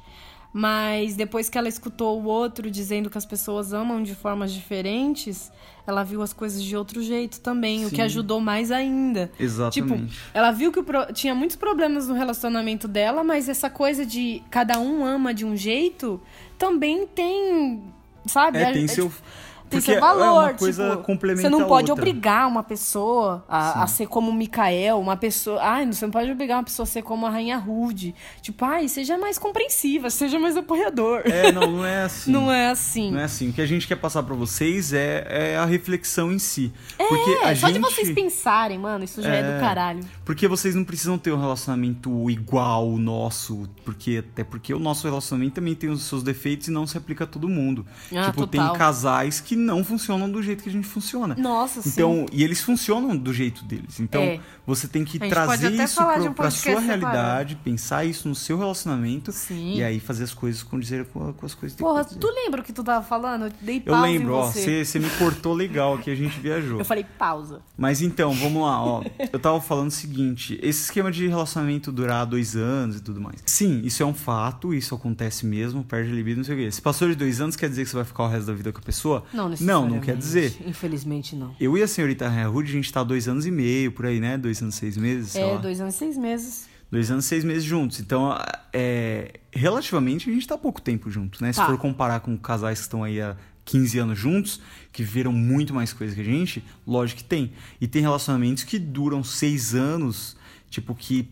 Mas 0.53 1.15
depois 1.17 1.49
que 1.49 1.57
ela 1.57 1.69
escutou 1.69 2.21
o 2.21 2.25
outro 2.27 2.71
dizendo 2.71 3.09
que 3.09 3.17
as 3.17 3.25
pessoas 3.25 3.73
amam 3.73 4.03
de 4.03 4.15
formas 4.15 4.53
diferentes, 4.53 5.51
ela 5.87 6.05
viu 6.05 6.21
as 6.21 6.33
coisas 6.35 6.63
de 6.63 6.77
outro 6.77 7.03
jeito 7.03 7.41
também, 7.41 7.87
o 7.87 7.89
que 7.91 7.97
Sim. 7.97 8.03
ajudou 8.03 8.39
mais 8.39 8.71
ainda. 8.71 9.33
Exatamente. 9.41 10.05
Tipo, 10.09 10.21
ela 10.35 10.51
viu 10.53 10.71
que 10.71 10.83
pro- 10.83 11.11
tinha 11.13 11.35
muitos 11.35 11.57
problemas 11.57 12.07
no 12.07 12.15
relacionamento 12.15 12.87
dela, 12.87 13.25
mas 13.25 13.49
essa 13.49 13.71
coisa 13.71 14.05
de 14.05 14.43
cada 14.51 14.79
um 14.79 15.05
ama 15.07 15.33
de 15.33 15.45
um 15.47 15.57
jeito 15.57 16.21
também 16.59 17.07
tem, 17.07 17.83
sabe? 18.27 18.59
é, 18.59 18.73
tem 18.73 18.85
É, 18.85 18.89
seu. 18.89 19.09
tipo, 19.09 19.23
tem 19.73 19.81
porque 19.81 19.93
seu 19.93 20.01
valor. 20.01 20.25
é 20.25 20.31
uma 20.31 20.55
coisa 20.55 20.91
tipo, 20.91 21.03
complementa 21.03 21.43
Você 21.43 21.49
não 21.49 21.67
pode 21.67 21.91
outra. 21.91 22.03
obrigar 22.05 22.49
uma 22.49 22.63
pessoa 22.63 23.45
a, 23.49 23.83
a 23.83 23.87
ser 23.87 24.07
como 24.07 24.31
o 24.31 24.35
Mikael, 24.35 25.01
uma 25.01 25.17
pessoa. 25.17 25.61
Ai, 25.63 25.87
você 25.87 26.05
não 26.05 26.13
pode 26.13 26.31
obrigar 26.31 26.59
uma 26.59 26.65
pessoa 26.65 26.85
a 26.85 26.87
ser 26.87 27.03
como 27.03 27.27
a 27.27 27.31
Rainha 27.31 27.57
Rude. 27.59 28.15
Tipo, 28.41 28.65
ai, 28.65 28.89
seja 28.89 29.19
mais 29.19 29.39
compreensiva, 29.39 30.11
seja 30.11 30.39
mais 30.39 30.57
apoiador. 30.57 31.23
É, 31.25 31.51
não, 31.53 31.71
não 31.71 31.85
é 31.87 32.03
assim. 32.05 32.31
Não 32.33 32.51
é 32.53 32.69
assim. 32.71 33.11
Não 33.11 33.21
é 33.21 33.25
assim. 33.25 33.51
O 33.51 33.53
que 33.53 33.61
a 33.61 33.67
gente 33.67 33.87
quer 33.87 33.97
passar 33.97 34.23
pra 34.23 34.35
vocês 34.35 34.93
é, 34.93 35.27
é 35.29 35.57
a 35.57 35.65
reflexão 35.65 36.33
em 36.33 36.39
si. 36.39 36.73
Porque 36.97 37.31
É, 37.31 37.51
a 37.51 37.57
só 37.57 37.67
gente... 37.69 37.75
de 37.75 37.81
vocês 37.81 38.11
pensarem, 38.11 38.79
mano, 38.79 39.05
isso 39.05 39.21
já 39.23 39.35
é, 39.35 39.41
É. 39.41 39.55
do 39.55 39.61
caralho. 39.61 40.01
Porque 40.25 40.47
vocês 40.49 40.75
não 40.75 40.85
precisam 40.85 41.19
ter 41.19 41.33
um 41.33 41.39
relacionamento 41.41 42.31
igual 42.31 42.89
o 42.89 42.99
nosso, 42.99 43.69
porque 43.85 44.25
até 44.29 44.45
porque 44.45 44.73
o 44.75 44.79
nosso 44.79 45.07
relacionamento 45.07 45.55
também 45.55 45.75
tem 45.75 45.91
os 45.91 46.03
seus 46.05 46.23
defeitos 46.23 46.69
e 46.69 46.71
não 46.71 46.87
se 46.87 46.97
aplica 46.99 47.25
a 47.25 47.27
todo 47.27 47.49
mundo. 47.49 47.87
Ah, 48.15 48.27
tipo, 48.27 48.47
total. 48.47 48.69
tem 48.71 48.79
casais 48.79 49.41
que 49.41 49.55
não 49.63 49.85
funcionam 49.85 50.31
do 50.31 50.43
jeito 50.43 50.63
que 50.63 50.69
a 50.69 50.73
gente 50.73 50.87
funciona. 50.87 51.35
Nossa, 51.39 51.81
sim. 51.83 51.91
Então, 51.91 52.27
e 52.33 52.43
eles 52.43 52.61
funcionam 52.61 53.17
do 53.17 53.33
jeito 53.33 53.65
deles. 53.65 54.01
Então, 54.01 54.23
É. 54.23 54.41
você 54.67 54.87
tem 54.87 55.05
que 55.05 55.19
trazer 55.19 55.73
isso 55.73 56.01
pro, 56.35 56.47
um 56.47 56.51
sua 56.51 56.81
realidade, 56.81 57.57
pensar 57.57 58.05
isso 58.05 58.29
no 58.29 58.35
seu 58.35 58.59
relacionamento 58.59 59.33
Sim. 59.33 59.75
e 59.77 59.83
aí 59.85 59.99
fazer 60.01 60.25
as 60.25 60.35
coisas 60.35 60.63
condizer 60.63 61.05
com, 61.07 61.33
com 61.33 61.47
as 61.47 61.55
coisas 61.55 61.77
que 61.77 61.83
Porra, 61.83 62.05
que 62.05 62.17
tu 62.17 62.29
lembra 62.29 62.61
o 62.61 62.65
que 62.65 62.73
tu 62.73 62.83
tava 62.85 63.05
falando? 63.05 63.47
Eu 63.47 63.53
dei 63.61 63.77
Eu 63.85 63.93
pausa 63.93 64.03
lembro, 64.07 64.33
em 64.33 64.37
ó, 64.37 64.47
você. 64.51 64.99
me 64.99 65.09
cortou 65.19 65.55
legal 65.55 65.95
aqui, 65.95 66.11
a 66.11 66.15
gente 66.15 66.39
viajou. 66.39 66.79
Eu 66.79 66.85
falei 66.85 67.05
pausa. 67.19 67.61
Mas 67.77 68.03
então, 68.03 68.33
vamos 68.33 68.63
lá, 68.63 68.83
ó. 68.85 69.03
Eu 69.33 69.39
tava 69.39 69.61
falando 69.61 69.89
o 69.89 69.93
seguinte: 69.93 70.59
esse 70.63 70.85
esquema 70.85 71.11
de 71.11 71.27
relacionamento 71.27 71.91
durar 71.93 72.27
dois 72.27 72.57
anos 72.57 72.97
e 72.97 73.01
tudo 73.01 73.21
mais. 73.21 73.43
Sim, 73.47 73.81
isso 73.85 74.03
é 74.03 74.07
um 74.07 74.15
fato, 74.15 74.73
isso 74.75 74.95
acontece 74.95 75.47
mesmo, 75.47 75.83
perde 75.85 76.11
a 76.11 76.15
libido, 76.15 76.39
não 76.39 76.45
sei 76.45 76.55
o 76.55 76.59
quê. 76.59 76.71
Se 76.71 76.81
passou 76.83 77.09
de 77.09 77.15
dois 77.15 77.41
anos, 77.41 77.57
quer 77.57 77.69
dizer 77.69 77.85
que 77.85 77.91
você 77.91 77.97
vai 77.97 78.05
ficar 78.05 78.25
o 78.25 78.29
resto 78.29 78.47
da 78.47 78.53
vida 78.53 78.73
com 78.73 78.79
a 78.79 78.83
pessoa? 78.83 79.25
Não, 79.33 79.42
Não, 79.61 79.89
não 79.89 80.01
quer 80.01 80.17
dizer. 80.17 80.57
Infelizmente 80.67 81.35
não. 81.37 81.55
Eu 81.61 81.77
e 81.77 81.83
a 81.83 81.87
senhorita 81.89 82.29
Rude, 82.47 82.71
a 82.71 82.75
gente 82.75 82.93
tá 82.93 83.01
há 83.01 83.05
dois 83.05 83.29
anos 83.29 83.47
e 83.47 83.51
meio, 83.51 83.93
por 83.93 84.07
aí, 84.07 84.21
né? 84.21 84.37
Dois 84.39 84.61
anos 84.63 84.75
e 84.77 84.79
seis 84.79 84.97
meses, 84.97 85.35
É, 85.37 85.59
dois 85.59 85.81
anos 85.81 85.95
e 85.95 85.99
seis 85.99 86.17
meses. 86.17 86.69
Dois 86.91 87.11
anos 87.11 87.25
e 87.25 87.29
seis 87.29 87.43
meses 87.45 87.65
juntos. 87.65 88.01
Então, 88.01 88.37
é, 88.73 89.41
relativamente, 89.51 90.29
a 90.29 90.33
gente 90.33 90.47
tá 90.47 90.55
há 90.57 90.59
pouco 90.59 90.81
tempo 90.81 91.11
juntos, 91.11 91.41
né? 91.41 91.53
Se 91.53 91.59
Tá. 91.59 91.67
for 91.67 91.79
comparar 91.79 92.21
com 92.21 92.37
casais 92.37 92.79
que 92.81 92.85
estão 92.85 93.03
aí 93.03 93.21
há 93.21 93.35
15 93.65 93.99
anos 93.99 94.19
juntos, 94.19 94.61
que 94.93 95.03
viram 95.03 95.33
muito 95.33 95.73
mais 95.73 95.93
coisa 95.93 96.15
que 96.15 96.21
a 96.21 96.25
gente, 96.25 96.63
lógico 96.87 97.19
que 97.23 97.25
tem. 97.25 97.53
E 97.81 97.87
tem 97.87 98.03
relacionamentos 98.03 98.65
que 98.65 98.79
duram 98.79 99.23
seis 99.25 99.75
anos, 99.75 100.37
tipo, 100.69 100.95
que, 100.95 101.31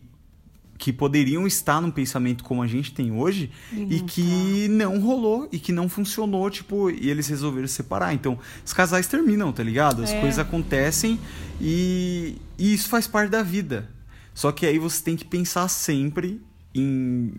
que 0.81 0.91
poderiam 0.91 1.45
estar 1.45 1.79
num 1.79 1.91
pensamento 1.91 2.43
como 2.43 2.63
a 2.63 2.65
gente 2.67 2.91
tem 2.91 3.11
hoje 3.11 3.51
e, 3.71 3.99
que 4.01 4.67
não 4.67 4.99
rolou 4.99 5.47
e 5.51 5.59
que 5.59 5.71
não 5.71 5.87
funcionou, 5.87 6.49
tipo, 6.49 6.89
e 6.89 7.07
eles 7.07 7.27
resolveram 7.27 7.67
se 7.67 7.75
separar. 7.75 8.15
Então, 8.15 8.39
os 8.65 8.73
casais 8.73 9.05
terminam, 9.05 9.51
tá 9.53 9.61
ligado? 9.61 10.01
As 10.03 10.09
É. 10.09 10.19
coisas 10.19 10.39
acontecem 10.39 11.19
e, 11.61 12.35
e 12.57 12.73
isso 12.73 12.89
faz 12.89 13.05
parte 13.05 13.29
da 13.29 13.43
vida. 13.43 13.87
Só 14.33 14.51
que 14.51 14.65
aí 14.65 14.79
você 14.79 15.03
tem 15.03 15.15
que 15.15 15.23
pensar 15.23 15.67
sempre 15.67 16.41
em. 16.73 17.31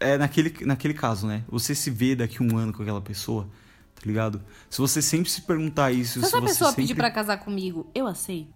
É 0.00 0.16
naquele, 0.16 0.54
naquele 0.64 0.94
caso, 0.94 1.26
né? 1.26 1.42
Você 1.50 1.74
se 1.74 1.90
vê 1.90 2.16
daqui 2.16 2.42
um 2.42 2.56
ano 2.56 2.72
com 2.72 2.82
aquela 2.82 3.02
pessoa, 3.02 3.46
tá 3.94 4.02
ligado? 4.06 4.40
Se 4.70 4.78
você 4.78 5.02
sempre 5.02 5.28
se 5.30 5.42
perguntar 5.42 5.92
isso, 5.92 6.14
Se 6.14 6.20
se 6.20 6.26
essa 6.28 6.40
você 6.40 6.46
pessoa 6.46 6.70
sempre... 6.70 6.84
pedir 6.84 6.94
pra 6.94 7.10
casar 7.10 7.36
comigo, 7.38 7.86
eu 7.94 8.06
aceito. 8.06 8.48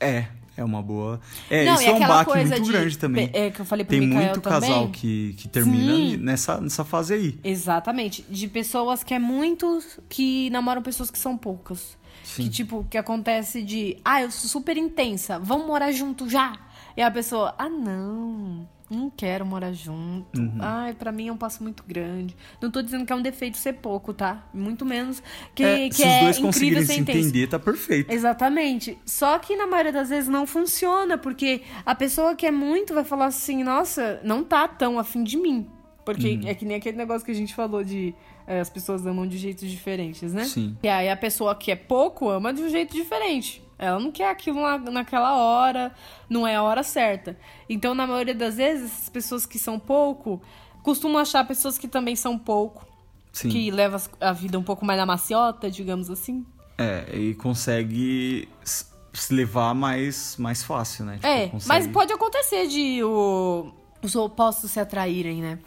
É, 0.00 0.28
é 0.56 0.62
uma 0.64 0.82
boa. 0.82 1.20
É, 1.50 1.64
Não, 1.64 1.74
isso 1.74 1.84
é 1.84 1.92
um 1.92 2.00
baque 2.00 2.36
muito 2.36 2.62
de- 2.62 2.70
grande 2.72 2.98
também. 2.98 3.30
É 3.32 3.50
que 3.50 3.60
eu 3.60 3.64
falei 3.64 3.84
pro 3.84 3.96
Tem 3.98 4.06
muito 4.06 4.40
também. 4.40 4.60
casal 4.60 4.88
que, 4.88 5.34
que 5.34 5.48
termina 5.48 5.94
Sim. 5.94 6.16
nessa, 6.18 6.60
nessa 6.60 6.84
fase 6.84 7.14
aí. 7.14 7.38
Exatamente. 7.42 8.24
De 8.28 8.48
pessoas 8.48 9.02
que 9.02 9.12
é 9.14 9.18
muito. 9.18 9.82
que 10.08 10.48
namoram 10.50 10.82
pessoas 10.82 11.10
que 11.10 11.18
são 11.18 11.36
poucas. 11.36 11.96
Sim. 12.22 12.44
Que, 12.44 12.48
tipo, 12.50 12.86
que 12.88 12.96
acontece 12.96 13.62
de. 13.62 13.98
Ah, 14.04 14.22
eu 14.22 14.30
sou 14.30 14.48
super 14.48 14.76
intensa, 14.76 15.38
vamos 15.38 15.66
morar 15.66 15.92
junto 15.92 16.28
já. 16.28 16.56
E 16.96 17.02
a 17.02 17.10
pessoa, 17.10 17.54
ah, 17.58 17.68
não. 17.68 18.66
Não 18.90 19.10
quero 19.10 19.46
morar 19.46 19.72
junto. 19.72 20.38
Uhum. 20.38 20.58
Ai, 20.60 20.92
pra 20.92 21.10
mim 21.10 21.28
é 21.28 21.32
um 21.32 21.36
passo 21.36 21.62
muito 21.62 21.82
grande. 21.86 22.36
Não 22.60 22.70
tô 22.70 22.82
dizendo 22.82 23.06
que 23.06 23.12
é 23.12 23.16
um 23.16 23.22
defeito 23.22 23.56
ser 23.56 23.74
pouco, 23.74 24.12
tá? 24.12 24.46
Muito 24.52 24.84
menos 24.84 25.22
que 25.54 25.64
É, 25.64 25.88
que 25.88 25.94
se 25.96 26.02
é 26.04 26.16
os 26.16 26.20
dois 26.20 26.38
incrível 26.38 26.46
conseguirem 26.82 26.84
se 26.84 27.00
entender, 27.00 27.46
tá 27.48 27.58
perfeito. 27.58 28.12
Exatamente. 28.12 28.98
Só 29.06 29.38
que 29.38 29.56
na 29.56 29.66
maioria 29.66 29.92
das 29.92 30.10
vezes 30.10 30.28
não 30.28 30.46
funciona, 30.46 31.16
porque 31.16 31.62
a 31.84 31.94
pessoa 31.94 32.34
que 32.34 32.46
é 32.46 32.50
muito 32.50 32.92
vai 32.92 33.04
falar 33.04 33.26
assim, 33.26 33.64
nossa, 33.64 34.20
não 34.22 34.44
tá 34.44 34.68
tão 34.68 34.98
afim 34.98 35.24
de 35.24 35.38
mim. 35.38 35.66
Porque 36.04 36.34
Uhum. 36.42 36.48
é 36.48 36.54
que 36.54 36.66
nem 36.66 36.76
aquele 36.76 36.98
negócio 36.98 37.24
que 37.24 37.30
a 37.32 37.34
gente 37.34 37.54
falou 37.54 37.82
de 37.82 38.14
é, 38.46 38.60
as 38.60 38.68
pessoas 38.68 39.06
amam 39.06 39.26
de 39.26 39.38
jeitos 39.38 39.70
diferentes, 39.70 40.34
né? 40.34 40.44
Sim. 40.44 40.76
E 40.82 40.88
aí 40.88 41.08
a 41.08 41.16
pessoa 41.16 41.54
que 41.54 41.70
é 41.70 41.76
pouco 41.76 42.28
ama 42.28 42.52
de 42.52 42.60
um 42.62 42.68
jeito 42.68 42.92
diferente. 42.94 43.63
Ela 43.78 43.98
não 43.98 44.12
quer 44.12 44.30
aquilo 44.30 44.62
na, 44.62 44.78
naquela 44.78 45.34
hora, 45.36 45.92
não 46.28 46.46
é 46.46 46.54
a 46.56 46.62
hora 46.62 46.82
certa. 46.82 47.36
Então, 47.68 47.94
na 47.94 48.06
maioria 48.06 48.34
das 48.34 48.56
vezes, 48.56 49.02
as 49.02 49.08
pessoas 49.08 49.44
que 49.46 49.58
são 49.58 49.78
pouco 49.78 50.40
costumam 50.82 51.18
achar 51.20 51.44
pessoas 51.46 51.76
que 51.78 51.88
também 51.88 52.14
são 52.14 52.38
pouco, 52.38 52.86
Sim. 53.32 53.48
que 53.48 53.70
levam 53.70 54.00
a 54.20 54.32
vida 54.32 54.58
um 54.58 54.62
pouco 54.62 54.84
mais 54.84 54.98
na 54.98 55.06
maciota, 55.06 55.70
digamos 55.70 56.08
assim. 56.10 56.44
É, 56.78 57.16
e 57.16 57.34
consegue 57.34 58.48
se 58.64 59.32
levar 59.32 59.74
mais, 59.74 60.36
mais 60.38 60.62
fácil, 60.62 61.04
né? 61.04 61.14
Tipo, 61.14 61.26
É, 61.26 61.48
consegue- 61.48 61.68
mas 61.68 61.86
pode 61.88 62.12
acontecer 62.12 62.66
de 62.66 63.02
o- 63.04 63.72
os 64.02 64.14
opostos 64.16 64.70
se 64.72 64.78
atraírem, 64.80 65.40
né? 65.40 65.58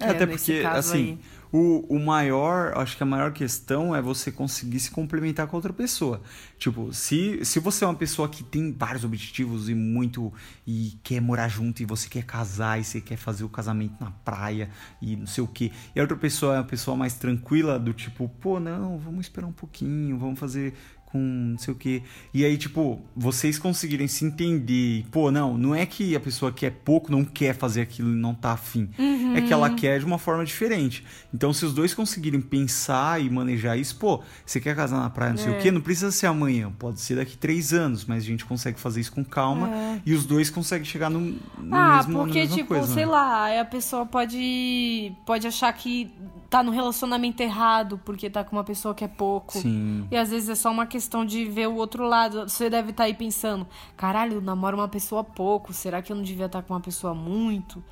É, 0.00 0.10
até 0.10 0.26
nesse 0.26 0.52
porque, 0.52 0.66
assim, 0.66 0.96
aí. 0.96 1.18
O, 1.52 1.86
o 1.88 1.98
maior, 1.98 2.76
acho 2.76 2.96
que 2.96 3.02
a 3.02 3.06
maior 3.06 3.32
questão 3.32 3.94
é 3.94 4.02
você 4.02 4.30
conseguir 4.30 4.80
se 4.80 4.90
complementar 4.90 5.46
com 5.46 5.56
outra 5.56 5.72
pessoa. 5.72 6.20
Tipo, 6.58 6.92
se, 6.92 7.44
se 7.44 7.58
você 7.58 7.84
é 7.84 7.86
uma 7.86 7.94
pessoa 7.94 8.28
que 8.28 8.42
tem 8.42 8.72
vários 8.72 9.04
objetivos 9.04 9.68
e 9.68 9.74
muito. 9.74 10.32
e 10.66 10.98
quer 11.02 11.20
morar 11.20 11.48
junto, 11.48 11.82
e 11.82 11.86
você 11.86 12.08
quer 12.08 12.24
casar, 12.24 12.80
e 12.80 12.84
você 12.84 13.00
quer 13.00 13.16
fazer 13.16 13.44
o 13.44 13.48
casamento 13.48 13.94
na 14.00 14.10
praia, 14.10 14.70
e 15.00 15.16
não 15.16 15.26
sei 15.26 15.42
o 15.42 15.46
quê. 15.46 15.72
E 15.94 15.98
a 15.98 16.02
outra 16.02 16.16
pessoa 16.16 16.54
é 16.54 16.58
uma 16.58 16.64
pessoa 16.64 16.96
mais 16.96 17.14
tranquila, 17.14 17.78
do 17.78 17.92
tipo, 17.92 18.28
pô, 18.40 18.60
não, 18.60 18.98
vamos 18.98 19.26
esperar 19.26 19.46
um 19.46 19.52
pouquinho, 19.52 20.18
vamos 20.18 20.38
fazer 20.38 20.74
com 21.10 21.18
não 21.18 21.58
sei 21.58 21.72
o 21.72 21.76
quê. 21.76 22.02
E 22.34 22.44
aí, 22.44 22.58
tipo, 22.58 23.00
vocês 23.16 23.58
conseguirem 23.58 24.06
se 24.06 24.24
entender, 24.26 25.06
pô, 25.10 25.30
não, 25.30 25.56
não 25.56 25.74
é 25.74 25.86
que 25.86 26.14
a 26.14 26.20
pessoa 26.20 26.52
que 26.52 26.66
é 26.66 26.70
pouco 26.70 27.10
não 27.10 27.24
quer 27.24 27.54
fazer 27.54 27.80
aquilo 27.80 28.10
e 28.10 28.14
não 28.14 28.34
tá 28.34 28.52
afim. 28.52 28.90
É 29.34 29.40
que 29.40 29.52
ela 29.52 29.70
quer 29.70 29.98
de 30.00 30.04
uma 30.04 30.18
forma 30.18 30.44
diferente. 30.44 31.04
Então, 31.32 31.52
se 31.52 31.64
os 31.64 31.72
dois 31.72 31.94
conseguirem 31.94 32.40
pensar 32.40 33.20
e 33.22 33.30
manejar 33.30 33.78
isso, 33.78 33.96
pô, 33.96 34.22
você 34.44 34.60
quer 34.60 34.76
casar 34.76 35.00
na 35.00 35.08
praia, 35.08 35.30
não 35.30 35.38
sei 35.38 35.52
o 35.52 35.58
quê, 35.58 35.70
não 35.70 35.80
precisa 35.80 36.10
ser 36.10 36.26
amanhã, 36.26 36.70
pode 36.78 37.00
ser 37.00 37.16
daqui 37.16 37.36
três 37.36 37.72
anos, 37.72 38.04
mas 38.04 38.22
a 38.22 38.26
gente 38.26 38.44
consegue 38.44 38.78
fazer 38.78 39.00
isso 39.00 39.12
com 39.12 39.24
calma 39.24 39.70
e 40.04 40.12
os 40.12 40.26
dois 40.26 40.50
conseguem 40.50 40.84
chegar 40.84 41.08
no, 41.08 41.20
no 41.20 41.74
Ah, 41.74 41.96
mesmo 41.96 42.12
na 42.18 42.24
porque, 42.24 42.40
mesma 42.40 42.56
tipo, 42.56 42.68
coisa, 42.68 42.86
sei 42.86 43.06
né? 43.06 43.10
lá, 43.10 43.60
a 43.60 43.64
pessoa 43.64 44.04
pode, 44.04 45.12
pode 45.24 45.46
achar 45.46 45.72
que 45.72 46.10
tá 46.48 46.62
no 46.62 46.70
relacionamento 46.70 47.42
errado 47.42 48.00
porque 48.04 48.30
tá 48.30 48.42
com 48.42 48.56
uma 48.56 48.64
pessoa 48.64 48.94
que 48.94 49.04
é 49.04 49.08
pouco. 49.08 49.58
Sim. 49.58 50.06
E 50.10 50.16
às 50.16 50.30
vezes 50.30 50.48
é 50.48 50.54
só 50.54 50.70
uma 50.70 50.86
questão 50.86 51.24
de 51.24 51.44
ver 51.44 51.68
o 51.68 51.76
outro 51.76 52.04
lado. 52.06 52.48
Você 52.48 52.70
deve 52.70 52.90
estar 52.90 53.04
aí 53.04 53.14
pensando: 53.14 53.66
caralho, 53.96 54.34
eu 54.34 54.40
namoro 54.40 54.76
uma 54.76 54.88
pessoa 54.88 55.22
pouco, 55.22 55.72
será 55.72 56.00
que 56.02 56.10
eu 56.12 56.16
não 56.16 56.22
devia 56.22 56.46
estar 56.46 56.62
com 56.62 56.74
uma 56.74 56.80
pessoa 56.80 57.14
muito? 57.14 57.82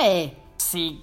É, 0.00 0.30
sim. 0.56 1.00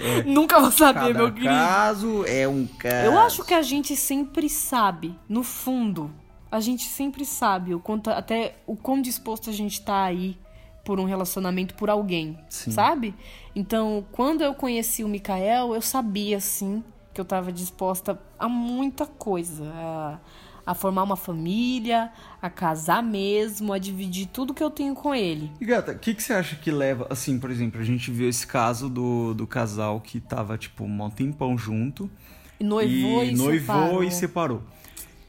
É, 0.00 0.22
Nunca 0.28 0.60
vou 0.60 0.70
saber, 0.70 1.00
cada 1.00 1.14
meu 1.14 1.32
querido. 1.32 1.52
caso 1.52 2.24
é 2.26 2.46
um 2.46 2.66
caso. 2.66 3.06
Eu 3.06 3.18
acho 3.18 3.44
que 3.44 3.54
a 3.54 3.62
gente 3.62 3.96
sempre 3.96 4.48
sabe, 4.48 5.18
no 5.28 5.42
fundo, 5.42 6.10
a 6.50 6.60
gente 6.60 6.84
sempre 6.84 7.24
sabe 7.24 7.74
o 7.74 7.80
quanto, 7.80 8.10
até 8.10 8.56
o 8.66 8.76
quão 8.76 9.00
disposto 9.00 9.50
a 9.50 9.52
gente 9.52 9.80
tá 9.82 10.04
aí 10.04 10.38
por 10.84 11.00
um 11.00 11.04
relacionamento 11.04 11.74
por 11.74 11.88
alguém, 11.88 12.38
Sim. 12.48 12.70
sabe? 12.70 13.14
Então, 13.56 14.04
quando 14.12 14.42
eu 14.42 14.54
conheci 14.54 15.02
o 15.02 15.08
Mikael, 15.08 15.74
eu 15.74 15.80
sabia, 15.80 16.38
sim, 16.40 16.84
que 17.12 17.20
eu 17.20 17.24
tava 17.24 17.50
disposta 17.50 18.18
a 18.38 18.48
muita 18.48 19.06
coisa. 19.06 19.64
A, 19.74 20.18
a 20.66 20.74
formar 20.74 21.02
uma 21.02 21.16
família, 21.16 22.10
a 22.40 22.48
casar 22.48 23.02
mesmo, 23.02 23.72
a 23.72 23.78
dividir 23.78 24.26
tudo 24.26 24.54
que 24.54 24.62
eu 24.62 24.70
tenho 24.70 24.94
com 24.94 25.14
ele. 25.14 25.50
E 25.60 25.64
gata, 25.66 25.92
o 25.92 25.98
que, 25.98 26.14
que 26.14 26.22
você 26.22 26.32
acha 26.32 26.56
que 26.56 26.70
leva, 26.70 27.06
assim, 27.10 27.38
por 27.38 27.50
exemplo, 27.50 27.80
a 27.80 27.84
gente 27.84 28.10
viu 28.10 28.28
esse 28.28 28.46
caso 28.46 28.88
do, 28.88 29.34
do 29.34 29.46
casal 29.46 30.00
que 30.00 30.20
tava, 30.20 30.56
tipo, 30.56 30.84
um 30.84 31.10
tempão 31.10 31.56
junto 31.58 32.10
E 32.58 32.64
noivou 32.64 33.24
e, 33.24 33.30
e 33.30 33.36
noivou 33.36 33.60
separou. 33.60 34.04
e 34.04 34.10
separou. 34.10 34.62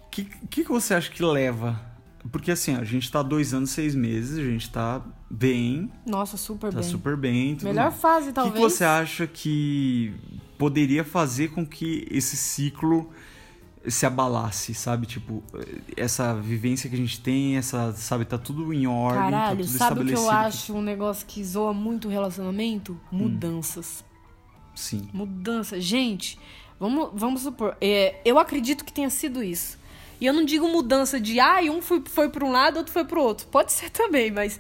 O 0.06 0.10
que, 0.10 0.24
que, 0.50 0.64
que 0.64 0.70
você 0.70 0.94
acha 0.94 1.12
que 1.12 1.22
leva? 1.22 1.80
Porque 2.32 2.52
assim, 2.52 2.76
a 2.76 2.84
gente 2.84 3.12
tá 3.12 3.22
dois 3.22 3.54
anos, 3.54 3.70
seis 3.70 3.94
meses, 3.94 4.38
a 4.40 4.44
gente 4.44 4.70
tá 4.70 5.02
bem, 5.30 5.92
Nossa, 6.06 6.38
super 6.38 6.72
tá 6.72 6.80
bem. 6.80 6.90
super 6.90 7.16
bem. 7.16 7.58
Melhor 7.62 7.90
mais. 7.90 8.02
fase, 8.02 8.26
O 8.26 8.28
que, 8.30 8.34
talvez. 8.34 8.56
que 8.56 8.62
você 8.62 8.84
acha 8.84 9.28
que 9.28 10.14
poderia 10.58 11.04
fazer 11.04 11.50
com 11.50 11.66
que 11.66 12.08
esse 12.10 12.36
ciclo 12.36 13.10
se 13.88 14.06
abalasse, 14.06 14.74
sabe? 14.74 15.06
Tipo, 15.06 15.44
essa 15.96 16.34
vivência 16.34 16.90
que 16.90 16.96
a 16.96 16.98
gente 16.98 17.20
tem, 17.22 17.58
essa, 17.58 17.92
sabe, 17.94 18.26
tá 18.26 18.38
tudo 18.38 18.74
em 18.74 18.88
ordem, 18.88 19.22
tá 19.22 19.30
Caralho, 19.30 19.66
tudo 19.66 19.78
sabe 19.78 20.02
o 20.02 20.06
que 20.06 20.14
eu 20.14 20.30
acho 20.30 20.74
um 20.74 20.82
negócio 20.82 21.26
que 21.28 21.44
zoa 21.44 21.74
muito 21.74 22.08
o 22.08 22.12
relacionamento? 22.12 23.00
Mudanças. 23.12 24.04
Sim. 24.74 25.08
Mudança. 25.14 25.80
Gente, 25.80 26.40
vamos, 26.80 27.10
vamos 27.14 27.42
supor. 27.42 27.78
é, 27.80 28.20
eu 28.26 28.40
acredito 28.40 28.84
que 28.84 28.92
tenha 28.92 29.10
sido 29.10 29.44
isso. 29.44 29.78
E 30.20 30.26
eu 30.26 30.34
não 30.34 30.46
digo 30.46 30.68
mudança 30.68 31.20
de, 31.20 31.40
ah, 31.40 31.60
um 31.72 31.82
foi, 31.82 32.02
foi 32.06 32.30
para 32.30 32.46
um 32.46 32.52
lado, 32.52 32.78
outro 32.78 32.92
foi 32.94 33.04
para 33.06 33.20
o 33.20 33.22
outro. 33.24 33.48
Pode 33.48 33.72
ser 33.72 33.90
também, 33.90 34.32
mas 34.32 34.60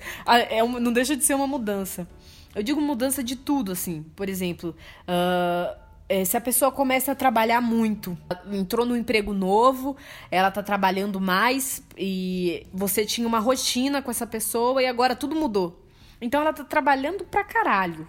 é 0.50 0.64
uma- 0.64 0.80
não 0.80 0.92
deixa 0.92 1.16
de 1.16 1.24
ser 1.24 1.34
uma 1.34 1.48
mudança. 1.48 2.08
Eu 2.54 2.64
digo 2.64 2.80
mudança 2.82 3.24
de 3.24 3.36
tudo, 3.36 3.72
assim. 3.72 4.04
Por 4.16 4.30
exemplo, 4.30 4.76
ah, 5.08 5.78
é, 6.08 6.24
se 6.24 6.38
a 6.38 6.42
pessoa 6.42 6.72
começa 6.72 7.12
a 7.12 7.16
trabalhar 7.16 7.62
muito, 7.62 8.18
entrou 8.52 8.86
num 8.86 8.96
emprego 8.96 9.34
novo, 9.34 9.96
ela 10.30 10.52
tá 10.52 10.62
trabalhando 10.62 11.20
mais 11.20 11.82
e 11.98 12.68
você 12.74 13.06
tinha 13.06 13.28
uma 13.28 13.40
rotina 13.40 14.02
com 14.02 14.12
essa 14.12 14.28
pessoa 14.28 14.82
e 14.84 14.86
agora 14.86 15.16
tudo 15.16 15.36
mudou. 15.36 15.82
Então 16.22 16.42
ela 16.42 16.54
tá 16.54 16.64
trabalhando 16.64 17.26
pra 17.26 17.44
caralho. 17.44 18.08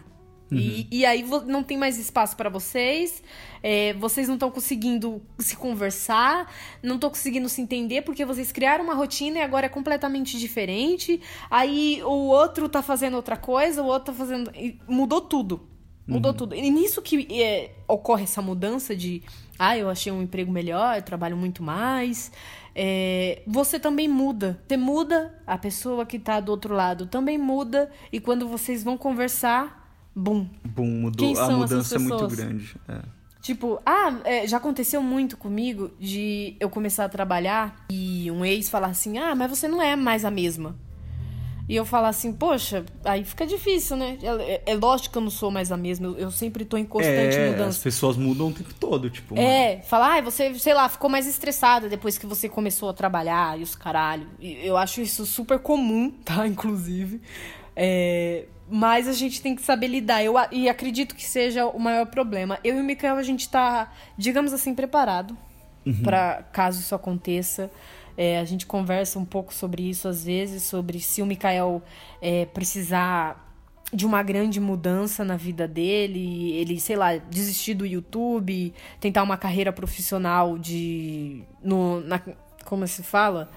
E, 0.50 0.86
e 0.90 1.04
aí 1.04 1.24
não 1.46 1.62
tem 1.64 1.76
mais 1.76 1.98
espaço 1.98 2.36
pra 2.36 2.48
vocês, 2.48 3.22
é, 3.62 3.94
vocês 3.94 4.28
não 4.28 4.34
estão 4.34 4.50
conseguindo 4.50 5.20
se 5.38 5.56
conversar, 5.56 6.52
não 6.82 6.94
estão 6.94 7.10
conseguindo 7.10 7.48
se 7.48 7.60
entender 7.60 8.02
porque 8.02 8.24
vocês 8.24 8.52
criaram 8.52 8.84
uma 8.84 8.94
rotina 8.94 9.38
e 9.38 9.42
agora 9.42 9.66
é 9.66 9.68
completamente 9.68 10.38
diferente. 10.38 11.20
Aí 11.50 12.00
o 12.04 12.28
outro 12.28 12.68
tá 12.68 12.80
fazendo 12.80 13.14
outra 13.14 13.36
coisa, 13.36 13.82
o 13.82 13.86
outro 13.86 14.12
tá 14.12 14.18
fazendo. 14.18 14.52
Mudou 14.88 15.20
tudo. 15.20 15.68
Mudou 16.06 16.32
tudo. 16.32 16.54
E 16.54 16.70
nisso 16.70 17.02
que 17.02 17.26
é, 17.42 17.72
ocorre 17.88 18.22
essa 18.22 18.40
mudança 18.40 18.94
de. 18.94 19.24
Ah, 19.58 19.76
eu 19.76 19.90
achei 19.90 20.12
um 20.12 20.22
emprego 20.22 20.52
melhor, 20.52 20.96
eu 20.96 21.02
trabalho 21.02 21.36
muito 21.36 21.62
mais. 21.64 22.30
é, 22.76 23.42
você 23.46 23.80
também 23.80 24.06
muda. 24.06 24.62
Você 24.68 24.76
muda, 24.76 25.34
a 25.44 25.58
pessoa 25.58 26.06
que 26.06 26.18
tá 26.18 26.38
do 26.38 26.52
outro 26.52 26.74
lado 26.74 27.06
também 27.06 27.36
muda. 27.36 27.90
E 28.12 28.20
quando 28.20 28.46
vocês 28.46 28.84
vão 28.84 28.96
conversar, 28.96 29.75
bum. 30.16 30.48
Bom, 30.64 30.86
mudou, 30.86 31.34
Quem 31.34 31.38
a 31.38 31.50
mudança 31.50 31.96
é 31.96 31.98
muito 31.98 32.26
grande. 32.26 32.74
É. 32.88 33.00
Tipo, 33.42 33.80
ah, 33.86 34.18
é, 34.24 34.46
já 34.48 34.56
aconteceu 34.56 35.00
muito 35.00 35.36
comigo 35.36 35.92
de 36.00 36.56
eu 36.58 36.68
começar 36.68 37.04
a 37.04 37.08
trabalhar 37.08 37.84
e 37.88 38.28
um 38.30 38.44
ex 38.44 38.68
falar 38.68 38.88
assim: 38.88 39.18
ah, 39.18 39.34
mas 39.36 39.50
você 39.50 39.68
não 39.68 39.80
é 39.80 39.94
mais 39.94 40.24
a 40.24 40.30
mesma. 40.30 40.74
E 41.68 41.74
eu 41.74 41.84
falar 41.84 42.10
assim, 42.10 42.32
poxa, 42.32 42.84
aí 43.04 43.24
fica 43.24 43.44
difícil, 43.44 43.96
né? 43.96 44.16
É, 44.22 44.62
é 44.72 44.74
lógico 44.76 45.12
que 45.12 45.18
eu 45.18 45.22
não 45.22 45.30
sou 45.30 45.50
mais 45.50 45.72
a 45.72 45.76
mesma, 45.76 46.06
eu, 46.06 46.16
eu 46.16 46.30
sempre 46.30 46.64
tô 46.64 46.76
em 46.76 46.84
constante 46.84 47.36
É, 47.36 47.46
as 47.46 47.50
mudança. 47.52 47.82
pessoas 47.82 48.16
mudam 48.16 48.48
o 48.48 48.52
tempo 48.52 48.72
todo, 48.78 49.10
tipo. 49.10 49.36
É, 49.36 49.80
falar, 49.82 50.18
ah, 50.18 50.20
você, 50.20 50.54
sei 50.60 50.74
lá, 50.74 50.88
ficou 50.88 51.10
mais 51.10 51.26
estressada 51.26 51.88
depois 51.88 52.18
que 52.18 52.26
você 52.26 52.48
começou 52.48 52.88
a 52.88 52.92
trabalhar 52.92 53.58
e 53.58 53.64
os 53.64 53.74
caralho. 53.74 54.28
Eu 54.40 54.76
acho 54.76 55.00
isso 55.00 55.26
super 55.26 55.58
comum, 55.58 56.10
tá? 56.24 56.46
Inclusive. 56.48 57.20
É, 57.74 58.46
Mas 58.68 59.06
a 59.06 59.12
gente 59.12 59.40
tem 59.40 59.54
que 59.54 59.62
saber 59.62 59.86
lidar. 59.86 60.24
Eu, 60.24 60.34
e 60.50 60.68
acredito 60.68 61.14
que 61.14 61.24
seja 61.24 61.66
o 61.66 61.78
maior 61.78 62.06
problema. 62.06 62.58
Eu 62.64 62.76
e 62.76 62.80
o 62.80 62.84
Mikael, 62.84 63.16
a 63.16 63.22
gente 63.22 63.48
tá, 63.48 63.92
digamos 64.18 64.52
assim, 64.52 64.74
preparado 64.74 65.36
pra 66.02 66.42
caso 66.52 66.80
isso 66.80 66.94
aconteça. 66.94 67.70
É, 68.16 68.38
a 68.38 68.44
gente 68.44 68.66
conversa 68.66 69.18
um 69.18 69.24
pouco 69.24 69.52
sobre 69.52 69.88
isso 69.88 70.08
às 70.08 70.24
vezes, 70.24 70.62
sobre 70.62 71.00
se 71.00 71.20
o 71.20 71.26
Mikael 71.26 71.82
é, 72.20 72.46
precisar 72.46 73.44
de 73.92 74.04
uma 74.04 74.22
grande 74.22 74.58
mudança 74.58 75.24
na 75.24 75.36
vida 75.36 75.68
dele, 75.68 76.52
ele, 76.54 76.80
sei 76.80 76.96
lá, 76.96 77.16
desistir 77.16 77.74
do 77.74 77.86
YouTube, 77.86 78.74
tentar 78.98 79.22
uma 79.22 79.36
carreira 79.36 79.72
profissional 79.72 80.58
de. 80.58 81.42
No, 81.62 82.00
na, 82.00 82.20
como 82.64 82.86
se 82.88 83.02
fala? 83.02 83.48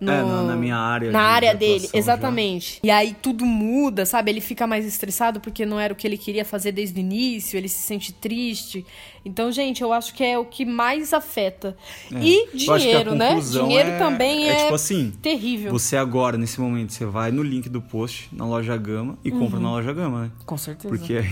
No- 0.00 0.10
É, 0.10 0.22
na- 0.22 0.42
na 0.44 0.56
minha 0.56 0.76
área 0.76 1.10
Na 1.12 1.18
de- 1.18 1.24
área 1.26 1.52
de 1.52 1.58
dele, 1.58 1.74
atuação 1.74 1.90
já. 1.92 1.98
exatamente. 1.98 2.80
E 2.82 2.90
aí 2.90 3.14
tudo 3.20 3.44
muda, 3.44 4.06
sabe? 4.06 4.30
Ele 4.30 4.40
fica 4.40 4.66
mais 4.66 4.86
estressado 4.86 5.40
porque 5.40 5.66
não 5.66 5.78
era 5.78 5.92
o 5.92 5.96
que 5.96 6.06
ele 6.06 6.16
queria 6.16 6.44
fazer 6.44 6.72
desde 6.72 6.98
o 6.98 7.00
início, 7.02 7.56
ele 7.58 7.68
se 7.68 7.82
sente 7.82 8.10
triste. 8.12 8.84
Então, 9.22 9.52
gente, 9.52 9.82
eu 9.82 9.92
acho 9.92 10.14
que 10.14 10.24
é 10.24 10.38
o 10.38 10.44
que 10.46 10.64
mais 10.64 11.12
afeta. 11.12 11.76
E 12.10 12.36
Eu 12.40 12.46
que 12.46 12.70
a 12.70 12.78
dinheiro, 12.78 13.14
né? 13.14 13.38
Dinheiro 13.38 13.90
é- 13.90 13.98
também 13.98 14.48
é, 14.48 14.52
é 14.52 14.56
tipo 14.62 14.74
assim, 14.74 15.12
terrível. 15.20 15.70
Você 15.72 15.96
agora, 15.96 16.38
nesse 16.38 16.58
momento, 16.60 16.92
você 16.92 17.04
vai 17.04 17.30
no 17.30 17.42
link 17.42 17.68
do 17.68 17.82
post 17.82 18.28
na 18.32 18.46
loja 18.46 18.76
Gama 18.78 19.18
e 19.24 19.30
compra 19.30 19.56
Uhum. 19.58 19.62
na 19.62 19.70
loja 19.72 19.92
Gama, 19.92 20.22
né? 20.22 20.30
Com 20.46 20.56
certeza. 20.56 20.88
Porque. 20.88 21.22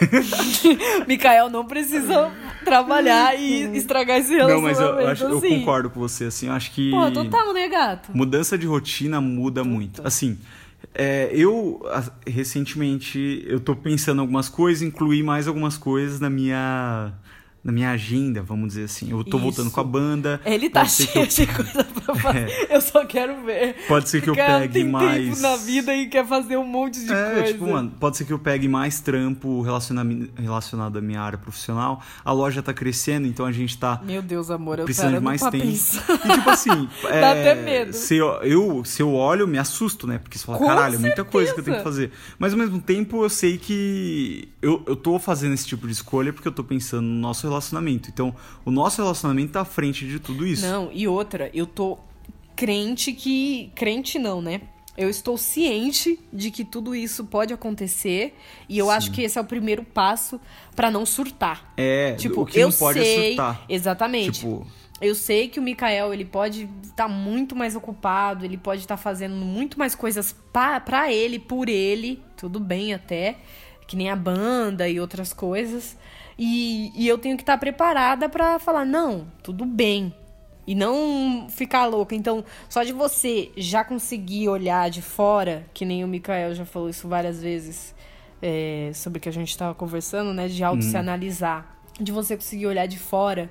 Mikael 1.06 1.48
não 1.50 1.64
precisa 1.64 2.32
trabalhar 2.64 3.38
e 3.38 3.76
estragar 3.76 4.18
esse 4.18 4.36
Não, 4.36 4.60
mas 4.60 4.78
relacionamento. 4.78 5.02
eu, 5.02 5.08
acho, 5.12 5.24
eu 5.24 5.38
assim. 5.38 5.48
concordo 5.60 5.90
com 5.90 6.00
você, 6.00 6.24
assim, 6.24 6.46
eu 6.48 6.52
acho 6.52 6.72
que. 6.72 6.90
Pô, 6.90 7.10
total, 7.10 7.52
né, 7.52 7.68
gato? 7.68 8.10
Mudança 8.14 8.56
de 8.58 8.66
rotina 8.66 9.20
muda 9.20 9.62
muito. 9.62 10.02
Assim, 10.04 10.38
é, 10.94 11.30
eu 11.32 11.80
recentemente 12.26 13.44
eu 13.46 13.60
tô 13.60 13.74
pensando 13.76 14.18
em 14.18 14.20
algumas 14.22 14.48
coisas, 14.48 14.82
incluir 14.82 15.22
mais 15.22 15.46
algumas 15.48 15.76
coisas 15.76 16.20
na 16.20 16.30
minha 16.30 17.12
na 17.66 17.72
minha 17.72 17.90
agenda, 17.90 18.42
vamos 18.42 18.68
dizer 18.68 18.84
assim. 18.84 19.10
Eu 19.10 19.24
tô 19.24 19.30
Isso. 19.36 19.38
voltando 19.40 19.70
com 19.72 19.80
a 19.80 19.84
banda. 19.84 20.40
Ele 20.44 20.70
tá 20.70 20.84
cheio 20.86 21.10
eu- 21.16 21.26
de 21.26 21.46
coisa 21.48 21.82
pra 21.84 22.14
fazer. 22.14 22.66
Eu 22.70 22.80
só 22.80 23.04
quero 23.04 23.44
ver. 23.44 23.74
Pode 23.88 24.08
ser 24.08 24.22
que 24.22 24.30
eu 24.30 24.36
cara 24.36 24.60
pegue 24.60 24.72
tem 24.74 24.84
mais 24.88 25.24
tempo 25.30 25.40
na 25.40 25.56
vida 25.56 25.92
e 25.94 26.06
quer 26.06 26.24
fazer 26.24 26.56
um 26.56 26.64
monte 26.66 27.04
de 27.04 27.12
É, 27.12 27.30
coisa. 27.34 27.52
tipo, 27.52 27.66
mano, 27.68 27.92
pode 27.98 28.16
ser 28.16 28.24
que 28.24 28.32
eu 28.32 28.38
pegue 28.38 28.68
mais 28.68 29.00
trampo 29.00 29.62
relaciona- 29.62 30.06
relacionado 30.36 30.96
à 30.96 31.00
minha 31.00 31.20
área 31.20 31.36
profissional. 31.36 32.00
A 32.24 32.30
loja 32.32 32.62
tá 32.62 32.72
crescendo, 32.72 33.26
então 33.26 33.44
a 33.44 33.50
gente 33.50 33.76
tá 33.76 34.00
Meu 34.04 34.22
Deus, 34.22 34.48
amor, 34.50 34.78
eu 34.78 34.84
precisando 34.84 35.14
de 35.18 35.20
mais 35.24 35.40
tempo. 35.42 35.56
E 35.66 35.72
tipo 36.34 36.48
assim, 36.50 36.88
é, 37.10 37.20
Dá 37.20 37.30
até 37.32 37.54
medo. 37.56 37.92
Se 37.92 38.14
eu, 38.16 38.28
eu, 38.42 38.84
se 38.84 39.02
eu 39.02 39.12
olho, 39.12 39.40
eu 39.42 39.48
me 39.48 39.58
assusto, 39.58 40.06
né? 40.06 40.18
Porque 40.18 40.38
você 40.38 40.44
fala, 40.44 40.58
Com 40.58 40.66
caralho, 40.66 40.94
é 40.94 40.98
muita 40.98 41.24
coisa 41.24 41.52
que 41.52 41.58
eu 41.58 41.64
tenho 41.64 41.76
certeza. 41.78 42.00
que 42.00 42.06
fazer. 42.06 42.12
Mas 42.38 42.52
ao 42.52 42.58
mesmo 42.60 42.80
tempo 42.80 43.24
eu 43.24 43.28
sei 43.28 43.58
que 43.58 44.48
eu, 44.62 44.82
eu 44.86 44.94
tô 44.94 45.18
fazendo 45.18 45.52
esse 45.54 45.66
tipo 45.66 45.86
de 45.86 45.92
escolha 45.92 46.32
porque 46.32 46.46
eu 46.46 46.52
tô 46.52 46.62
pensando 46.62 47.02
no 47.02 47.14
nosso 47.20 47.40
relacionamento. 47.40 47.55
Então, 48.10 48.34
o 48.64 48.70
nosso 48.70 49.00
relacionamento 49.02 49.52
tá 49.52 49.60
à 49.62 49.64
frente 49.64 50.06
de 50.06 50.18
tudo 50.20 50.46
isso. 50.46 50.66
Não, 50.66 50.90
e 50.92 51.06
outra, 51.08 51.50
eu 51.54 51.66
tô 51.66 51.98
crente 52.54 53.12
que. 53.12 53.70
Crente 53.74 54.18
não, 54.18 54.40
né? 54.40 54.60
Eu 54.96 55.10
estou 55.10 55.36
ciente 55.36 56.18
de 56.32 56.50
que 56.50 56.64
tudo 56.64 56.94
isso 56.94 57.26
pode 57.26 57.52
acontecer 57.52 58.34
e 58.66 58.78
eu 58.78 58.90
acho 58.90 59.12
que 59.12 59.20
esse 59.20 59.36
é 59.36 59.40
o 59.42 59.44
primeiro 59.44 59.84
passo 59.84 60.40
pra 60.74 60.90
não 60.90 61.04
surtar. 61.04 61.70
É, 61.76 62.14
Tipo, 62.14 62.40
o 62.42 62.46
que 62.46 62.58
eu 62.58 62.70
não 62.70 62.76
pode 62.76 63.00
sei, 63.00 63.18
é 63.24 63.28
surtar. 63.28 63.64
exatamente. 63.68 64.32
Tipo, 64.40 64.66
Eu 64.98 65.14
sei 65.14 65.48
que 65.48 65.60
o 65.60 65.62
Mikael, 65.62 66.14
ele 66.14 66.24
pode 66.24 66.66
estar 66.82 67.06
muito 67.08 67.54
mais 67.54 67.76
ocupado, 67.76 68.46
ele 68.46 68.56
pode 68.56 68.80
estar 68.80 68.96
fazendo 68.96 69.34
muito 69.36 69.78
mais 69.78 69.94
coisas 69.94 70.34
pa- 70.50 70.80
pra 70.80 71.12
ele, 71.12 71.38
por 71.38 71.68
ele, 71.68 72.22
tudo 72.34 72.58
bem 72.58 72.94
até, 72.94 73.36
que 73.86 73.94
nem 73.94 74.08
a 74.08 74.16
banda 74.16 74.88
e 74.88 74.98
outras 74.98 75.34
coisas. 75.34 75.94
E, 76.38 76.92
e 76.94 77.08
eu 77.08 77.18
tenho 77.18 77.36
que 77.36 77.42
estar 77.42 77.58
preparada 77.58 78.28
pra 78.28 78.58
falar, 78.58 78.84
não, 78.84 79.26
tudo 79.42 79.64
bem. 79.64 80.14
E 80.66 80.74
não 80.74 81.46
ficar 81.48 81.86
louca. 81.86 82.14
Então, 82.14 82.44
só 82.68 82.82
de 82.82 82.92
você 82.92 83.50
já 83.56 83.84
conseguir 83.84 84.48
olhar 84.48 84.90
de 84.90 85.00
fora, 85.00 85.64
que 85.72 85.84
nem 85.84 86.04
o 86.04 86.08
Mikael 86.08 86.54
já 86.54 86.64
falou 86.64 86.88
isso 86.88 87.08
várias 87.08 87.40
vezes, 87.40 87.94
é, 88.42 88.90
sobre 88.92 89.18
o 89.18 89.20
que 89.20 89.28
a 89.28 89.32
gente 89.32 89.50
estava 89.50 89.74
conversando, 89.74 90.34
né? 90.34 90.48
De 90.48 90.62
auto 90.64 90.82
se 90.82 90.96
analisar. 90.96 91.80
De 91.98 92.12
você 92.12 92.36
conseguir 92.36 92.66
olhar 92.66 92.86
de 92.86 92.98
fora 92.98 93.50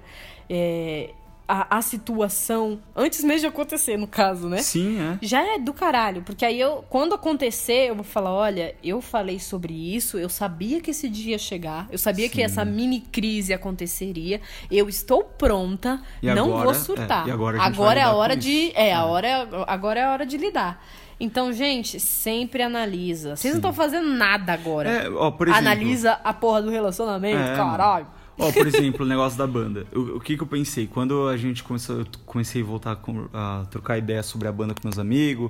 é, 0.50 1.12
a, 1.48 1.78
a 1.78 1.82
situação, 1.82 2.80
antes 2.96 3.24
mesmo 3.24 3.41
de 3.41 3.46
acontecer, 3.48 3.98
no 3.98 4.08
caso, 4.08 4.50
né? 4.50 4.58
sim, 4.60 5.00
é. 5.00 5.18
Já 5.22 5.41
é 5.56 5.60
do 5.60 5.74
caralho, 5.74 6.22
porque 6.24 6.43
aí 6.46 6.60
eu, 6.60 6.84
quando 6.89 7.14
acontecer, 7.14 7.89
eu 7.89 7.96
vou 7.96 8.04
falar, 8.04 8.32
olha, 8.34 8.76
eu 8.84 9.02
falei 9.02 9.39
sobre 9.39 9.74
isso, 9.96 10.18
eu 10.18 10.28
sabia 10.30 10.82
que 10.82 10.91
esse 10.91 11.08
dia 11.08 11.32
ia 11.34 11.38
chegar, 11.38 11.88
eu 11.91 11.98
sabia 11.98 12.28
que 12.30 12.41
essa 12.41 12.66
mini 12.66 13.00
crise 13.00 13.54
aconteceria, 13.54 14.41
eu 14.72 14.89
estou 14.89 15.24
pronta, 15.24 16.02
E 16.22 16.28
não 16.34 16.48
agora- 16.48 16.64
vou 16.66 16.74
surtar. 16.74 17.26
é, 17.26 17.30
e 17.30 17.32
agora 17.32 17.62
a 17.62 17.70
vai 17.70 17.98
é 18.00 18.02
a 18.02 18.14
hora 18.14 18.36
de, 18.36 18.72
é, 18.74 18.93
a 18.93 19.06
hora 19.06 19.28
é- 19.28 19.48
agora 19.68 20.00
é 20.00 20.04
a 20.04 20.12
hora 20.12 20.26
de 20.26 20.38
lidar. 20.38 20.84
Então, 21.18 21.54
gente, 21.54 21.98
sempre 21.98 22.62
analisa. 22.62 23.38
Vocês 23.38 23.54
não 23.54 23.60
estão 23.60 23.72
fazendo 23.72 24.10
nada 24.10 24.52
agora. 24.52 24.89
É, 24.89 25.10
ó, 25.10 25.28
exemplo, 25.30 25.54
Analisa 25.54 26.20
a 26.22 26.34
porra 26.34 26.62
do 26.62 26.70
relacionamento, 26.70 27.38
É, 27.41 27.56
caralho. 27.56 28.08
Ó, 28.38 28.52
por 28.52 28.68
exemplo, 28.68 29.06
o 29.06 29.08
negócio 29.10 29.38
da 29.38 29.48
banda. 29.48 29.88
O, 29.96 30.18
o 30.18 30.20
que 30.20 30.36
que 30.36 30.44
eu 30.44 30.48
pensei? 30.48 30.88
Quando 30.88 31.28
a 31.28 31.38
gente 31.38 31.64
começou, 31.64 32.00
eu 32.00 32.06
comecei 32.26 32.62
a 32.62 32.66
voltar 32.66 32.96
com- 32.98 33.28
a 33.34 33.66
trocar 33.72 33.98
ideia 33.98 34.22
sobre 34.24 34.48
a 34.48 34.52
banda 34.52 34.74
com 34.74 34.82
meus 34.88 35.00
amigos 35.00 35.50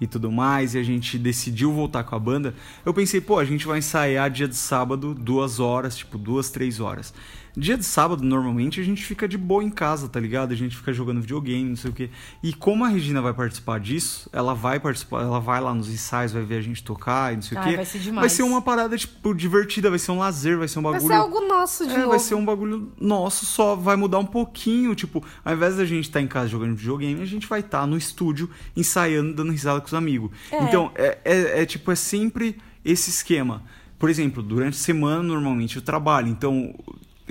e 0.00 0.06
tudo 0.06 0.30
mais, 0.32 0.74
e 0.74 0.78
a 0.78 0.82
gente 0.82 1.16
decidiu 1.18 1.72
voltar 1.72 2.02
com 2.02 2.16
a 2.16 2.18
banda, 2.18 2.54
eu 2.84 2.92
pensei, 2.92 3.20
pô, 3.20 3.38
a 3.38 3.44
gente 3.44 3.66
vai 3.66 3.78
ensaiar 3.78 4.28
dia 4.30 4.48
de 4.48 4.56
sábado, 4.56 5.14
duas 5.14 5.60
horas, 5.60 5.96
tipo, 5.96 6.18
duas, 6.18 6.50
três 6.50 6.80
horas. 6.80 7.14
Dia 7.54 7.76
de 7.76 7.84
sábado, 7.84 8.24
normalmente, 8.24 8.80
a 8.80 8.82
gente 8.84 9.04
fica 9.04 9.28
de 9.28 9.36
boa 9.36 9.62
em 9.62 9.68
casa, 9.68 10.08
tá 10.08 10.18
ligado? 10.18 10.52
A 10.52 10.56
gente 10.56 10.74
fica 10.74 10.90
jogando 10.90 11.20
videogame, 11.20 11.68
não 11.68 11.76
sei 11.76 11.90
o 11.90 11.92
quê. 11.94 12.08
E 12.42 12.52
como 12.54 12.82
a 12.84 12.88
Regina 12.88 13.20
vai 13.20 13.34
participar 13.34 13.78
disso, 13.78 14.30
ela 14.32 14.54
vai 14.54 14.80
participar, 14.80 15.20
ela 15.20 15.38
vai 15.38 15.60
lá 15.60 15.74
nos 15.74 15.90
ensaios, 15.90 16.32
vai 16.32 16.42
ver 16.44 16.56
a 16.56 16.60
gente 16.62 16.82
tocar 16.82 17.30
e 17.32 17.36
não 17.36 17.42
sei 17.42 17.58
o 17.58 17.60
Ai, 17.60 17.68
quê. 17.70 17.76
vai 17.76 17.84
ser 17.84 17.98
Vai 17.98 18.04
demais. 18.06 18.32
ser 18.32 18.42
uma 18.42 18.62
parada, 18.62 18.96
tipo, 18.96 19.34
divertida, 19.34 19.90
vai 19.90 19.98
ser 19.98 20.12
um 20.12 20.18
lazer, 20.18 20.56
vai 20.56 20.66
ser 20.66 20.78
um 20.78 20.82
Vai 20.82 20.92
bagulho. 20.94 21.08
ser 21.12 21.18
algo 21.18 21.40
nosso 21.46 21.86
de 21.86 21.92
É, 21.92 21.98
novo. 21.98 22.08
vai 22.10 22.18
ser 22.18 22.34
um 22.36 22.44
bagulho 22.44 22.90
nosso, 22.98 23.44
só 23.44 23.76
vai 23.76 23.96
mudar 23.96 24.18
um 24.18 24.24
pouquinho. 24.26 24.94
Tipo, 24.94 25.22
ao 25.44 25.52
invés 25.52 25.76
da 25.76 25.84
gente 25.84 26.04
estar 26.06 26.22
em 26.22 26.26
casa 26.26 26.48
jogando 26.48 26.74
videogame, 26.74 27.20
a 27.20 27.26
gente 27.26 27.46
vai 27.46 27.60
estar 27.60 27.86
no 27.86 27.98
estúdio 27.98 28.48
ensaiando, 28.74 29.34
dando 29.34 29.52
risada 29.52 29.78
com 29.78 29.86
os 29.88 29.94
amigos. 29.94 30.30
É. 30.50 30.62
Então, 30.64 30.90
é, 30.94 31.18
é- 31.22 31.62
é 31.62 31.66
tipo, 31.66 31.92
é 31.92 31.94
sempre 31.96 32.56
esse 32.82 33.10
esquema. 33.10 33.62
Por 33.98 34.08
exemplo, 34.08 34.42
durante 34.42 34.74
a 34.74 34.80
semana, 34.80 35.22
normalmente 35.22 35.76
eu 35.76 35.82
trabalho. 35.82 36.28
Então, 36.28 36.74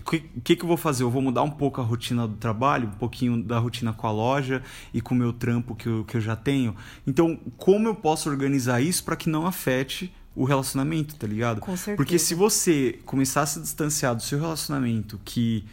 o 0.02 0.10
que, 0.10 0.20
que, 0.44 0.56
que 0.56 0.64
eu 0.64 0.68
vou 0.68 0.78
fazer? 0.78 1.04
Eu 1.04 1.10
vou 1.10 1.22
mudar 1.22 1.44
um 1.44 1.50
pouco 1.50 1.80
a 1.80 1.84
rotina 1.84 2.28
do 2.28 2.36
trabalho, 2.36 2.88
um 2.88 2.98
pouquinho 2.98 3.42
da 3.42 3.60
rotina 3.60 3.94
com 3.94 4.08
a 4.08 4.12
loja 4.12 4.62
e 4.94 5.00
com 5.00 5.14
o 5.14 5.18
meu 5.18 5.32
trampo 5.32 5.76
que 5.76 5.88
eu, 5.88 6.04
que 6.04 6.18
eu 6.18 6.22
já 6.22 6.36
tenho. 6.36 6.76
Então, 7.06 7.40
como 7.58 7.88
eu 7.88 7.96
posso 7.96 8.30
organizar 8.30 8.82
isso 8.82 9.04
para 9.04 9.16
que 9.16 9.30
não 9.30 9.46
afete 9.46 10.14
o 10.36 10.44
relacionamento, 10.44 11.16
tá 11.16 11.28
ligado? 11.28 11.60
Com 11.60 11.76
certeza. 11.76 11.98
Porque 11.98 12.18
se 12.18 12.34
você 12.34 13.00
começar 13.06 13.42
a 13.42 13.46
se 13.46 13.62
distanciar 13.62 14.16
do 14.16 14.22
seu 14.22 14.40
relacionamento, 14.40 15.20
que 15.24 15.66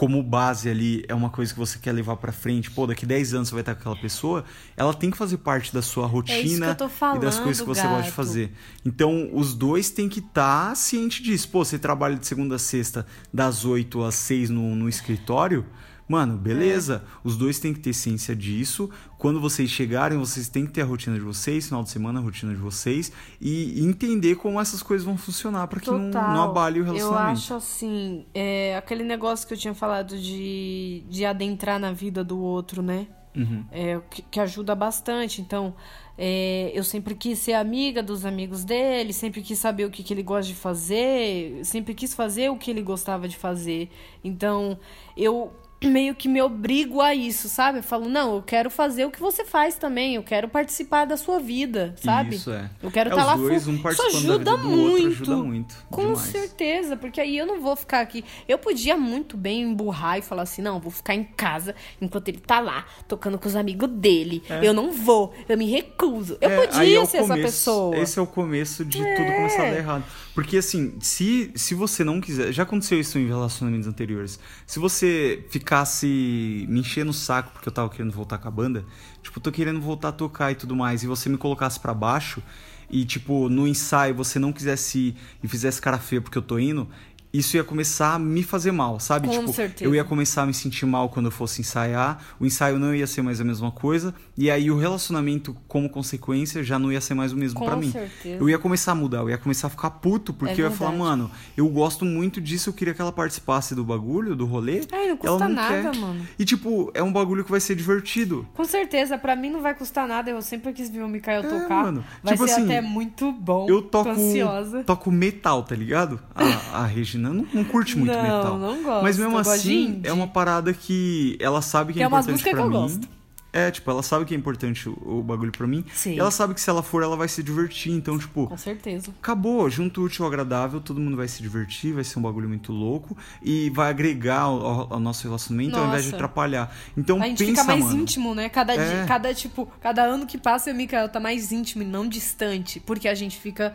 como 0.00 0.22
base 0.22 0.66
ali 0.66 1.04
é 1.08 1.14
uma 1.14 1.28
coisa 1.28 1.52
que 1.52 1.58
você 1.58 1.78
quer 1.78 1.92
levar 1.92 2.16
pra 2.16 2.32
frente, 2.32 2.70
pô, 2.70 2.86
daqui 2.86 3.04
10 3.04 3.34
anos 3.34 3.48
você 3.48 3.54
vai 3.54 3.60
estar 3.60 3.74
com 3.74 3.80
aquela 3.82 3.96
pessoa, 3.96 4.46
ela 4.74 4.94
tem 4.94 5.10
que 5.10 5.16
fazer 5.18 5.36
parte 5.36 5.74
da 5.74 5.82
sua 5.82 6.06
rotina 6.06 6.70
É 6.70 6.74
que 6.74 6.82
eu 6.82 6.88
tô 6.88 6.94
e 7.16 7.18
das 7.18 7.34
falando, 7.34 7.42
coisas 7.42 7.60
que 7.60 7.68
você 7.68 7.82
gosta 7.82 7.96
de 7.98 8.04
gato. 8.04 8.14
fazer. 8.14 8.50
Então, 8.82 9.28
os 9.34 9.54
dois 9.54 9.90
têm 9.90 10.08
que 10.08 10.20
estar 10.20 10.74
ciente 10.74 11.22
disso. 11.22 11.50
Pô, 11.50 11.62
você 11.62 11.78
trabalha 11.78 12.16
de 12.16 12.26
segunda 12.26 12.54
a 12.54 12.58
sexta, 12.58 13.06
das 13.30 13.66
8 13.66 14.02
às 14.02 14.14
6 14.14 14.48
no, 14.48 14.74
no 14.74 14.88
escritório, 14.88 15.66
Mano, 16.10 16.36
beleza. 16.36 17.04
É. 17.06 17.18
Os 17.22 17.36
dois 17.36 17.60
têm 17.60 17.72
que 17.72 17.78
ter 17.78 17.92
ciência 17.92 18.34
disso. 18.34 18.90
Quando 19.16 19.40
vocês 19.40 19.70
chegarem, 19.70 20.18
vocês 20.18 20.48
têm 20.48 20.66
que 20.66 20.72
ter 20.72 20.82
a 20.82 20.84
rotina 20.84 21.14
de 21.14 21.22
vocês, 21.22 21.66
final 21.66 21.84
de 21.84 21.90
semana 21.90 22.18
a 22.18 22.22
rotina 22.22 22.52
de 22.52 22.58
vocês 22.58 23.12
e 23.40 23.80
entender 23.80 24.34
como 24.34 24.60
essas 24.60 24.82
coisas 24.82 25.04
vão 25.06 25.16
funcionar 25.16 25.68
para 25.68 25.78
que 25.78 25.88
não, 25.88 26.00
não 26.00 26.42
abale 26.42 26.80
o 26.80 26.82
Eu 26.82 26.86
relacionamento. 26.86 27.38
acho 27.38 27.54
assim, 27.54 28.26
é, 28.34 28.76
aquele 28.76 29.04
negócio 29.04 29.46
que 29.46 29.54
eu 29.54 29.58
tinha 29.58 29.72
falado 29.72 30.18
de, 30.18 31.04
de 31.08 31.24
adentrar 31.24 31.78
na 31.78 31.92
vida 31.92 32.24
do 32.24 32.40
outro, 32.40 32.82
né? 32.82 33.06
Uhum. 33.36 33.64
É, 33.70 34.00
que, 34.10 34.22
que 34.22 34.40
ajuda 34.40 34.74
bastante. 34.74 35.40
Então, 35.40 35.76
é, 36.18 36.72
eu 36.74 36.82
sempre 36.82 37.14
quis 37.14 37.38
ser 37.38 37.52
amiga 37.52 38.02
dos 38.02 38.26
amigos 38.26 38.64
dele, 38.64 39.12
sempre 39.12 39.42
quis 39.42 39.60
saber 39.60 39.84
o 39.84 39.90
que, 39.90 40.02
que 40.02 40.12
ele 40.12 40.24
gosta 40.24 40.48
de 40.52 40.58
fazer, 40.58 41.64
sempre 41.64 41.94
quis 41.94 42.14
fazer 42.14 42.50
o 42.50 42.56
que 42.56 42.68
ele 42.68 42.82
gostava 42.82 43.28
de 43.28 43.36
fazer. 43.36 43.88
Então, 44.24 44.76
eu 45.16 45.52
meio 45.82 46.14
que 46.14 46.28
me 46.28 46.42
obrigo 46.42 47.00
a 47.00 47.14
isso, 47.14 47.48
sabe? 47.48 47.78
Eu 47.78 47.82
falo, 47.82 48.06
não, 48.08 48.36
eu 48.36 48.42
quero 48.42 48.68
fazer 48.70 49.06
o 49.06 49.10
que 49.10 49.18
você 49.18 49.44
faz 49.46 49.76
também, 49.76 50.14
eu 50.16 50.22
quero 50.22 50.46
participar 50.46 51.06
da 51.06 51.16
sua 51.16 51.38
vida, 51.40 51.94
sabe? 51.96 52.36
Isso 52.36 52.50
é. 52.50 52.68
Eu 52.82 52.90
quero 52.90 53.08
É, 53.08 53.12
estar 53.12 53.22
os 53.22 53.28
lá 53.30 53.36
dois, 53.36 53.64
full. 53.64 53.72
um 53.72 53.90
Isso 53.90 54.02
ajuda 54.02 54.56
muito. 54.58 54.90
outro, 54.92 55.06
ajuda 55.08 55.36
muito, 55.36 55.74
Com 55.90 56.02
demais. 56.02 56.18
certeza, 56.20 56.96
porque 56.96 57.18
aí 57.20 57.36
eu 57.38 57.46
não 57.46 57.60
vou 57.62 57.74
ficar 57.74 58.00
aqui. 58.00 58.22
Eu 58.46 58.58
podia 58.58 58.94
muito 58.96 59.38
bem 59.38 59.62
emburrar 59.62 60.18
e 60.18 60.22
falar 60.22 60.42
assim: 60.42 60.60
não, 60.60 60.78
vou 60.78 60.90
ficar 60.92 61.14
em 61.14 61.24
casa 61.24 61.74
enquanto 62.00 62.28
ele 62.28 62.38
tá 62.40 62.60
lá, 62.60 62.84
tocando 63.08 63.38
com 63.38 63.48
os 63.48 63.56
amigos 63.56 63.88
dele. 63.88 64.42
Eu 64.62 64.74
não 64.74 64.92
vou, 64.92 65.32
eu 65.48 65.56
me 65.56 65.64
recuso. 65.70 66.36
Eu 66.42 66.50
É, 66.50 66.66
podia 66.66 67.00
é 67.00 67.04
ser 67.06 67.16
essa 67.18 67.26
começo- 67.28 67.42
pessoa. 67.46 67.96
Esse 67.98 68.18
é 68.18 68.22
o 68.22 68.26
começo 68.26 68.84
de 68.84 68.98
tudo 68.98 69.32
começar 69.34 69.62
a 69.62 69.70
dar 69.70 69.76
errado. 69.78 70.04
Porque 70.40 70.56
assim, 70.56 70.94
se, 71.00 71.52
se 71.54 71.74
você 71.74 72.02
não 72.02 72.18
quiser. 72.18 72.50
Já 72.50 72.62
aconteceu 72.62 72.98
isso 72.98 73.18
em 73.18 73.26
relacionamentos 73.26 73.86
anteriores. 73.86 74.40
Se 74.66 74.78
você 74.78 75.44
ficasse 75.50 76.64
me 76.66 76.80
enchendo 76.80 77.10
o 77.10 77.12
saco 77.12 77.50
porque 77.52 77.68
eu 77.68 77.72
tava 77.72 77.90
querendo 77.90 78.10
voltar 78.10 78.38
com 78.38 78.48
a 78.48 78.50
banda, 78.50 78.82
tipo, 79.22 79.38
tô 79.38 79.52
querendo 79.52 79.82
voltar 79.82 80.08
a 80.08 80.12
tocar 80.12 80.50
e 80.50 80.54
tudo 80.54 80.74
mais, 80.74 81.02
e 81.02 81.06
você 81.06 81.28
me 81.28 81.36
colocasse 81.36 81.78
pra 81.78 81.92
baixo, 81.92 82.42
e 82.88 83.04
tipo, 83.04 83.50
no 83.50 83.68
ensaio 83.68 84.14
você 84.14 84.38
não 84.38 84.50
quisesse 84.50 84.98
ir 84.98 85.16
e 85.42 85.46
fizesse 85.46 85.78
cara 85.78 85.98
feia 85.98 86.22
porque 86.22 86.38
eu 86.38 86.42
tô 86.42 86.58
indo. 86.58 86.88
Isso 87.32 87.56
ia 87.56 87.62
começar 87.62 88.14
a 88.14 88.18
me 88.18 88.42
fazer 88.42 88.72
mal, 88.72 88.98
sabe? 88.98 89.28
Com 89.28 89.38
tipo, 89.38 89.52
certeza. 89.52 89.84
eu 89.84 89.94
ia 89.94 90.02
começar 90.02 90.42
a 90.42 90.46
me 90.46 90.52
sentir 90.54 90.84
mal 90.84 91.08
quando 91.08 91.26
eu 91.26 91.30
fosse 91.30 91.60
ensaiar, 91.60 92.18
o 92.40 92.44
ensaio 92.46 92.78
não 92.78 92.92
ia 92.94 93.06
ser 93.06 93.22
mais 93.22 93.40
a 93.40 93.44
mesma 93.44 93.70
coisa, 93.70 94.12
e 94.36 94.50
aí 94.50 94.68
o 94.70 94.76
relacionamento, 94.76 95.56
como 95.68 95.88
consequência, 95.88 96.62
já 96.64 96.78
não 96.78 96.90
ia 96.90 97.00
ser 97.00 97.14
mais 97.14 97.32
o 97.32 97.36
mesmo 97.36 97.64
pra 97.64 97.76
mim. 97.76 97.92
certeza. 97.92 98.36
Eu 98.42 98.48
ia 98.50 98.58
começar 98.58 98.92
a 98.92 98.94
mudar, 98.96 99.18
eu 99.18 99.30
ia 99.30 99.38
começar 99.38 99.68
a 99.68 99.70
ficar 99.70 99.90
puto, 99.90 100.32
porque 100.32 100.60
É 100.60 100.64
eu 100.64 100.70
ia 100.70 100.72
falar, 100.72 100.92
mano, 100.92 101.30
eu 101.56 101.68
gosto 101.68 102.04
muito 102.04 102.40
disso, 102.40 102.70
eu 102.70 102.74
queria 102.74 102.92
que 102.94 103.00
ela 103.00 103.12
participasse 103.12 103.74
do 103.76 103.84
bagulho, 103.84 104.34
do 104.34 104.44
rolê. 104.46 104.80
Ai, 104.90 105.08
não 105.10 105.16
custa 105.16 105.48
não 105.48 105.54
nada, 105.54 105.90
quer. 105.92 105.96
mano. 106.00 106.26
E 106.38 106.44
tipo, 106.44 106.90
é 106.94 107.02
um 107.02 107.12
bagulho 107.12 107.44
que 107.44 107.50
vai 107.50 107.60
ser 107.60 107.76
divertido. 107.76 108.46
Com 108.54 108.64
certeza, 108.64 109.16
pra 109.16 109.36
mim 109.36 109.50
não 109.50 109.60
vai 109.60 109.74
custar 109.74 110.08
nada. 110.08 110.30
Eu 110.30 110.42
sempre 110.42 110.72
quis 110.72 110.90
ver 110.90 111.02
o 111.04 111.08
Mikael 111.08 111.42
tocar. 111.42 111.84
mano. 111.84 112.04
Vai 112.24 112.34
Tipo 112.34 112.46
ser 112.48 112.54
assim, 112.54 112.64
até 112.64 112.80
muito 112.80 113.30
bom. 113.30 113.66
Eu 113.68 113.82
toco, 113.82 114.08
ansiosa. 114.10 114.82
toco 114.84 115.10
metal, 115.12 115.62
tá 115.62 115.74
ligado? 115.76 116.18
A, 116.34 116.80
a 116.82 116.86
Regina 116.86 117.19
não, 117.20 117.46
não 117.52 117.64
curte 117.64 117.96
muito 117.98 118.12
Não, 118.12 118.22
metal. 118.22 118.58
não 118.58 118.82
gosto, 118.82 119.02
Mas 119.02 119.18
mesmo 119.18 119.40
de 119.42 119.48
assim, 119.48 120.00
é 120.04 120.12
uma 120.12 120.26
parada 120.26 120.72
que 120.72 121.36
ela 121.40 121.60
sabe 121.62 121.92
que, 121.92 121.98
Que 121.98 122.02
é 122.02 122.04
é 122.04 122.06
importante 122.08 122.48
eu 122.48 122.64
mim. 122.66 122.70
gosto. 122.70 123.20
É, 123.52 123.68
tipo, 123.68 123.90
ela 123.90 124.00
sabe 124.00 124.24
que 124.24 124.32
é 124.32 124.36
importante 124.36 124.88
o, 124.88 124.92
o 125.18 125.22
bagulho 125.24 125.50
pra 125.50 125.66
mim. 125.66 125.84
Sim. 125.92 126.14
E 126.14 126.20
ela 126.20 126.30
sabe 126.30 126.54
que 126.54 126.60
se 126.60 126.70
ela 126.70 126.84
for, 126.84 127.02
ela 127.02 127.16
vai 127.16 127.26
se 127.26 127.42
divertir. 127.42 127.90
Então, 127.92 128.16
tipo, 128.16 128.46
Com 128.46 128.56
certeza. 128.56 129.10
acabou, 129.20 129.68
junto 129.68 130.04
útil 130.04 130.24
ao 130.24 130.30
agradável, 130.30 130.80
todo 130.80 131.00
mundo 131.00 131.16
vai 131.16 131.26
se 131.26 131.42
divertir, 131.42 131.92
vai 131.92 132.04
ser 132.04 132.20
um 132.20 132.22
bagulho 132.22 132.48
muito 132.48 132.70
louco 132.70 133.16
e 133.42 133.68
vai 133.70 133.90
agregar 133.90 134.42
ao, 134.42 134.92
ao- 134.92 135.00
nosso 135.00 135.24
relacionamento 135.26 135.76
ao 135.76 135.84
invés 135.88 136.04
de 136.04 136.12
Nossa. 136.12 136.16
atrapalhar. 136.24 136.72
Então 136.96 137.20
A 137.20 137.26
gente 137.26 137.38
pensa, 137.44 137.50
fica 137.62 137.64
mais 137.64 137.84
mano, 137.86 137.98
íntimo, 138.02 138.36
né? 138.36 138.48
Cada, 138.48 138.72
dia, 138.76 138.84
É. 138.84 139.04
cada, 139.06 139.34
tipo, 139.34 139.66
cada 139.80 140.04
ano 140.04 140.26
que 140.28 140.38
passa, 140.38 140.70
eu 140.70 140.74
e 140.74 140.76
Mikael 140.76 141.08
tá 141.08 141.18
mais 141.18 141.50
íntimo 141.50 141.82
e 141.82 141.86
não 141.86 142.06
distante. 142.06 142.78
Porque 142.78 143.08
a 143.08 143.16
gente 143.16 143.36
fica 143.36 143.72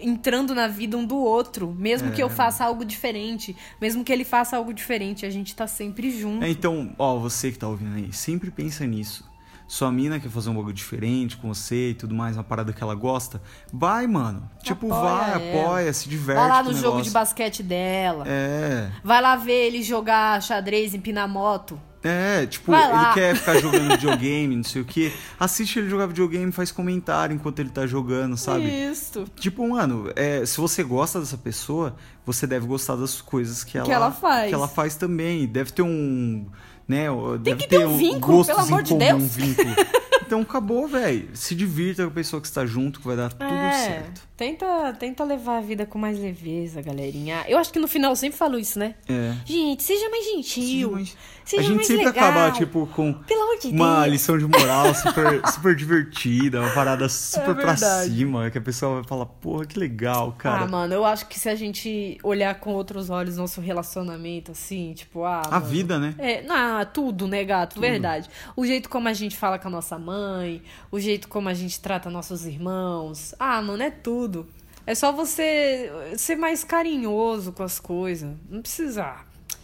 entrando 0.00 0.54
na 0.54 0.68
vida 0.68 0.96
um 0.96 1.04
do 1.04 1.16
outro. 1.16 1.74
Mesmo 1.78 2.08
É. 2.08 2.10
que 2.12 2.22
eu 2.22 2.28
faça 2.28 2.64
algo 2.64 2.84
diferente, 2.84 3.56
mesmo 3.80 4.04
que 4.04 4.12
ele 4.12 4.24
faça 4.24 4.56
algo 4.56 4.72
diferente, 4.72 5.24
a 5.26 5.30
gente 5.30 5.54
tá 5.54 5.66
sempre 5.66 6.10
junto. 6.10 6.44
É, 6.44 6.50
então, 6.50 6.94
ó, 6.98 7.18
você 7.18 7.50
que 7.52 7.58
tá 7.58 7.68
ouvindo 7.68 7.96
aí, 7.96 8.12
sempre 8.12 8.50
pensa 8.50 8.86
nisso. 8.86 9.28
Sua 9.68 9.92
mina 9.92 10.18
quer 10.18 10.30
fazer 10.30 10.48
um 10.48 10.54
bagulho 10.54 10.72
diferente 10.72 11.36
com 11.36 11.52
você 11.52 11.90
e 11.90 11.94
tudo 11.94 12.14
mais, 12.14 12.38
uma 12.38 12.42
parada 12.42 12.72
que 12.72 12.82
ela 12.82 12.94
gosta. 12.94 13.40
Vai, 13.70 14.06
mano. 14.06 14.50
Tipo, 14.62 14.86
Apoia 14.86 15.02
vai, 15.02 15.30
ela. 15.30 15.60
apoia, 15.60 15.92
se 15.92 16.08
diverte. 16.08 16.40
Vai 16.40 16.48
lá 16.48 16.62
no 16.62 16.72
jogo 16.72 17.02
de 17.02 17.10
basquete 17.10 17.62
dela. 17.62 18.24
É. 18.26 18.90
Vai 19.04 19.20
lá 19.20 19.36
ver 19.36 19.66
ele 19.66 19.82
jogar 19.82 20.42
xadrez, 20.42 20.94
empinar 20.94 21.28
moto. 21.28 21.78
É, 22.02 22.46
tipo, 22.46 22.72
ele 22.72 23.12
quer 23.12 23.34
ficar 23.36 23.58
jogando 23.60 23.90
videogame, 23.90 24.56
não 24.56 24.62
sei 24.64 24.82
o 24.82 24.84
quê. 24.84 25.12
Assiste 25.38 25.80
ele 25.80 25.90
jogar 25.90 26.06
videogame, 26.06 26.50
faz 26.52 26.70
comentário 26.70 27.34
enquanto 27.34 27.58
ele 27.58 27.70
tá 27.70 27.86
jogando, 27.86 28.36
sabe? 28.36 28.64
Isso. 28.64 29.24
Tipo, 29.36 29.68
mano, 29.68 30.10
é, 30.14 30.46
se 30.46 30.58
você 30.58 30.82
gosta 30.82 31.18
dessa 31.20 31.36
pessoa, 31.36 31.96
você 32.24 32.46
deve 32.46 32.66
gostar 32.66 32.94
das 32.96 33.20
coisas 33.20 33.64
que 33.64 33.76
ela, 33.76 33.92
ela 33.92 34.12
faz. 34.12 34.48
que 34.48 34.54
ela 34.54 34.68
faz 34.68 34.94
também. 34.94 35.46
Deve 35.46 35.72
ter 35.72 35.82
um. 35.82 36.46
Né, 36.88 37.06
deve 37.40 37.60
que 37.62 37.68
ter 37.68 37.86
um 37.86 37.96
vínculo, 37.98 38.44
pelo 38.44 38.60
amor 38.60 38.82
de 38.82 38.94
Deus. 38.94 39.36
Vínculo. 39.36 39.68
Então 40.28 40.42
acabou, 40.42 40.86
velho. 40.86 41.30
Se 41.32 41.54
divirta 41.54 42.02
com 42.02 42.10
a 42.10 42.12
pessoa 42.12 42.38
que 42.38 42.46
está 42.46 42.66
junto, 42.66 43.00
que 43.00 43.06
vai 43.06 43.16
dar 43.16 43.32
tudo 43.32 43.50
é, 43.50 43.72
certo. 43.72 44.28
Tenta, 44.36 44.92
tenta 44.92 45.24
levar 45.24 45.56
a 45.56 45.60
vida 45.62 45.86
com 45.86 45.98
mais 45.98 46.18
leveza, 46.18 46.82
galerinha. 46.82 47.46
Eu 47.48 47.56
acho 47.56 47.72
que 47.72 47.78
no 47.78 47.88
final 47.88 48.12
eu 48.12 48.16
sempre 48.16 48.36
falo 48.38 48.58
isso, 48.58 48.78
né? 48.78 48.94
É. 49.08 49.32
Gente, 49.46 49.82
seja 49.82 50.06
mais 50.10 50.26
gentil. 50.26 50.90
Mas 50.92 51.16
Seja 51.46 51.62
a 51.62 51.64
gente 51.64 51.76
mais 51.76 51.86
sempre 51.86 52.04
legal. 52.04 52.28
acaba, 52.28 52.50
tipo, 52.52 52.86
com 52.88 53.12
de 53.58 53.68
uma 53.68 54.00
Deus. 54.02 54.12
lição 54.12 54.36
de 54.36 54.46
moral 54.46 54.92
super, 54.94 55.40
super 55.50 55.74
divertida, 55.74 56.60
uma 56.60 56.70
parada 56.74 57.08
super 57.08 57.54
pra 57.54 57.72
É 57.72 57.74
verdade. 57.74 58.10
cima, 58.10 58.50
que 58.50 58.58
a 58.58 58.60
pessoa 58.60 58.96
vai 58.96 59.04
falar, 59.04 59.24
porra, 59.24 59.64
que 59.64 59.78
legal, 59.78 60.34
cara. 60.36 60.64
Ah, 60.64 60.68
mano, 60.68 60.92
eu 60.92 61.06
acho 61.06 61.26
que 61.26 61.40
se 61.40 61.48
a 61.48 61.54
gente 61.54 62.18
olhar 62.22 62.54
com 62.60 62.74
outros 62.74 63.08
olhos 63.08 63.38
nosso 63.38 63.62
relacionamento, 63.62 64.52
assim, 64.52 64.92
tipo, 64.92 65.24
ah. 65.24 65.40
a 65.46 65.52
mano, 65.58 65.66
vida, 65.66 65.98
né? 65.98 66.14
É, 66.18 66.42
não, 66.42 66.77
tudo, 66.84 67.26
né, 67.28 67.44
gato? 67.44 67.80
Verdade. 67.80 68.28
O 68.56 68.64
jeito 68.66 68.88
como 68.88 69.08
a 69.08 69.12
gente 69.12 69.36
fala 69.36 69.58
com 69.58 69.68
a 69.68 69.70
nossa 69.70 69.98
mãe, 69.98 70.62
o 70.90 70.98
jeito 71.00 71.28
como 71.28 71.48
a 71.48 71.54
gente 71.54 71.80
trata 71.80 72.08
nossos 72.10 72.44
irmãos. 72.46 73.34
Ah, 73.38 73.60
mano, 73.62 73.82
é 73.82 73.90
tudo. 73.90 74.46
É 74.86 74.94
só 74.94 75.12
você 75.12 75.90
ser 76.16 76.36
mais 76.36 76.64
carinhoso 76.64 77.52
com 77.52 77.62
as 77.62 77.78
coisas. 77.78 78.34
Não 78.48 78.62
precisa 78.62 79.16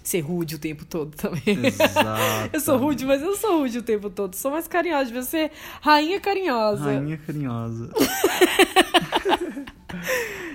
ser 0.02 0.20
rude 0.20 0.56
o 0.56 0.58
tempo 0.58 0.84
todo 0.84 1.16
também. 1.16 1.64
Exato. 1.66 2.50
Eu 2.52 2.60
sou 2.60 2.76
rude, 2.76 3.06
mas 3.06 3.22
eu 3.22 3.28
não 3.28 3.36
sou 3.36 3.60
rude 3.60 3.78
o 3.78 3.82
tempo 3.82 4.10
todo. 4.10 4.34
Sou 4.34 4.50
mais 4.50 4.68
carinhosa. 4.68 5.06
Devia 5.06 5.22
ser 5.22 5.50
rainha 5.80 6.20
carinhosa. 6.20 6.84
Rainha 6.84 7.16
carinhosa. 7.16 7.90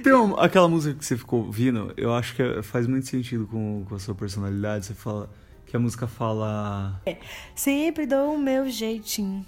Tem 0.03 0.13
uma- 0.13 0.39
aquela 0.43 0.67
música 0.67 0.97
que 0.97 1.05
você 1.05 1.17
ficou 1.17 1.45
ouvindo, 1.45 1.93
eu 1.97 2.13
acho 2.13 2.35
que 2.35 2.41
é- 2.41 2.61
faz 2.61 2.87
muito 2.87 3.07
sentido 3.07 3.47
com, 3.47 3.85
com 3.87 3.95
a 3.95 3.99
sua 3.99 4.15
personalidade. 4.15 4.85
Você 4.85 4.93
fala 4.93 5.29
que 5.69 5.75
a 5.77 5.79
música 5.79 6.07
fala. 6.07 6.99
Sempre 7.55 8.05
dou 8.05 8.35
o 8.35 8.37
meu 8.39 8.69
jeitinho. 8.69 9.45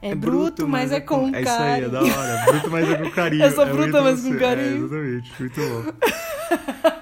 É, 0.00 0.14
bruto, 0.14 0.68
mas 0.68 0.92
é 0.92 1.00
com 1.00 1.34
É 1.34 1.40
isso 1.42 1.50
aí, 1.50 1.80
é 1.82 1.88
carinho. 1.88 1.90
da 1.90 2.00
hora. 2.02 2.44
Bruto, 2.46 2.70
mas 2.70 2.88
é 2.88 2.94
com 2.96 3.10
carinho. 3.10 3.42
Eu 3.44 3.50
sou 3.50 3.64
É 3.64 3.66
bruta, 3.66 3.82
muito 3.82 4.04
mas 4.04 4.20
com 4.22 4.28
você. 4.32 4.38
carinho. 4.38 4.66
É, 4.70 4.76
exatamente, 4.78 5.32
muito 5.40 5.60
bom. 5.60 5.92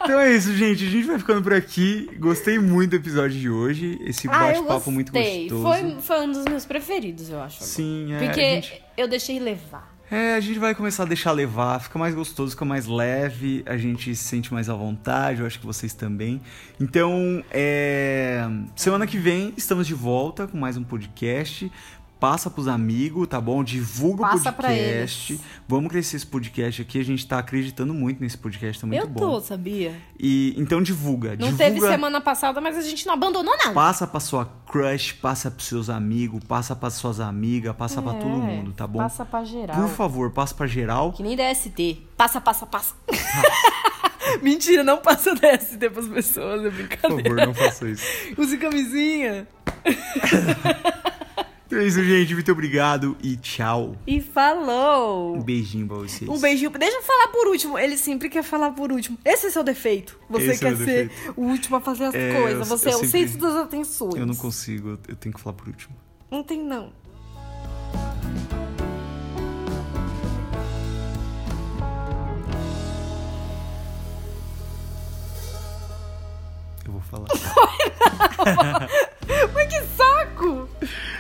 então 0.05 0.21
é 0.21 0.33
isso, 0.35 0.53
gente. 0.55 0.85
A 0.87 0.91
gente 0.91 1.07
vai 1.07 1.19
ficando 1.19 1.43
por 1.43 1.53
aqui. 1.53 2.09
Gostei 2.19 2.59
muito 2.59 2.91
do 2.91 2.97
episódio 2.97 3.39
de 3.39 3.51
hoje. 3.51 3.99
Esse 4.03 4.29
Ah, 4.29 4.39
bate-papo 4.39 4.91
muito 4.91 5.13
gostei. 5.13 5.49
gostoso. 5.49 5.63
Foi, 5.63 6.01
foi 6.01 6.27
um 6.27 6.33
dos 6.33 6.45
meus 6.47 6.65
preferidos, 6.65 7.29
eu 7.29 7.41
acho. 7.43 7.63
Sim, 7.63 8.13
é. 8.15 8.19
Porque 8.25 8.41
gente- 8.63 8.83
eu 8.97 9.07
deixei 9.09 9.39
levar. 9.39 9.94
É, 10.11 10.35
a 10.35 10.41
gente 10.41 10.59
vai 10.59 10.75
começar 10.75 11.05
a 11.05 11.07
deixar 11.07 11.33
levar, 11.33 11.81
fica 11.81 11.99
mais 11.99 12.15
gostoso, 12.15 12.53
fica 12.53 12.65
mais 12.65 12.87
leve, 12.87 13.63
a 13.67 13.77
gente 13.77 14.15
se 14.15 14.25
sente 14.25 14.53
mais 14.53 14.69
à 14.69 14.75
vontade, 14.75 15.41
eu 15.41 15.47
acho 15.47 15.59
que 15.59 15.67
vocês 15.67 15.95
também. 15.95 16.41
Então, 16.79 17.43
é, 17.51 18.47
semana 18.77 19.07
que 19.07 19.17
vem 19.17 19.55
estamos 19.57 19.87
de 19.87 19.95
volta 19.95 20.47
com 20.47 20.59
mais 20.59 20.77
um 20.77 20.85
podcast. 20.85 21.73
Passa 22.25 22.49
pros 22.49 22.67
amigos, 22.69 23.29
tá 23.29 23.39
bom? 23.39 23.63
Divulga 23.63 24.23
Passa 24.23 24.49
o 24.49 24.53
pra 24.55 24.69
podcast. 24.71 25.33
eles. 25.35 25.45
Vamos 25.69 25.91
crescer 25.91 26.17
esse 26.17 26.27
podcast 26.27 26.81
aqui, 26.81 26.99
a 26.99 27.05
gente 27.05 27.27
tá 27.27 27.39
acreditando 27.39 27.93
muito 27.93 28.23
nesse 28.23 28.39
podcast, 28.39 28.81
tá 28.81 28.87
muito 28.87 28.99
eu 29.03 29.07
bom. 29.07 29.21
tô, 29.21 29.41
sabia? 29.43 29.95
E 30.19 30.55
então 30.57 30.81
divulga, 30.81 31.33
Não 31.33 31.37
divulga. 31.49 31.65
teve 31.65 31.81
semana 31.83 32.23
passada, 32.23 32.63
mas 32.63 32.79
a 32.79 32.81
gente 32.81 33.05
não 33.07 33.13
abandonou, 33.13 33.55
não. 33.59 33.75
Passa 33.75 34.07
pra 34.07 34.21
sua 34.21 34.47
crush, 34.67 35.13
passa 35.21 35.51
pros 35.51 35.67
seus 35.67 35.91
amigos, 35.91 36.43
passa 36.49 36.75
pra 36.75 36.89
suas 36.89 37.21
amigas, 37.21 37.77
passa 37.77 38.01
pra 38.01 38.15
todo 38.15 38.25
É, 38.25 38.57
mundo, 38.57 38.73
tá 38.73 38.87
bom? 38.87 39.01
Passa 39.01 39.23
pra 39.27 39.45
geral. 39.45 39.77
Por 39.77 39.91
favor, 39.91 40.31
passa 40.31 40.55
pra 40.55 40.67
geral. 40.67 41.13
Que 41.13 41.23
nem 41.23 41.37
DST. 41.37 42.07
Passa, 42.17 42.41
passa, 42.41 42.65
passa. 42.65 42.95
Mentira, 44.41 44.83
não 44.83 44.97
passa 44.97 45.35
DST 45.35 45.91
pras 45.91 46.09
pessoas, 46.09 46.63
é 46.65 46.71
Por 46.71 46.73
brincadeira. 46.73 47.23
favor, 47.23 47.47
não 47.49 47.53
faça 47.55 47.87
isso. 47.87 48.03
Use 48.39 48.57
camisinha. 48.57 49.47
Então 51.67 51.79
é 51.79 51.87
isso, 51.87 52.03
gente. 52.05 52.35
Muito 52.35 52.53
obrigado 52.53 53.17
e 53.23 53.37
tchau. 53.37 53.97
E 54.07 54.21
falou. 54.21 55.37
Um 55.37 55.43
beijinho 55.43 55.87
pra 55.87 55.97
vocês. 55.97 56.29
Um 56.31 56.39
beijinho. 56.39 56.71
Deixa 56.71 56.97
eu 56.99 57.03
falar 57.03 57.29
por 57.29 57.47
último. 57.49 57.79
Ele 57.79 57.97
sempre 57.97 58.29
quer 58.29 58.43
falar 58.43 58.73
por 58.73 58.93
último. 58.93 59.19
Esse 59.25 59.47
é 59.47 59.51
seu 59.51 59.65
defeito. 59.65 60.19
Você 60.29 60.51
Esse 60.53 60.65
é 60.65 60.69
quer 60.69 60.75
o 60.75 60.77
ser 60.77 61.09
defeito. 61.09 61.35
o 61.41 61.45
último 61.45 61.77
a 61.77 61.81
fazer 61.81 62.05
as 62.05 62.15
É, 62.15 62.41
coisas. 62.41 62.71
eu- 62.71 62.77
Você 62.79 62.89
eu 62.89 62.93
é 62.93 62.97
o 62.97 62.99
sempre- 63.01 63.29
centro 63.29 63.39
das 63.49 63.57
atenções. 63.57 64.15
Eu 64.15 64.27
não 64.27 64.35
consigo, 64.37 64.91
eu- 64.91 64.99
eu 65.09 65.17
tenho 65.17 65.35
que 65.35 65.41
falar 65.41 65.55
por 65.55 65.67
último. 65.69 65.95
Não 66.31 66.43
tem, 66.43 66.63
não. 66.63 66.93
Eu 76.87 76.93
vou 76.93 77.01
falar. 77.03 77.27